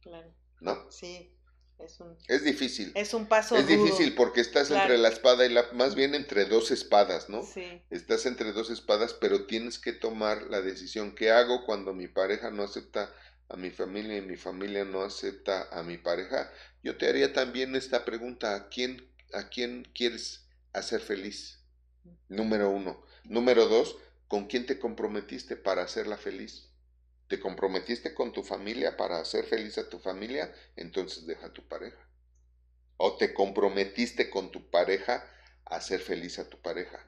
[0.00, 0.34] Claro.
[0.62, 0.90] ¿no?
[0.90, 1.34] Sí,
[1.78, 2.16] es un...
[2.28, 2.92] Es difícil.
[2.94, 5.66] Es un paso Es difícil porque estás entre la espada y la...
[5.72, 7.42] Más bien entre dos espadas, ¿no?
[7.42, 7.82] Sí.
[7.90, 11.14] Estás entre dos espadas, pero tienes que tomar la decisión.
[11.14, 13.12] ¿Qué hago cuando mi pareja no acepta
[13.48, 16.50] a mi familia y mi familia no acepta a mi pareja?
[16.82, 18.54] Yo te haría también esta pregunta.
[18.54, 21.58] ¿A quién, a quién quieres hacer feliz?
[22.28, 23.04] Número uno.
[23.24, 23.96] Número dos,
[24.28, 26.72] ¿con quién te comprometiste para hacerla feliz?
[27.32, 31.66] te comprometiste con tu familia para hacer feliz a tu familia, entonces deja a tu
[31.66, 31.96] pareja.
[32.98, 35.26] O te comprometiste con tu pareja
[35.64, 37.02] a hacer feliz a tu pareja.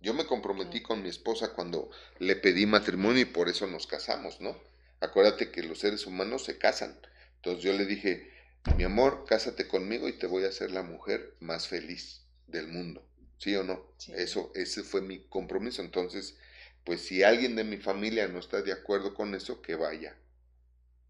[0.00, 4.40] Yo me comprometí con mi esposa cuando le pedí matrimonio y por eso nos casamos,
[4.40, 4.58] ¿no?
[5.00, 6.98] Acuérdate que los seres humanos se casan.
[7.36, 8.32] Entonces yo le dije,
[8.76, 13.04] mi amor, cásate conmigo y te voy a hacer la mujer más feliz del mundo.
[13.38, 13.92] ¿Sí o no?
[14.16, 15.80] Eso, ese fue mi compromiso.
[15.80, 16.36] Entonces,
[16.84, 20.16] pues si alguien de mi familia no está de acuerdo con eso, que vaya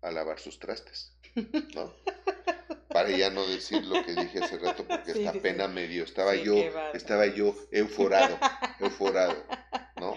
[0.02, 1.12] a lavar sus trastes,
[1.74, 1.94] ¿no?
[2.88, 6.04] Para ya no decir lo que dije hace rato, porque esta pena me dio.
[6.04, 6.54] Estaba yo,
[6.94, 8.38] estaba yo euforado,
[8.80, 9.36] euforado,
[9.96, 10.16] ¿no?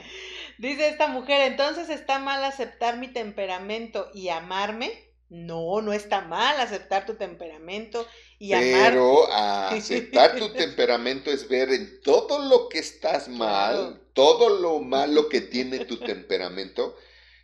[0.57, 5.10] Dice esta mujer, entonces está mal aceptar mi temperamento y amarme.
[5.31, 8.05] No, no está mal aceptar tu temperamento
[8.37, 8.91] y amar.
[8.91, 15.29] Pero aceptar tu temperamento es ver en todo lo que estás mal, todo lo malo
[15.29, 16.97] que tiene tu temperamento,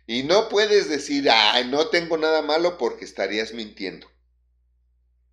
[0.06, 4.06] y no puedes decir, ay, no tengo nada malo porque estarías mintiendo.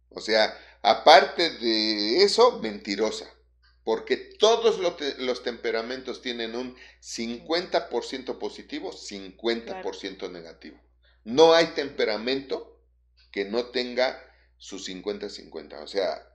[0.07, 3.29] O sea, aparte de eso, mentirosa.
[3.83, 4.79] Porque todos
[5.19, 10.84] los temperamentos tienen un 50% positivo, 50% negativo.
[11.25, 12.79] No hay temperamento
[13.31, 14.17] que no tenga
[14.57, 15.83] su 50-50.
[15.83, 16.25] O sea,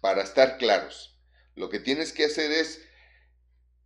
[0.00, 1.16] para estar claros,
[1.54, 2.82] lo que tienes que hacer es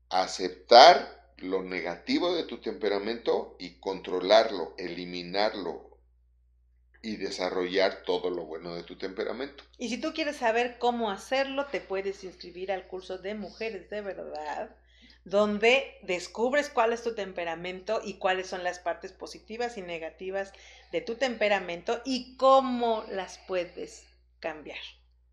[0.09, 6.01] aceptar lo negativo de tu temperamento y controlarlo, eliminarlo
[7.03, 9.63] y desarrollar todo lo bueno de tu temperamento.
[9.79, 14.01] Y si tú quieres saber cómo hacerlo, te puedes inscribir al curso de Mujeres de
[14.01, 14.75] Verdad
[15.27, 20.53] donde descubres cuál es tu temperamento y cuáles son las partes positivas y negativas
[20.93, 24.05] de tu temperamento y cómo las puedes
[24.39, 24.79] cambiar,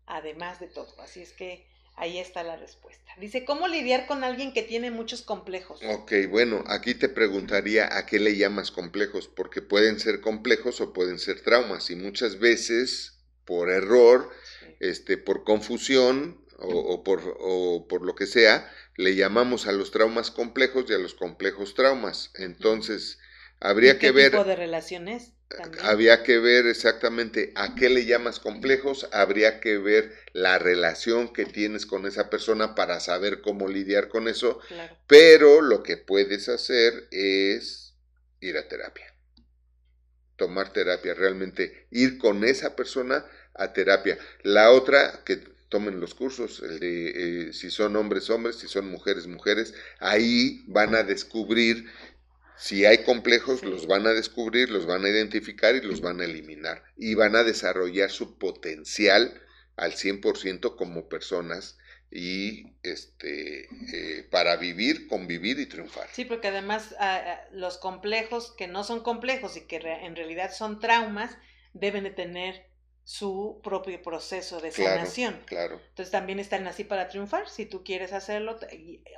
[0.06, 1.00] además de todo.
[1.00, 1.64] Así es que
[1.94, 3.12] ahí está la respuesta.
[3.20, 5.80] Dice, ¿cómo lidiar con alguien que tiene muchos complejos?
[5.88, 10.92] Ok, bueno, aquí te preguntaría a qué le llamas complejos, porque pueden ser complejos o
[10.92, 14.28] pueden ser traumas y muchas veces por error,
[14.80, 20.30] este, por confusión o, por, o por lo que sea, le llamamos a los traumas
[20.30, 22.30] complejos y a los complejos traumas.
[22.34, 23.18] Entonces,
[23.60, 24.30] habría que ver...
[24.30, 25.32] ¿Qué tipo de relaciones?
[25.82, 31.44] Habría que ver exactamente a qué le llamas complejos, habría que ver la relación que
[31.44, 34.58] tienes con esa persona para saber cómo lidiar con eso,
[35.06, 37.94] pero lo que puedes hacer es
[38.40, 39.14] ir a terapia,
[40.36, 44.18] tomar terapia, realmente ir con esa persona a terapia.
[44.42, 48.88] La otra que tomen los cursos, el de eh, si son hombres, hombres, si son
[48.88, 51.90] mujeres, mujeres, ahí van a descubrir
[52.56, 56.26] si hay complejos, los van a descubrir, los van a identificar y los van a
[56.26, 56.84] eliminar.
[56.96, 59.42] Y van a desarrollar su potencial
[59.74, 61.76] al 100% como personas
[62.08, 66.06] y este eh, para vivir, convivir y triunfar.
[66.12, 70.52] Sí, porque además ah, ah, los complejos que no son complejos y que en realidad
[70.52, 71.36] son traumas
[71.72, 72.68] deben de tener
[73.04, 75.42] su propio proceso de sanación.
[75.44, 75.80] Claro.
[75.90, 77.48] Entonces también están así para triunfar.
[77.48, 78.58] Si tú quieres hacerlo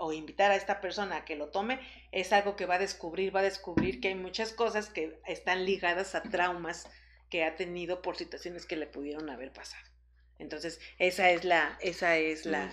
[0.01, 1.81] o invitar a esta persona a que lo tome,
[2.11, 5.65] es algo que va a descubrir, va a descubrir que hay muchas cosas que están
[5.65, 6.89] ligadas a traumas
[7.31, 9.85] que ha tenido por situaciones que le pudieron haber pasado.
[10.39, 12.71] Entonces, esa es la, esa es la,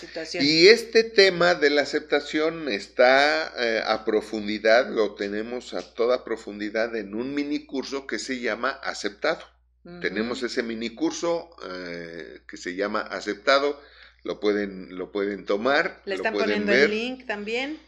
[0.00, 0.44] situación.
[0.44, 6.96] Y este tema de la aceptación está eh, a profundidad, lo tenemos a toda profundidad
[6.96, 9.44] en un mini curso que se llama Aceptado.
[10.00, 13.80] Tenemos ese mini curso eh, que se llama Aceptado,
[14.22, 16.00] lo pueden, lo pueden tomar.
[16.04, 17.80] Le están poniendo el link también.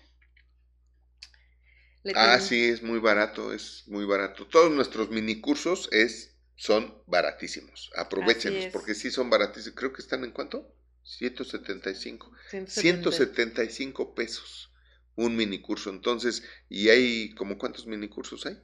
[2.14, 4.46] ah, sí, es muy barato, es muy barato.
[4.46, 7.92] Todos nuestros mini cursos es, son baratísimos.
[7.96, 9.78] Aprovechenlos, porque sí son baratísimos.
[9.78, 10.74] Creo que están en cuánto?
[11.04, 12.32] 175.
[12.66, 14.74] 175 pesos
[15.16, 15.90] un mini curso.
[15.90, 18.58] Entonces, ¿y hay como cuántos mini cursos hay?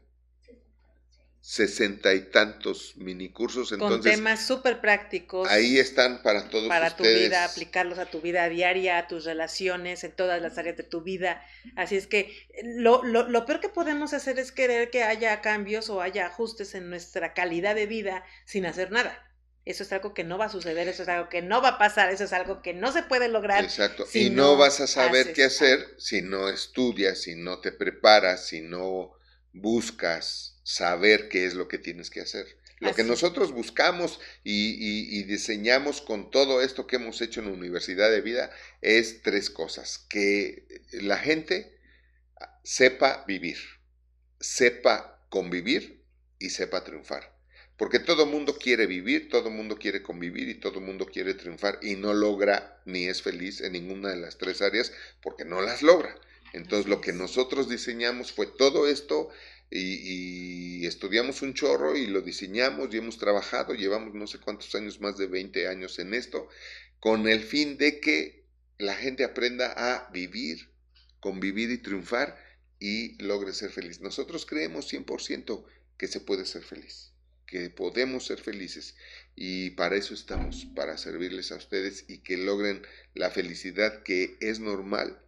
[1.40, 3.72] Sesenta y tantos minicursos.
[3.72, 5.48] Entonces, Con temas súper prácticos.
[5.48, 10.04] Ahí están para todos Para tu vida, aplicarlos a tu vida diaria, a tus relaciones,
[10.04, 11.42] en todas las áreas de tu vida.
[11.76, 15.88] Así es que lo, lo, lo peor que podemos hacer es querer que haya cambios
[15.88, 19.26] o haya ajustes en nuestra calidad de vida sin hacer nada.
[19.64, 21.78] Eso es algo que no va a suceder, eso es algo que no va a
[21.78, 23.62] pasar, eso es algo que no se puede lograr.
[23.62, 24.06] Exacto.
[24.14, 28.62] y no, vas a saber qué hacer si no estudias, si no te preparas, si
[28.62, 29.12] no
[29.52, 32.47] buscas saber qué es lo que tienes que hacer.
[32.78, 38.10] Lo que nosotros buscamos y, diseñamos con todo esto que hemos hecho en la Universidad
[38.10, 39.98] de Vida es tres cosas.
[40.09, 41.76] Que la gente
[42.62, 43.59] sepa vivir,
[44.38, 46.05] sepa convivir
[46.38, 47.36] y sepa triunfar.
[47.76, 51.97] Porque todo mundo quiere vivir, todo mundo quiere convivir y todo mundo quiere triunfar y
[51.97, 56.16] no logra ni es feliz en ninguna de las tres áreas porque no las logra.
[56.52, 59.30] Entonces lo que nosotros diseñamos fue todo esto
[59.70, 65.01] y, estudiamos un chorro y lo diseñamos y hemos trabajado, llevamos no sé cuántos años,
[65.01, 66.48] más de 20 años en esto,
[66.98, 68.44] con el fin de que
[68.78, 70.70] la gente aprenda a vivir,
[71.20, 72.36] convivir y triunfar
[72.80, 74.01] y logre ser feliz.
[74.01, 75.64] Nosotros creemos 100%
[75.97, 77.12] que se puede ser feliz,
[77.47, 78.97] que podemos ser felices
[79.36, 82.82] y para eso estamos, para servirles a ustedes y que logren
[83.14, 85.22] la felicidad que es normal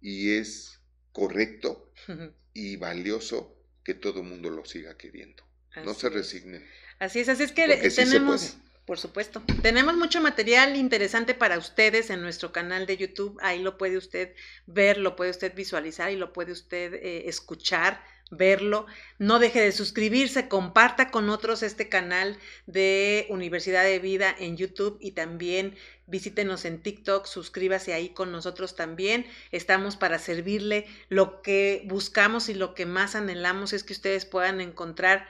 [0.00, 0.80] y es
[1.12, 1.90] correcto
[2.54, 3.57] y valioso
[3.88, 5.42] que todo mundo lo siga queriendo.
[5.82, 6.62] no se resignen.
[6.98, 12.20] Así es, así es que tenemos, por supuesto, tenemos mucho material interesante para ustedes en
[12.20, 13.38] nuestro canal de YouTube.
[13.40, 14.34] Ahí lo puede usted
[14.66, 18.86] ver, lo puede usted visualizar y lo puede usted eh, escuchar verlo.
[19.18, 24.98] No deje de suscribirse, comparta con otros este canal de Universidad de Vida en YouTube
[25.00, 25.76] y también
[26.06, 29.26] visítenos en TikTok, suscríbase ahí con nosotros también.
[29.52, 30.86] Estamos para servirle.
[31.08, 35.26] Lo que buscamos y lo que más anhelamos es que ustedes puedan encontrar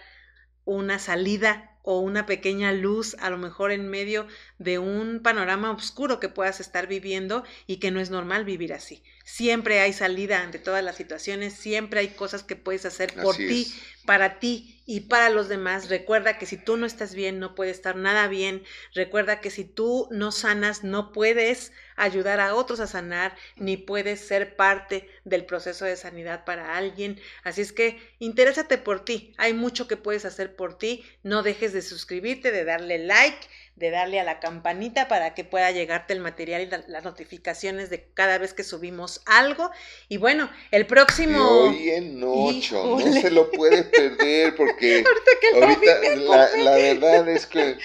[0.65, 4.27] una salida o una pequeña luz a lo mejor en medio
[4.59, 9.03] de un panorama oscuro que puedas estar viviendo y que no es normal vivir así.
[9.25, 13.73] Siempre hay salida ante todas las situaciones, siempre hay cosas que puedes hacer por ti,
[14.07, 15.91] para ti y para los demás.
[15.91, 18.65] Recuerda que si tú no estás bien, no puede estar nada bien.
[18.95, 24.21] Recuerda que si tú no sanas, no puedes ayudar a otros a sanar, ni puedes
[24.21, 27.21] ser parte del proceso de sanidad para alguien.
[27.45, 29.35] Así es que interésate por ti.
[29.37, 31.05] Hay mucho que puedes hacer por ti.
[31.23, 33.47] No dejes de suscribirte, de darle like
[33.78, 38.11] de darle a la campanita para que pueda llegarte el material y las notificaciones de
[38.12, 39.70] cada vez que subimos algo.
[40.09, 41.39] Y bueno, el próximo...
[41.39, 45.05] hoy en ocho, no se lo puede perder porque
[45.55, 46.16] ahorita,
[46.57, 47.77] la, verdad es que...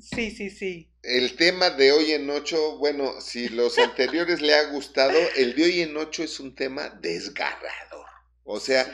[0.00, 0.90] Sí, sí, sí.
[1.02, 5.64] El tema de hoy en ocho, bueno, si los anteriores le ha gustado, el de
[5.64, 8.06] hoy en ocho es un tema desgarrador.
[8.44, 8.86] O sea,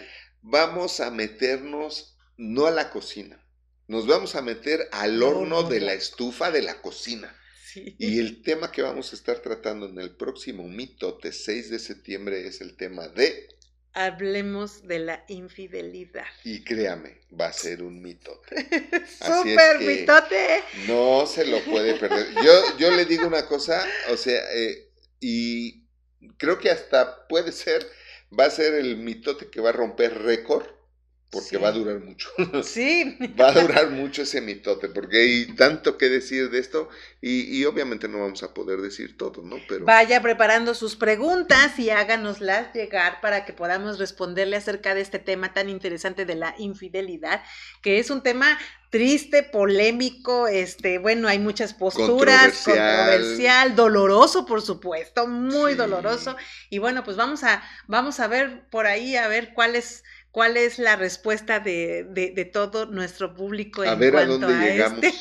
[0.43, 3.45] vamos a meternos no a la cocina,
[3.91, 7.37] nos vamos a meter al horno de la estufa de la cocina.
[7.75, 12.47] Y el tema que vamos a estar tratando en el próximo mitote 6 de septiembre
[12.47, 13.49] es el tema de...
[13.93, 16.27] Hablemos de la infidelidad.
[16.45, 18.55] Y créame, va a ser un mitote.
[19.21, 20.63] ¡Súper mitote!
[20.87, 22.33] No se lo puede perder.
[22.45, 24.89] Yo, yo le digo una cosa, o sea, eh,
[25.19, 25.83] y
[26.37, 27.85] creo que hasta puede ser,
[28.39, 30.80] va a ser el mitote que va a romper récord
[31.31, 32.29] porque va a durar mucho.
[32.65, 33.17] Sí.
[33.41, 36.89] va a durar mucho ese mitote, porque hay tanto que decir de esto
[37.21, 39.57] y, obviamente no vamos a poder decir todo, ¿no?
[39.69, 39.85] Pero...
[39.85, 45.55] Vaya preparando sus preguntas y háganoslas llegar para que podamos responderle acerca de este tema
[45.55, 47.43] tan interesante de la infidelidad,
[47.83, 48.59] que es un tema
[48.91, 56.37] triste, polémico, este, bueno, hay muchas posturas, controversial, doloroso, por supuesto, muy doloroso.
[56.71, 60.03] Y bueno, pues vamos a, vamos a ver por ahí, a ver cuál es
[60.33, 65.05] cuál es la respuesta de, de, todo nuestro público a ver a dónde llegamos.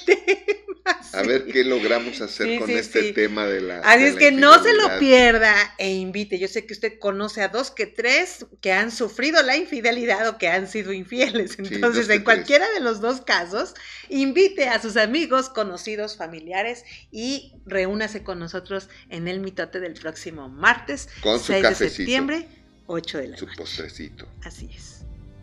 [1.13, 3.79] A ver qué logramos hacer con este tema de la.
[3.79, 6.39] Así es que no se lo pierda e invite.
[6.39, 10.37] Yo sé que usted conoce a dos que tres que han sufrido la infidelidad o
[10.37, 11.57] que han sido infieles.
[11.59, 13.73] Entonces, en cualquiera de los dos casos,
[14.09, 20.49] invite a sus amigos, conocidos, familiares y reúnase con nosotros en el mitote del próximo
[20.49, 22.47] martes, con 6 de septiembre,
[22.87, 24.27] 8 de la Su postrecito.
[24.43, 24.98] Así es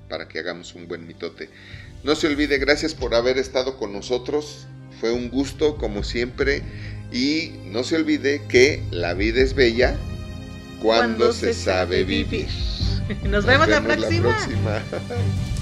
[0.08, 1.50] para que hagamos un buen mitote.
[2.04, 4.66] No se olvide, gracias por haber estado con nosotros.
[5.00, 6.62] Fue un gusto, como siempre.
[7.12, 9.96] Y no se olvide que la vida es bella
[10.80, 12.48] cuando, se, sabe vivir.
[13.24, 14.38] Nos, vemos, la próxima.